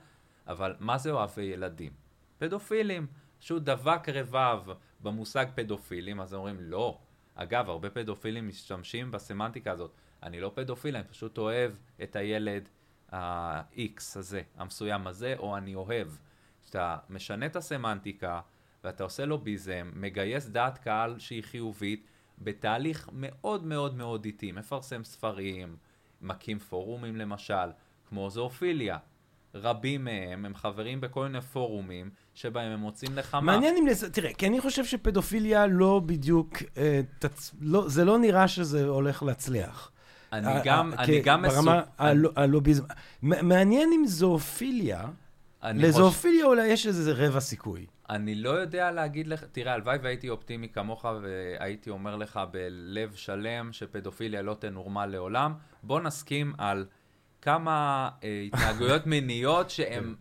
[0.46, 1.92] אבל מה זה אוהבי ילדים?
[2.38, 3.06] פדופילים.
[3.38, 4.62] פשוט דבק רבב
[5.00, 6.98] במושג פדופילים, אז אומרים לא.
[7.34, 9.90] אגב, הרבה פדופילים משתמשים בסמנטיקה הזאת.
[10.22, 11.72] אני לא פדופיל, אני פשוט אוהב
[12.02, 12.68] את הילד
[13.12, 16.08] ה-X הזה, המסוים הזה, או אני אוהב.
[16.62, 18.40] כשאתה משנה את הסמנטיקה
[18.84, 22.06] ואתה עושה לוביזם, מגייס דעת קהל שהיא חיובית,
[22.38, 25.76] בתהליך מאוד מאוד מאוד איטי, מפרסם ספרים,
[26.20, 27.70] מקים פורומים למשל,
[28.08, 28.98] כמו זואופיליה.
[29.54, 33.40] רבים מהם הם חברים בכל מיני פורומים שבהם הם מוצאים נחמה.
[33.40, 33.86] מעניין אם...
[33.86, 34.04] לס...
[34.04, 36.48] תראה, כי אני חושב שפדופיליה לא בדיוק...
[36.76, 37.54] אה, תצ...
[37.60, 39.91] לא, זה לא נראה שזה הולך להצליח.
[40.32, 42.84] אני ה- גם, ה- אני כ- גם ברמה מסו- הלו- הלוביזם.
[43.22, 45.04] מעניין אם זואופיליה,
[45.64, 47.86] לזואופיליה אולי יש איזה רבע סיכוי.
[48.10, 53.72] אני לא יודע להגיד לך, תראה, הלוואי והייתי אופטימי כמוך והייתי אומר לך בלב שלם
[53.72, 55.52] שפדופיליה לא תנורמל לעולם.
[55.82, 56.86] בוא נסכים על
[57.42, 60.14] כמה אה, התנהגויות מיניות שהן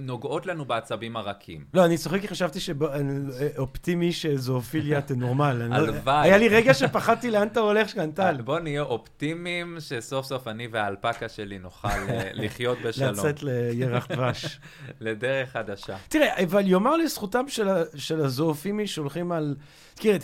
[0.00, 1.64] נוגעות לנו בעצבים הרכים.
[1.74, 5.52] לא, אני צוחק כי חשבתי שאופטימי שזואופיליה תנורמל.
[5.68, 6.28] לא- הלוואי.
[6.28, 8.36] היה לי רגע שפחדתי לאן אתה הולך כאן, טל.
[8.44, 13.10] בוא נהיה אופטימיים שסוף סוף אני והאלפקה שלי נוכל אה, לחיות בשלום.
[13.10, 14.60] לצאת לירח דבש.
[15.00, 15.96] לדרך חדשה.
[16.08, 19.56] תראה, אבל יאמר לזכותם של, הזואופימי שהולכים על...
[19.94, 20.16] תראה,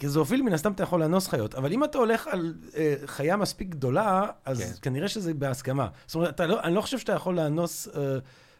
[0.00, 3.68] כזואופיל מן הסתם אתה יכול לאנוס חיות, אבל אם אתה הולך על אה, חיה מספיק
[3.68, 4.90] גדולה, אז כן.
[4.90, 5.88] כנראה שזה בהסכמה.
[6.06, 7.88] זאת אומרת, לא, אני לא חושב שאתה יכול לאנוס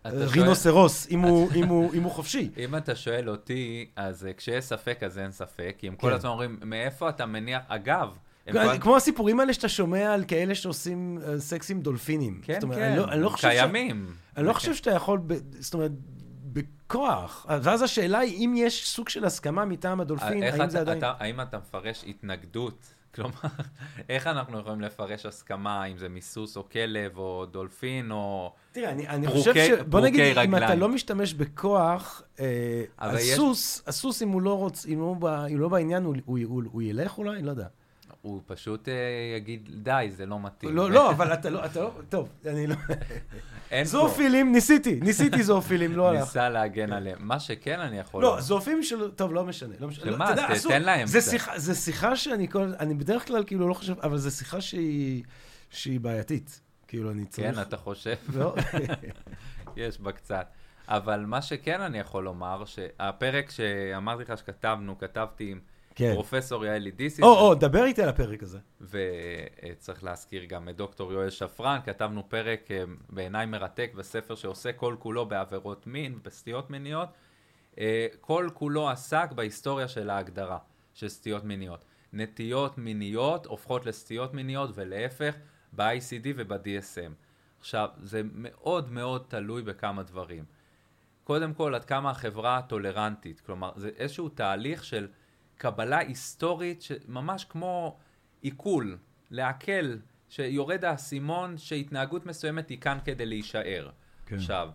[0.06, 2.50] אה, אה, רינוסרוס אם הוא, חופשי.
[2.64, 6.14] אם אתה שואל אותי, אז אה, כשיש ספק אז אין ספק, כי הם כל כן.
[6.14, 8.08] הזמן אומרים, מאיפה אתה מניח, אגב,
[8.52, 12.40] כל- כמו הסיפורים האלה שאתה שומע על כאלה שעושים אה, סקס עם דולפינים.
[12.44, 13.32] כן, כן, לא, לא.
[13.40, 14.14] קיימים.
[14.36, 15.20] אני לא חושב שאתה יכול.
[15.58, 15.90] זאת אומרת,
[16.52, 17.46] בכוח.
[17.62, 20.98] ואז השאלה היא, אם יש סוג של הסכמה מטעם הדולפין, אה, האם אתה- זה עדיין...
[21.02, 22.94] האם אתה מפרש התנגדות?
[23.14, 23.32] כלומר,
[24.08, 28.52] איך אנחנו יכולים לפרש הסכמה, אם זה מסוס או כלב או דולפין או...
[28.72, 29.70] תראה, אני, אני פרוקי- חושב ש...
[29.88, 30.80] בוא נגיד, פרוקי אם אתה רגליים.
[30.80, 32.44] לא משתמש בכוח, אה,
[32.98, 34.86] אבל יש- הסוס, הסוס, אם הוא לא רוצ...
[34.86, 35.24] אם הוא, ב...
[35.26, 37.42] אם לא בעניין, הוא, הוא, הוא, הוא ילך אולי?
[37.42, 37.66] לא יודע.
[38.22, 38.94] הוא פשוט אה,
[39.36, 40.76] יגיד, די, זה לא מתאים.
[40.76, 41.92] לא, לא, אבל אתה לא, אתה לא...
[42.08, 42.76] טוב, אני לא...
[43.70, 43.90] אין פה.
[43.90, 46.20] זואופילים, ניסיתי, ניסיתי זואופילים, לא הלך.
[46.20, 47.18] ניסה להגן עליהם.
[47.20, 48.22] מה שכן אני יכול...
[48.22, 49.10] לא, זואופילים של...
[49.10, 49.74] טוב, לא משנה.
[49.80, 50.12] לא משנה.
[50.12, 50.34] שמה?
[50.68, 51.06] תן להם
[51.56, 51.74] זה.
[51.74, 52.72] שיחה, שאני כל...
[52.80, 55.22] אני בדרך כלל כאילו לא חושב, אבל זו שיחה שהיא,
[55.70, 56.60] שהיא בעייתית.
[56.88, 57.54] כאילו, אני צריך...
[57.54, 58.14] כן, אתה חושב?
[58.34, 58.54] לא?
[59.76, 60.46] יש בה קצת.
[60.88, 65.60] אבל מה שכן אני יכול לומר, שהפרק שאמרתי לך שכתבנו, כתבתי עם
[66.00, 66.14] כן.
[66.14, 68.58] פרופסור יעלי דיסיס, או, או, דבר איתי על הפרק הזה.
[68.80, 74.96] וצריך להזכיר גם את דוקטור יואל שפרן, כתבנו פרק אה, בעיניי מרתק בספר שעושה כל
[74.98, 77.08] כולו בעבירות מין, בסטיות מיניות.
[77.78, 80.58] אה, כל כולו עסק בהיסטוריה של ההגדרה
[80.94, 81.84] של סטיות מיניות.
[82.12, 85.34] נטיות מיניות הופכות לסטיות מיניות ולהפך
[85.72, 87.12] ב-ICD וב-DSM.
[87.60, 90.44] עכשיו, זה מאוד מאוד תלוי בכמה דברים.
[91.24, 95.08] קודם כל, עד כמה החברה טולרנטית, כלומר, זה איזשהו תהליך של
[95.60, 97.96] קבלה היסטורית, ממש כמו
[98.40, 98.98] עיכול,
[99.30, 99.96] לעכל,
[100.28, 103.90] שיורד האסימון שהתנהגות מסוימת היא כאן כדי להישאר.
[104.26, 104.36] כן.
[104.36, 104.70] עכשיו,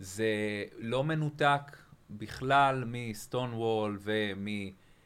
[0.00, 0.24] זה
[0.78, 1.76] לא מנותק
[2.10, 3.98] בכלל מסטון וול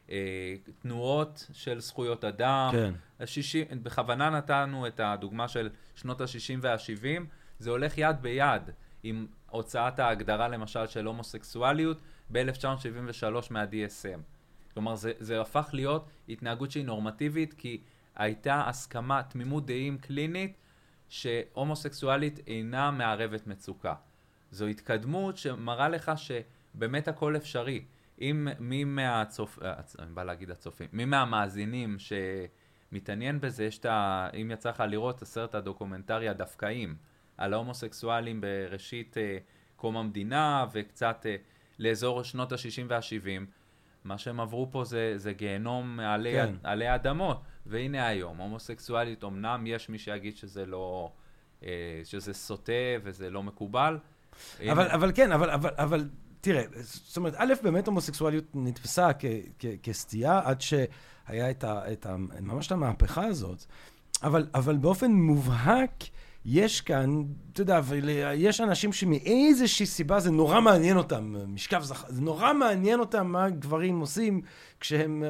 [0.09, 2.69] ומתנועות של זכויות אדם.
[2.73, 2.95] כן.
[3.21, 7.23] השישים, בכוונה נתנו את הדוגמה של שנות ה-60 וה-70,
[7.59, 8.63] זה הולך יד ביד
[9.03, 12.01] עם הוצאת ההגדרה למשל של הומוסקסואליות
[12.33, 14.36] ב-1973 מה-DSM.
[14.77, 17.81] כלומר, זה, זה הפך להיות התנהגות שהיא נורמטיבית, כי
[18.17, 20.57] הייתה הסכמה, תמימות דעים קלינית,
[21.09, 23.95] שהומוסקסואלית אינה מערבת מצוקה.
[24.51, 27.85] זו התקדמות שמראה לך שבאמת הכל אפשרי.
[28.21, 29.59] אם מי מהצופ...
[29.63, 34.29] אה, אני בא להגיד הצופים, מי מהמאזינים שמתעניין בזה, יש את ה...
[34.41, 36.97] אם יצא לך לראות את הסרט הדוקומנטרי הדווקאים,
[37.37, 39.39] על ההומוסקסואלים בראשית אה,
[39.77, 41.37] קום המדינה וקצת אה,
[41.79, 43.47] לאזור שנות ה-60 וה-70,
[44.07, 46.55] מה שהם עברו פה זה, זה גיהנום עלי, כן.
[46.63, 47.41] עלי אדמות.
[47.67, 51.13] והנה היום, הומוסקסואלית, אמנם יש מי שיגיד שזה לא,
[51.65, 52.73] אה, שזה סוטה
[53.03, 53.99] וזה לא מקובל.
[54.71, 56.09] אבל, הנה, אבל כן, אבל, אבל, אבל
[56.41, 59.25] תראה, זאת אומרת, א', באמת הומוסקסואליות נתפסה כ,
[59.59, 63.65] כ, כסטייה עד שהיה את, ה, את ה, ממש את המהפכה הזאת,
[64.23, 66.05] אבל, אבל באופן מובהק
[66.49, 72.07] יש כאן, אתה יודע, ול- יש אנשים שמאיזושהי סיבה זה נורא מעניין אותם, משכב זכר,
[72.09, 74.41] זה נורא מעניין אותם מה גברים עושים
[74.81, 75.29] כשהם אה,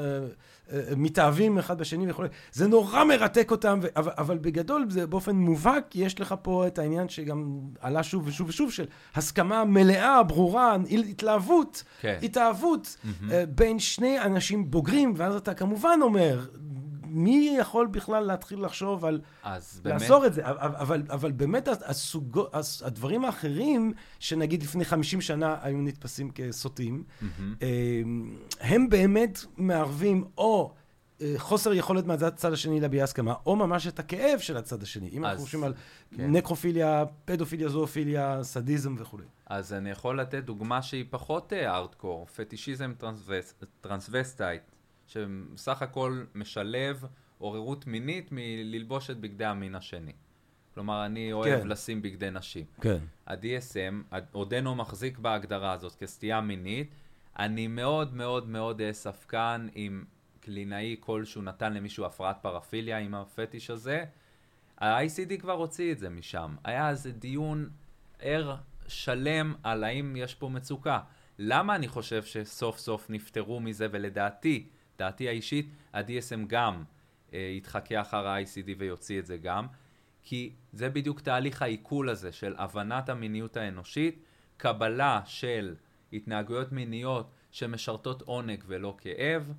[0.73, 5.37] אה, מתאהבים אחד בשני וכו', זה נורא מרתק אותם, ו- אבל, אבל בגדול זה באופן
[5.37, 8.85] מובהק יש לך פה את העניין שגם עלה שוב ושוב ושוב של
[9.15, 10.77] הסכמה מלאה, ברורה,
[11.09, 12.19] התלהבות, כן.
[12.23, 12.97] התאהבות
[13.31, 16.47] אה, בין שני אנשים בוגרים, ואז אתה כמובן אומר,
[17.17, 20.43] מי יכול בכלל להתחיל לחשוב על אז באמת, לאסור את זה?
[20.45, 27.05] אבל, אבל, באמת הסוגו, הס- הדברים האחרים, שנגיד לפני 50 שנה היו נתפסים כסוטים.
[27.63, 27.69] אה,
[28.61, 30.73] הם באמת מערבים או
[31.21, 35.09] אה, חוסר יכולת מהצד השני להביע הסכמה, או ממש את הכאב של הצד השני.
[35.13, 35.75] אם אנחנו אז- חושבים על
[36.17, 36.31] כן.
[36.33, 39.25] נקרופיליה, פדופיליה, זואופיליה, סדיזם וכולי.
[39.47, 44.63] אז אני יכול לתת דוגמה שהיא פחות ארטקור, פטישיזם טרנסווסט, transvestite,
[45.07, 47.05] שבסך הכל משלב
[47.39, 50.13] עוררות מינית מללבוש את בגדי המין השני.
[50.75, 51.69] כלומר, אני אוהב כן.
[51.69, 52.65] לשים בגדי נשים.
[52.81, 52.99] כן.
[53.27, 56.91] ה-DSM עודנו מחזיק בהגדרה הזאת כסטייה מינית.
[57.39, 60.05] אני מאוד מאוד מאוד ספקן אם
[60.41, 64.05] קלינאי כלשהו נתן למישהו הפרעת פרפיליה עם הפטיש הזה.
[64.79, 66.57] ה-ICD כבר הוציא את זה משם.
[66.65, 67.71] היה איזה דיון
[68.21, 68.57] ער
[68.89, 71.01] שלם על האם יש פה מצוקה.
[71.39, 76.85] למה אני חושב שסוף סוף נפטרו מזה, ולדעתי, דעתי האישית, ה-DSM גם
[77.33, 79.67] אה, יתחכה אחר ה-ICD ויוציא את זה גם,
[80.23, 84.23] כי זה בדיוק תהליך העיכול הזה של הבנת המיניות האנושית,
[84.57, 85.75] קבלה של
[86.13, 89.53] התנהגויות מיניות שמשרתות עונג ולא כאב,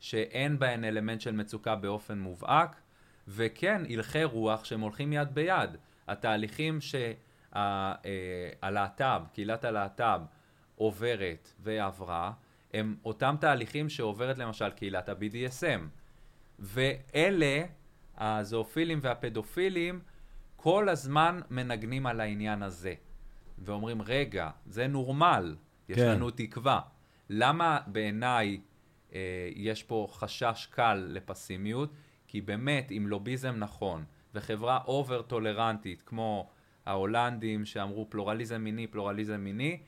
[0.00, 2.76] שאין בהן אלמנט של מצוקה באופן מובהק,
[3.28, 5.70] וכן הלכי רוח שהם הולכים יד ביד.
[6.08, 6.78] התהליכים
[7.52, 10.20] שהלהט"ב, קהילת הלהט"ב,
[10.76, 12.32] עוברת ועברה,
[12.74, 15.80] הם אותם תהליכים שעוברת למשל קהילת ה-BDSM.
[16.58, 17.64] ואלה,
[18.16, 20.00] הזואופילים והפדופילים,
[20.56, 22.94] כל הזמן מנגנים על העניין הזה.
[23.58, 25.56] ואומרים, רגע, זה נורמל,
[25.88, 26.08] יש כן.
[26.08, 26.80] לנו תקווה.
[27.30, 28.60] למה בעיניי
[29.14, 31.90] אה, יש פה חשש קל לפסימיות?
[32.26, 36.50] כי באמת, אם לוביזם נכון, וחברה over טולרנטית, כמו
[36.86, 39.78] ההולנדים שאמרו פלורליזם מיני, פלורליזם מיני,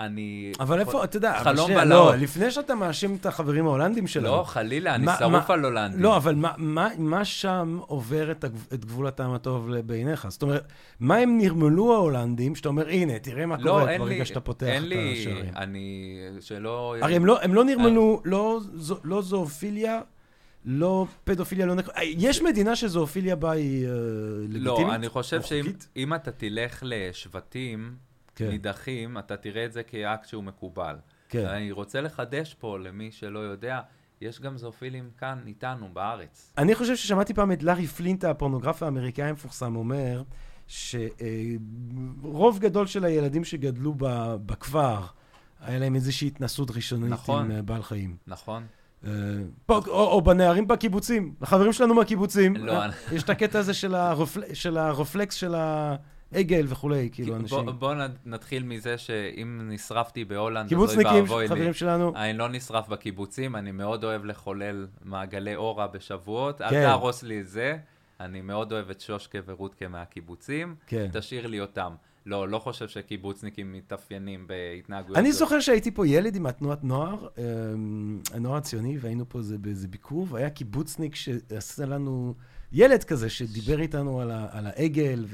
[0.00, 0.52] אני...
[0.60, 2.14] אבל איפה, אתה יודע, חלום בלהות.
[2.14, 4.36] לא, לפני שאתה מאשים את החברים ההולנדים שלנו.
[4.36, 6.00] לא, חלילה, אני שרוף על הולנדים.
[6.00, 10.26] לא, אבל מה, מה, מה שם עובר את, הגב, את גבול הטעם הטוב בעיניך?
[10.28, 14.18] זאת אומרת, מה הם נרמלו ההולנדים, שאתה אומר, הנה, תראה מה לא, קורה אין ברגע
[14.18, 15.54] לי, שאתה פותח אין את לי, השערים.
[15.56, 16.96] אני, שלא...
[17.00, 20.00] הרי הם לא, הם לא נרמלו, לא, זו, לא זואופיליה,
[20.64, 21.88] לא פדופיליה, לא נק...
[22.02, 23.92] יש מדינה שזואופיליה בה היא אה,
[24.42, 24.64] לגיטימית?
[24.64, 28.07] לא, אני חושב שאם אתה תלך לשבטים
[28.38, 30.96] כן, נידחים, אתה תראה את זה כאקט שהוא מקובל.
[31.28, 31.46] כן.
[31.46, 33.80] אני רוצה לחדש פה למי שלא יודע,
[34.20, 36.52] יש גם זופילים כאן איתנו בארץ.
[36.58, 40.22] אני חושב ששמעתי פעם את לארי פלינט, הפורנוגרף האמריקאי המפורסם, אומר
[40.66, 43.94] שרוב גדול של הילדים שגדלו
[44.46, 45.00] בכפר,
[45.60, 47.44] היה להם איזושהי התנסות ראשונית נכון.
[47.44, 48.16] עם אה, בעל חיים.
[48.26, 48.66] נכון?
[49.06, 49.10] אה,
[49.66, 53.94] פה, או, או בנערים בקיבוצים, החברים שלנו מהקיבוצים, לא, אה, יש את הקטע הזה של,
[53.94, 55.54] הרפל, של הרפלקס של
[56.32, 57.64] העגל וכולי, כאילו אנשים.
[57.64, 57.94] בוא, בוא
[58.26, 61.26] נתחיל מזה שאם נשרפתי בהולנד, קיבוצניקים.
[61.48, 66.60] חברים שלנו, אני לא נשרף בקיבוצים, אני מאוד אוהב לחולל מעגלי אורה בשבועות.
[66.60, 66.82] אל כן.
[66.82, 67.76] תהרוס לי את זה.
[68.20, 70.74] אני מאוד אוהב את שושקה ורודקה מהקיבוצים.
[70.86, 71.06] כן.
[71.12, 71.92] תשאיר לי אותם.
[72.26, 75.18] לא, לא חושב שקיבוצניקים מתאפיינים בהתנהגויות.
[75.18, 79.58] אני לא- זוכר שהייתי פה ילד עם התנועת נוער, אמ, הנוער הציוני, והיינו פה איזה-
[79.58, 82.34] באיזה ביקור, והיה קיבוצניק שעשה לנו,
[82.72, 85.24] ילד כזה, שדיבר איתנו על, ה, על העגל,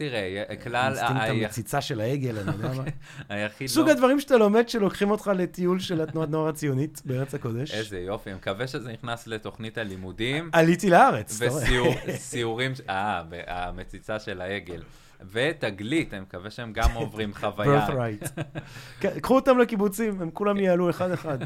[0.00, 0.82] תראה, כלל...
[0.82, 2.84] ואינסטינקט ה- ה- המציצה של העגל, אני יודע מה.
[3.28, 3.92] היחיד סוג לא...
[3.92, 7.74] הדברים שאתה לומד שלוקחים אותך לטיול של התנועת נוער הציונית בארץ הקודש.
[7.74, 10.50] איזה יופי, אני מקווה שזה נכנס לתוכנית הלימודים.
[10.52, 11.42] עליתי לארץ.
[11.42, 11.92] אתה רואה?
[12.06, 12.72] וסיורים...
[12.90, 14.82] אה, המציצה של העגל.
[15.30, 17.86] ותגלית, אני מקווה שהם גם עוברים חוויה.
[17.86, 18.40] birthright.
[19.00, 21.38] כן, קחו אותם לקיבוצים, הם כולם יעלו אחד-אחד.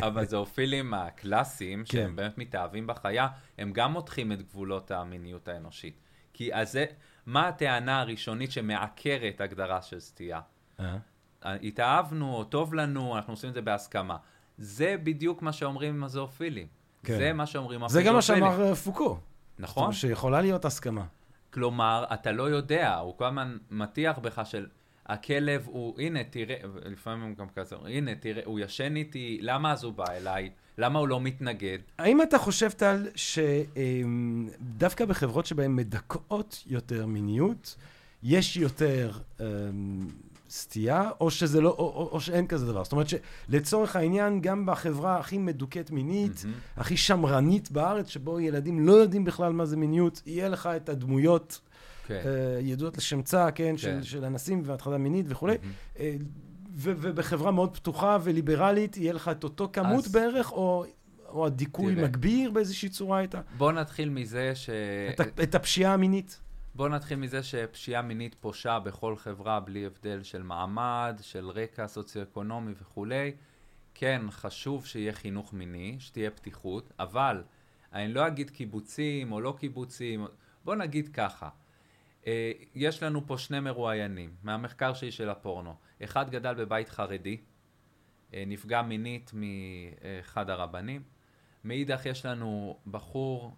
[0.00, 2.16] אבל זואופילים הקלאסיים, שהם כן.
[2.16, 3.28] באמת מתאהבים בחיה,
[3.58, 5.94] הם גם מותחים את גבולות המיניות האנושית.
[6.34, 6.84] כי אז זה,
[7.26, 10.40] מה הטענה הראשונית שמעקרת הגדרה של סטייה?
[10.80, 10.96] אה?
[11.44, 14.16] התאהבנו, או טוב לנו, אנחנו עושים את זה בהסכמה.
[14.58, 16.66] זה בדיוק מה שאומרים עם הזואופילים.
[17.04, 17.16] כן.
[17.16, 18.22] זה מה שאומרים זה גם מה.
[18.22, 19.18] שאמר אה, פוקו.
[19.58, 19.92] נכון?
[19.92, 21.04] שיכולה להיות הסכמה.
[21.52, 24.66] כלומר, אתה לא יודע, הוא כל הזמן מטיח בך של
[25.06, 29.84] הכלב הוא, הנה, תראה, לפעמים הם גם כזה, הנה, תראה, הוא ישן איתי, למה אז
[29.84, 30.50] הוא בא אליי?
[30.78, 31.78] למה הוא לא מתנגד?
[31.98, 37.76] האם אתה חושב, טל, שדווקא בחברות שבהן מדכאות יותר מיניות,
[38.22, 39.44] יש יותר אמ,
[40.50, 42.84] סטייה, או שזה לא, או, או, או שאין כזה דבר?
[42.84, 46.56] זאת אומרת שלצורך העניין, גם בחברה הכי מדוכאת מינית, מהמם.
[46.76, 51.60] הכי שמרנית בארץ, שבו ילדים לא יודעים בכלל מה זה מיניות, יהיה לך את הדמויות
[52.06, 52.22] כן.
[52.24, 54.02] אה, ידועות לשמצה, כן, של, כן.
[54.02, 55.56] של אנסים והטרדה מינית וכולי.
[55.62, 55.72] מהמם.
[55.98, 56.16] אה,
[56.74, 60.84] ו- ובחברה מאוד פתוחה וליברלית, יהיה לך את אותו כמות אז- בערך, או,
[61.28, 62.08] או הדיכוי תראה.
[62.08, 64.70] מגביר באיזושהי צורה את, ה- בוא נתחיל מזה ש...
[65.14, 66.40] את, ה- את הפשיעה המינית.
[66.74, 72.72] בוא נתחיל מזה שפשיעה מינית פושה בכל חברה בלי הבדל של מעמד, של רקע סוציו-אקונומי
[72.80, 73.32] וכולי.
[73.94, 77.42] כן, חשוב שיהיה חינוך מיני, שתהיה פתיחות, אבל
[77.92, 80.26] אני לא אגיד קיבוצים או לא קיבוצים,
[80.64, 81.48] בוא נגיד ככה,
[82.26, 85.74] אה, יש לנו פה שני מרואיינים מהמחקר שלי של הפורנו.
[86.04, 87.36] אחד גדל בבית חרדי,
[88.34, 91.02] אה, נפגע מינית מאחד הרבנים.
[91.64, 93.56] מאידך יש לנו בחור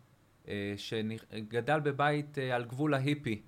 [0.49, 3.43] אה, שגדל בבית אה, על גבול ההיפי,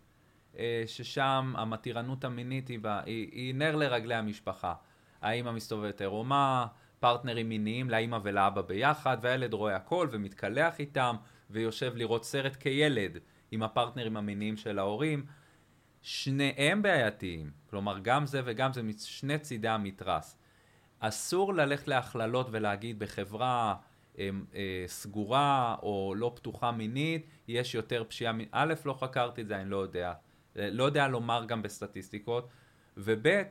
[0.87, 4.75] ששם המתירנות המינית היא, היא, היא נר לרגלי המשפחה.
[5.23, 6.67] האמא מסתובבת עירומה,
[7.01, 11.17] פרטנרים מיניים לאמא ולאבא ביחד, והילד רואה הכל ומתקלח איתם,
[11.51, 13.19] ויושב לראות סרט כילד
[13.51, 15.27] עם הפרטנרים המיניים של ההורים.
[16.03, 20.37] שניהם בעייתיים, כלומר גם זה וגם זה משני צידי המתרס.
[20.99, 23.75] אסור ללכת להכללות ולהגיד בחברה
[24.19, 28.49] אה, אה, סגורה או לא פתוחה מינית, יש יותר פשיעה מינית.
[28.53, 30.13] א', לא חקרתי את זה, אני לא יודע.
[30.59, 32.49] אה, לא יודע לומר גם בסטטיסטיקות.
[32.97, 33.43] וב',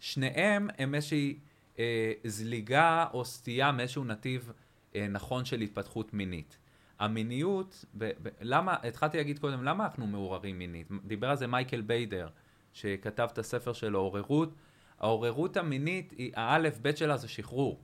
[0.00, 1.38] שניהם הם איזושהי
[1.78, 4.52] אה, זליגה או סטייה מאיזשהו נתיב
[4.94, 6.58] אה, נכון של התפתחות מינית.
[6.98, 10.88] המיניות, ב, ב, למה, התחלתי להגיד קודם, למה אנחנו מעורערים מינית?
[11.04, 12.28] דיבר על זה מייקל ביידר,
[12.72, 14.54] שכתב את הספר שלו, עוררות.
[15.00, 17.80] העוררות המינית, היא- האלף-בית שלה זה שחרור.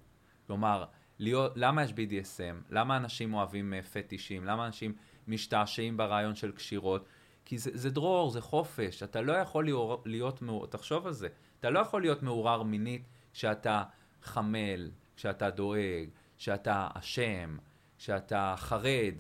[0.47, 0.85] כלומר,
[1.19, 2.65] להיות, למה יש BDSM?
[2.71, 4.45] למה אנשים אוהבים אה, פטישים?
[4.45, 4.95] למה אנשים
[5.29, 7.05] משתעשעים ברעיון של קשירות?
[7.45, 9.03] כי זה, זה דרור, זה חופש.
[9.03, 11.29] אתה לא יכול להיות, להיות מעורר, תחשוב על זה.
[11.61, 13.83] אתה לא יכול להיות מעורר מינית כשאתה
[14.23, 16.09] חמל, כשאתה דואג,
[16.39, 17.57] כשאתה אשם,
[18.05, 19.15] כשאתה חרד.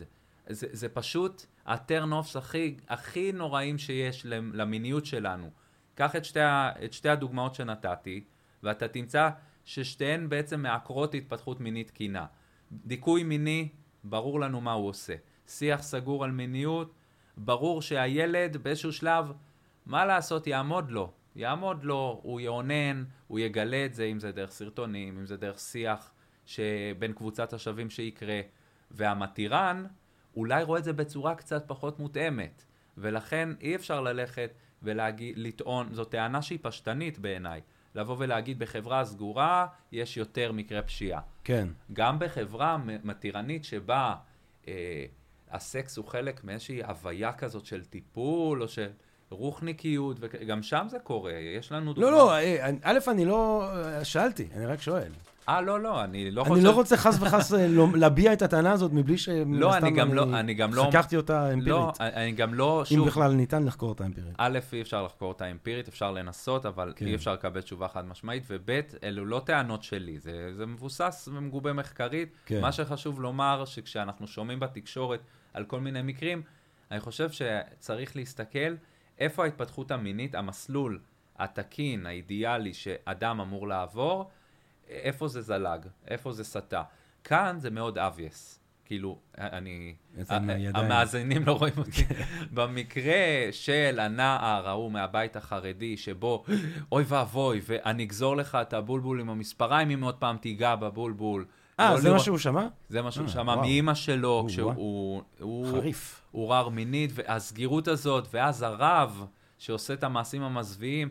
[0.48, 5.50] זה, זה פשוט הטרן אופס הכי, הכי נוראים שיש למ- למיניות שלנו.
[5.94, 6.40] קח את שתי,
[6.84, 8.24] את שתי הדוגמאות שנתתי,
[8.62, 9.30] ואתה תמצא
[9.64, 12.26] ששתיהן בעצם מעקרות התפתחות מינית תקינה.
[12.72, 13.68] דיכוי מיני,
[14.04, 15.14] ברור לנו מה הוא עושה.
[15.48, 16.94] שיח סגור על מיניות,
[17.36, 19.32] ברור שהילד באיזשהו שלב,
[19.86, 21.12] מה לעשות, יעמוד לו.
[21.36, 25.58] יעמוד לו, הוא יאונן, הוא יגלה את זה, אם זה דרך סרטונים, אם זה דרך
[25.58, 26.10] שיח
[26.46, 28.40] שבין קבוצת השווים שיקרה.
[28.90, 29.86] והמתירן
[30.36, 32.64] אולי רואה את זה בצורה קצת פחות מותאמת.
[32.98, 34.50] ולכן אי אפשר ללכת
[34.82, 37.60] ולטעון, זו טענה שהיא פשטנית בעיניי.
[37.94, 41.20] לבוא ולהגיד בחברה סגורה יש יותר מקרי פשיעה.
[41.44, 41.68] כן.
[41.92, 44.14] גם בחברה מתירנית שבה
[44.68, 45.04] אה,
[45.50, 48.88] הסקס הוא חלק מאיזושהי הוויה כזאת של טיפול או של
[49.30, 53.70] רוחניקיות, וגם שם זה קורה, יש לנו לא, לא, אה, א', אני לא...
[53.74, 55.12] אה, שאלתי, אני רק שואל.
[55.48, 58.72] אה, לא, לא, אני לא אני לא רוצה חס וחס אה, לא- להביע את הטענה
[58.72, 59.28] הזאת מבלי ש...
[59.46, 61.68] לא, אני גם לא- אני גם לא- חקרתי אותה אמפירית.
[61.68, 64.34] לא, אני גם לא, אם בכלל ניתן לחקור אותה אמפירית.
[64.38, 67.06] א', אי אפשר לחקור אותה אמפירית, אפשר לנסות, אבל כן.
[67.06, 68.70] אי אפשר לקבל תשובה חד משמעית, וב',
[69.04, 72.28] אלו לא טענות שלי, זה, זה מבוסס ומגובה מחקרית.
[72.46, 72.60] כן.
[72.60, 75.20] מה שחשוב לומר, שכשאנחנו שומעים בתקשורת
[75.54, 76.42] על כל מיני מקרים,
[76.90, 78.74] אני חושב שצריך להסתכל
[79.18, 80.98] איפה ההתפתחות המינית, המסלול
[81.38, 84.30] התקין, האידיאלי, שאדם אמור לעבור,
[84.88, 86.82] איפה זה זלג, איפה זה סטה.
[87.24, 88.58] כאן זה מאוד obvious.
[88.86, 89.94] כאילו, אני...
[90.74, 92.04] המאזינים לא רואים אותי.
[92.54, 93.14] במקרה
[93.50, 96.44] של הנער ההוא מהבית החרדי, שבו,
[96.92, 101.44] אוי ואבוי, ואני אגזור לך את הבולבול עם המספריים אם עוד פעם תיגע בבולבול.
[101.80, 102.66] אה, לא זה מה שהוא שמע?
[102.88, 103.56] זה מה שהוא אה, שמע.
[103.56, 106.20] מאימא שלו, כשהוא הוא- חריף.
[106.32, 109.26] עורר מינית, והסגירות הזאת, ואז הרב
[109.58, 111.08] שעושה את המעשים המזוויעים,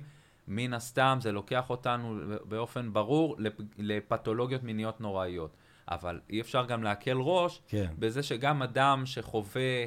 [0.48, 5.56] מן הסתם זה לוקח אותנו באופן ברור לפ- לפתולוגיות מיניות נוראיות.
[5.88, 7.94] אבל אי אפשר גם להקל ראש כן.
[8.00, 9.86] בזה שגם אדם שחווה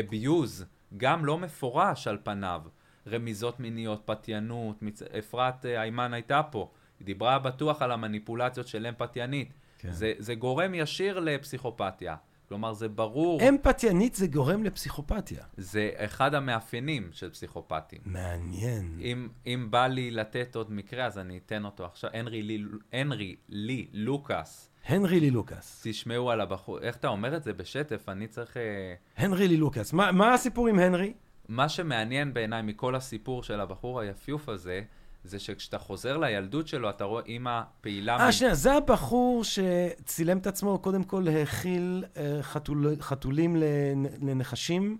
[0.00, 0.66] אביוז,
[0.96, 2.62] גם לא מפורש על פניו,
[3.06, 5.02] רמיזות מיניות, פתיינות, מצ...
[5.02, 9.52] אפרת אה, היימן הייתה פה, היא דיברה בטוח על המניפולציות של אם פתיינית.
[9.78, 9.92] כן.
[9.92, 12.16] זה, זה גורם ישיר לפסיכופתיה.
[12.50, 15.44] כלומר, זה ברור, אם פתיינית זה גורם לפסיכופתיה.
[15.56, 18.00] זה אחד המאפיינים של פסיכופטים.
[18.04, 18.98] מעניין.
[19.00, 22.10] אם, אם בא לי לתת עוד מקרה, אז אני אתן אותו עכשיו.
[22.12, 25.80] הנרי לי, הנרי לי לוקאס, הנרי לי לוקאס.
[25.84, 28.08] תשמעו על הבחור, איך אתה אומר את זה בשטף?
[28.08, 28.56] אני צריך...
[28.56, 29.92] אה, הנרי לי לוקאס.
[29.92, 31.12] מה מה הסיפור עם הנרי?
[31.48, 34.82] מה שמעניין בעיניי מכל הסיפור של הבחור היפיוף הזה,
[35.24, 38.16] זה שכשאתה חוזר לילדות שלו, אתה רואה אימא פעילה...
[38.20, 44.24] אה, מ- שנייה, זה הבחור שצילם את עצמו, קודם כל האכיל אה, חתול- חתולים לנ-
[44.30, 44.98] לנחשים.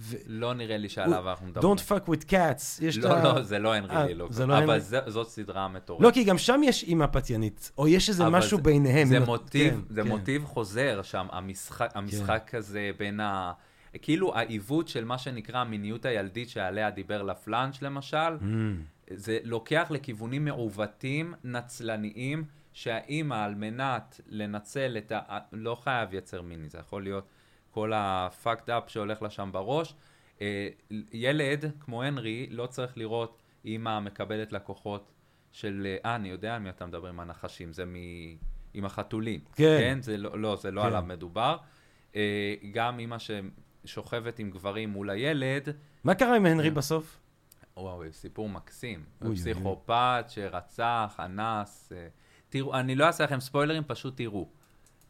[0.00, 1.76] ו- לא נראה לי שעליו אנחנו מדברים.
[1.76, 2.84] Don't fuck with cats.
[2.84, 3.22] יש לא.
[3.22, 4.36] לא, זה לא הנרי אה, לי לוקאס.
[4.36, 4.78] זה לא אבל?
[4.78, 6.04] זה- זאת סדרה מטורפת.
[6.04, 9.08] לא, כי גם שם יש אימא פתיינית, או יש איזה משהו זה- ביניהם.
[9.08, 10.08] זה לא- מוטיב, כן, זה כן.
[10.08, 13.52] מוטיב חוזר שם, המשחק, המשחק הזה בין ה...
[14.02, 18.44] כאילו העיוות של מה שנקרא המיניות הילדית שעליה דיבר לפלאנץ' למשל, Mm,
[19.10, 25.38] זה לוקח לכיוונים מעוותים, נצלניים, שהאימא על מנת לנצל את ה...
[25.52, 27.28] לא חייב יצר מיני, זה יכול להיות
[27.70, 29.94] כל ה-fucked up שהולך לה שם בראש.
[30.40, 30.68] אה,
[31.12, 35.12] ילד כמו הנרי לא צריך לראות אימא מקבלת לקוחות
[35.52, 35.96] של...
[36.04, 37.94] אה, אני יודע על מי אתה מדבר עם הנחשים, זה מ...
[38.74, 39.40] עם החתולים.
[39.54, 39.76] כן.
[39.80, 39.98] כן?
[40.02, 40.86] זה לא, לא, זה לא כן.
[40.86, 41.56] עליו מדובר.
[42.16, 43.16] אה, גם אימא
[43.84, 45.68] ששוכבת עם גברים מול הילד,
[46.04, 46.46] מה קרה עם.
[46.46, 47.18] הנרי בסוף?
[47.76, 49.04] וואו, סיפור מקסים.
[49.24, 51.92] אוי, פסיכופת שרצח, אנס.
[51.96, 52.06] אה,
[52.48, 54.48] תראו, אני לא אעשה לכם ספוילרים, פשוט תראו.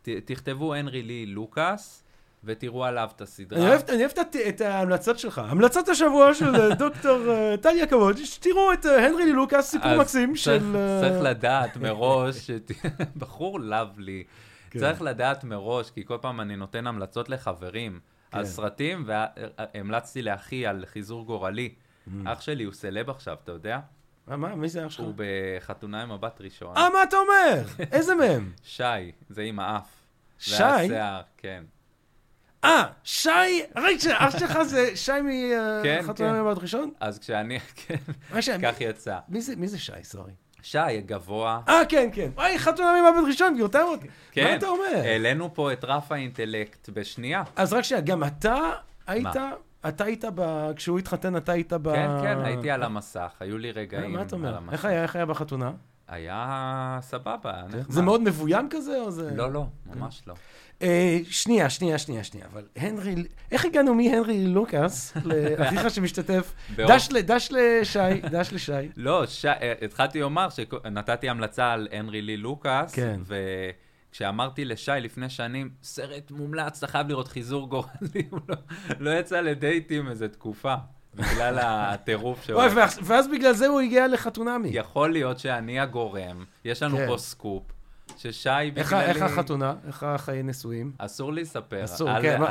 [0.03, 2.05] ת, תכתבו הנרי לי לוקאס,
[2.45, 3.59] ותראו עליו את הסדרה.
[3.59, 5.39] אני אוהב, אני אוהב את, את ההמלצות שלך.
[5.39, 10.29] המלצת השבוע של אה, דוקטור אה, טליה כבוד, תראו את הנרי לי לוקאס, סיפור מקסים
[10.29, 10.77] צריך, של...
[11.01, 12.71] צריך לדעת מראש, שת...
[13.21, 14.25] בחור לבלי.
[14.71, 14.79] כן.
[14.79, 18.01] צריך לדעת מראש, כי כל פעם אני נותן המלצות לחברים
[18.33, 18.51] על כן.
[18.51, 21.75] סרטים, והמלצתי לאחי על חיזור גורלי.
[22.09, 22.11] Mm.
[22.25, 23.79] אח שלי הוא סלב עכשיו, אתה יודע?
[24.27, 25.05] מה, מה, מי זה אח שלך?
[25.07, 26.77] הוא בחתונה עם הבת ראשון.
[26.77, 27.63] אה, מה אתה אומר?
[27.93, 28.53] איזה מהם?
[28.63, 28.83] שי,
[29.29, 29.87] זה עם האף.
[30.39, 30.63] שי?
[30.63, 31.65] והשיער, כן.
[32.65, 33.29] אה, שי,
[33.77, 35.13] רגע, אח שלך זה שי
[35.83, 36.41] כן, מחתונה כן.
[36.43, 36.91] מבט ראשון?
[37.01, 37.97] אז כשאני, כן,
[38.63, 39.19] כך יצא.
[39.29, 40.33] מי זה- שי, סורי?
[40.63, 41.61] שי, גבוה.
[41.69, 42.31] אה, כן, כן.
[42.35, 44.07] וואי, חתונה מבט ראשון, גרתם אותי.
[44.33, 44.45] כן.
[44.45, 45.01] מה אתה אומר?
[45.05, 47.43] העלינו פה את רף האינטלקט בשנייה.
[47.57, 48.57] אז רק שנייה, גם אתה
[49.07, 49.53] היית מה?
[49.89, 50.71] אתה היית ב...
[50.77, 51.93] כשהוא התחתן, אתה היית ב...
[51.93, 54.59] כן, כן, הייתי על המסך, היו לי רגעים מה אתה אומר?
[54.73, 55.73] איך היה, איך היה בחתונה?
[56.09, 57.91] היה סבבה, היה נחמד.
[57.91, 59.31] זה מאוד מבוים כזה, או זה...
[59.35, 60.35] לא, לא, ממש לא.
[60.83, 63.15] אה, שנייה, שנייה, שנייה, שנייה, אבל הנרי,
[63.53, 66.53] איך הגענו מהנרי לוקאס לאחיך שמשתתף?
[66.77, 68.73] דש לשי, דש לשי.
[68.97, 69.25] לא.
[69.45, 72.95] אה, התחלתי לומר שנתתי המלצה על הנרי לי לוקאס,
[74.13, 77.89] וכשאמרתי לשי לפני שנים, סרט מומלץ, אתה חייב לראות חיזור גורלי,
[78.31, 78.57] הוא לא,
[79.01, 80.75] לא יצא לדייטים איזה תקופה,
[81.15, 82.59] בגלל הטירוף שלו.
[83.05, 84.69] ואז- בגלל זה הוא הגיע לחתונמי.
[84.73, 87.07] יכול להיות שאני הגורם, יש לנו כן.
[87.09, 87.63] פה סקופ,
[88.17, 89.05] ששי בגללי...
[89.05, 89.75] איך החתונה?
[89.87, 90.93] איך החיי נישואים?
[90.99, 91.85] אסור לי לספר.
[91.85, 92.47] אסור, כן, מה,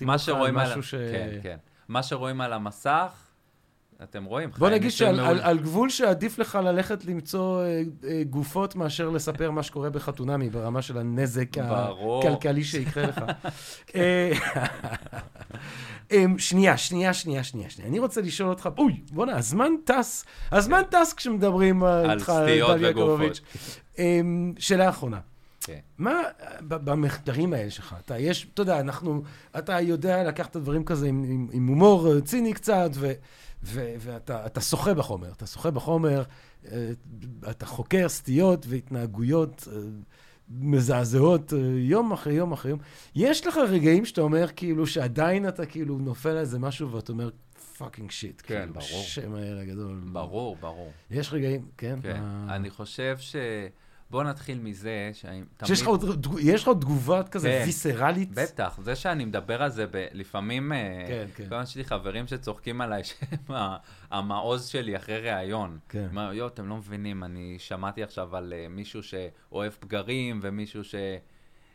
[0.00, 0.72] מה אותך על שרואים על...
[1.12, 1.56] כן, כן.
[1.88, 3.12] מה שרואים על המסך,
[4.10, 4.50] אתם רואים.
[4.58, 9.10] בוא חיי נגיד שעל על- על גבול שעדיף לך ללכת למצוא אה, אה, גופות מאשר
[9.10, 12.28] לספר מה שקורה בחתונמי ברמה של הנזק ברור.
[12.28, 13.18] הכלכלי שיקרה לך.
[13.94, 14.32] אה,
[16.12, 17.90] אמ, שנייה, שנייה, שנייה, שנייה, שנייה.
[17.90, 22.46] אני רוצה לשאול אותך, אוי, בוא'נה, הזמן טס, הזמן טס כשמדברים אה, על איתך על
[22.46, 23.40] סטיות וגופות.
[23.98, 25.18] אמ, שאלה אחרונה.
[25.60, 25.78] כן.
[25.98, 26.14] מה
[26.60, 29.22] במחקרים האלה שלך, אתה יש, אתה יודע, אנחנו,
[29.58, 33.12] אתה יודע לקחת את הדברים כזה עם, עם, עם הומור אה, ציני קצת, ו,
[33.64, 36.22] ו, ואתה אתה שוחה בחומר, אתה שוחה בחומר,
[36.72, 36.90] אה,
[37.50, 39.78] אתה חוקר סטיות והתנהגויות אה,
[40.48, 42.80] מזעזעות אה, יום אחרי יום אחרי יום.
[43.14, 47.30] יש לך רגעים שאתה אומר כאילו שעדיין אתה כאילו נופל על איזה משהו ואתה אומר
[47.78, 48.42] fucking shit.
[48.46, 49.02] כן, כאילו, ברור.
[49.04, 50.00] שם האל הגדול.
[50.12, 50.92] ברור, ברור.
[51.10, 51.98] יש רגעים, כן?
[52.02, 52.20] כן.
[52.20, 53.36] מה- אני חושב ש...
[54.10, 55.68] בואו נתחיל מזה שאני תמיד...
[55.68, 57.62] שיש לך עוד, יש לך עוד תגובה כזה כן.
[57.66, 58.30] ויסרלית?
[58.34, 60.06] בטח, זה שאני מדבר על זה, ב...
[60.12, 61.48] לפעמים, אה, כן, כן.
[61.48, 63.56] כל יש לי חברים שצוחקים עליי שהם
[64.10, 65.78] המעוז שלי אחרי ראיון.
[65.88, 66.06] כן.
[66.10, 70.94] אומר, יואו, אתם לא מבינים, אני שמעתי עכשיו על אה, מישהו שאוהב פגרים, ומישהו ש...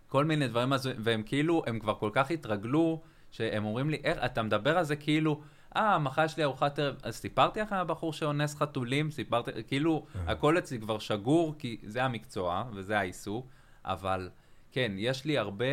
[0.08, 3.02] כל מיני דברים והם כאילו, הם כבר כל כך התרגלו,
[3.32, 5.42] שהם אומרים לי, איך, אתה מדבר על זה כאילו,
[5.76, 10.06] אה, מחר יש לי ארוחת ערב, אז סיפרתי לכם על הבחור שאונס חתולים, סיפרתי, כאילו,
[10.28, 13.48] הכל אצלי כבר שגור, כי זה המקצוע, וזה העיסוק,
[13.86, 14.30] אבל
[14.72, 15.66] כן, יש לי הרבה,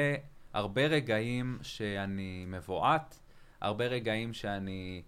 [0.53, 3.19] הרבה רגעים שאני מבועת,
[3.61, 5.03] הרבה רגעים שאני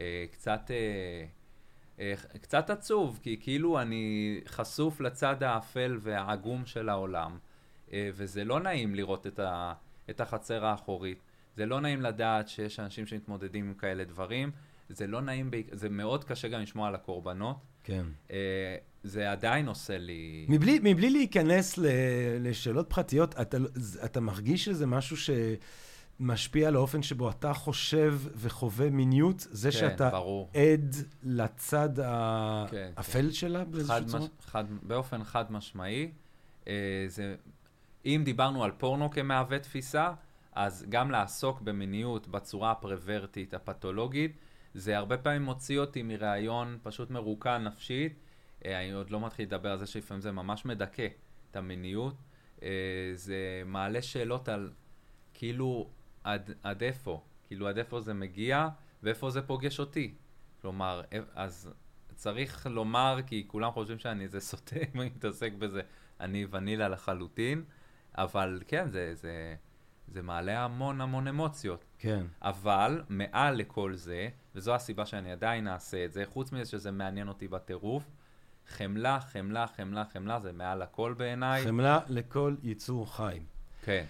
[0.00, 0.70] אה, קצת...
[0.70, 1.26] אה,
[2.00, 7.38] אה, קצת עצוב, כי כאילו אני חשוף לצד האפל והעגום של העולם,
[7.92, 9.72] אה, וזה לא נעים לראות את, ה,
[10.10, 11.18] את החצר האחורית.
[11.56, 14.50] זה לא נעים לדעת שיש אנשים שמתמודדים עם כאלה דברים.
[14.88, 17.56] זה לא נעים, זה מאוד קשה גם לשמוע על הקורבנות.
[17.84, 18.06] כן.
[18.30, 20.46] אה, זה עדיין עושה לי...
[20.48, 21.86] מבלי, מבלי להיכנס ל,
[22.40, 23.68] לשאלות פרטיות, אתה, לא-
[24.04, 25.16] אתה מרגיש שזה משהו
[26.20, 29.46] שמשפיע על האופן שבו אתה חושב וחווה מיניות?
[29.50, 30.50] זה כן, שאתה ברור.
[30.54, 31.88] עד לצד
[32.70, 34.22] כן, האפל שלה באיזושהי חד צורה?
[34.22, 36.10] מש, חד, באופן חד משמעי.
[36.68, 37.34] אה, זה,
[38.04, 40.12] אם דיברנו על פורנו כמהווה תפיסה,
[40.54, 44.36] אז גם לעסוק במיניות בצורה הפרוורטית, הפתולוגית,
[44.74, 48.18] זה הרבה פעמים מוציא אותי מראיון פשוט מרוקן נפשית.
[48.64, 51.06] אה, אני עוד לא מתחיל לדבר על זה שלפעמים זה ממש מדכא
[51.50, 52.14] את המיניות.
[52.62, 52.68] אה,
[53.14, 54.72] זה מעלה שאלות על
[55.34, 55.90] כאילו
[56.24, 58.68] עד, עד איפה, כאילו עד איפה זה מגיע
[59.02, 60.14] ואיפה זה פוגש אותי.
[60.62, 61.70] כלומר, אה, אז
[62.14, 65.80] צריך לומר, כי כולם חושבים שאני איזה סוטה אם אני מתעסק בזה,
[66.20, 67.64] אני ונילה לחלוטין,
[68.18, 69.54] אבל כן, זה, זה,
[70.08, 71.84] זה מעלה המון המון אמוציות.
[71.98, 72.26] כן.
[72.42, 77.28] אבל מעל לכל זה, וזו הסיבה שאני עדיין אעשה את זה, חוץ מזה שזה מעניין
[77.28, 78.02] אותי בטירוף,
[78.68, 81.64] חמלה, חמלה, חמלה, חמלה, זה מעל הכל בעיניי.
[81.64, 83.40] חמלה לכל יצור חי.
[83.84, 84.04] כן,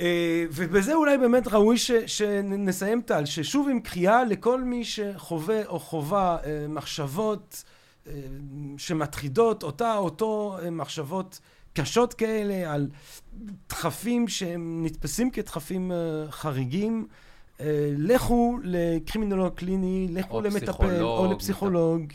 [0.00, 5.78] אה, ובזה אולי באמת ראוי ש, שנסיים טל, ששוב עם קריאה לכל מי שחווה או
[5.78, 7.64] חווה אה, מחשבות
[8.06, 8.12] אה,
[8.78, 11.40] שמטרידות אותה, אותו אה, מחשבות
[11.74, 12.88] קשות כאלה, על
[13.68, 15.96] דחפים שהם נתפסים כדחפים אה,
[16.30, 17.06] חריגים.
[17.60, 22.12] אה, לכו לקרימינולוג קליני, לכו או למטפל, פסיכולוג, או לפסיכולוג,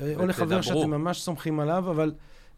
[0.00, 0.60] אה, או לחבר.
[0.60, 2.12] שאתם ממש סומכים עליו, אבל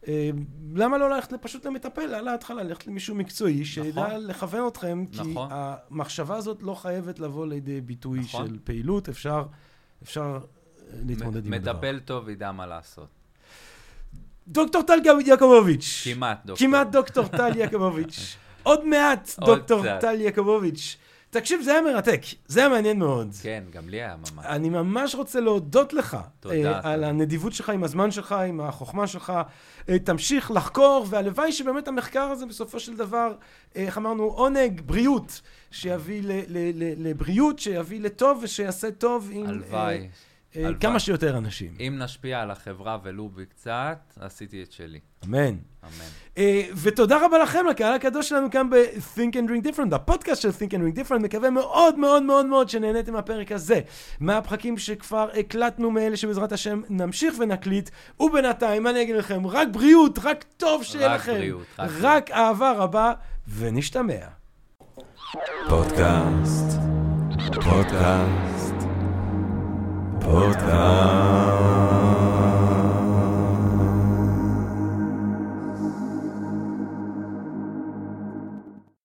[0.09, 0.31] אה,
[0.74, 4.27] למה לא ללכת פשוט למטפל על ההתחלה, ללכת למישהו מקצועי שידע נכון.
[4.27, 5.48] לכוון אתכם, כי נכון.
[5.51, 8.47] המחשבה הזאת לא חייבת לבוא לידי ביטוי נכון.
[8.47, 9.47] של פעילות, אפשר,
[10.02, 10.39] אפשר
[11.06, 11.73] להתמודד עם הדבר.
[11.73, 13.17] מטפל טוב ידע מה לעשות.
[14.48, 16.02] דוקטור טל יעקובוביץ'.
[16.04, 16.66] כמעט, דוקטור.
[16.66, 18.36] כמעט דוקטור טל יעקובוביץ'.
[18.62, 19.82] עוד מעט דוקטור.
[20.00, 20.96] טל יעקובוביץ'.
[21.30, 23.34] תקשיב, זה היה מרתק, זה היה מעניין מאוד.
[23.42, 24.46] כן, גם לי היה ממש.
[24.46, 27.08] אני ממש רוצה להודות לך תודה, אה, על תודה.
[27.08, 29.32] הנדיבות שלך, עם הזמן שלך, עם החוכמה שלך.
[29.88, 33.34] אה, תמשיך לחקור, והלוואי שבאמת המחקר הזה בסופו של דבר,
[33.76, 36.22] אה, איך אמרנו, עונג, בריאות, שיביא
[36.96, 40.08] לבריאות, שיביא לטוב ושיעשה טוב עם הלוואי.
[40.56, 40.74] אה.
[40.80, 41.74] כמה שיותר אנשים.
[41.80, 45.00] אם נשפיע על החברה ולו בקצת, עשיתי את שלי.
[45.24, 45.38] אמן.
[45.44, 45.56] אמן.
[46.38, 50.70] אה, ותודה רבה לכם, לקהל הקדוש שלנו כאן ב-Think and Drink Different, בפודקאסט של Think
[50.70, 53.80] and Drink Different, מקווה מאוד מאוד מאוד מאוד שנהניתם מהפרק הזה,
[54.20, 59.46] מהפרקים שכבר הקלטנו מאלה שבעזרת השם נמשיך ונקליט, ובינתיים, אני אגיד לכם?
[59.46, 61.32] רק בריאות, רק טוב שיהיה רק לכם.
[61.32, 63.12] בריאות, רק רק אהבה רבה,
[63.48, 64.26] ונשתמע.
[65.68, 66.78] פודקאסט,
[67.64, 68.77] פודקאסט,
[70.28, 71.77] Portal.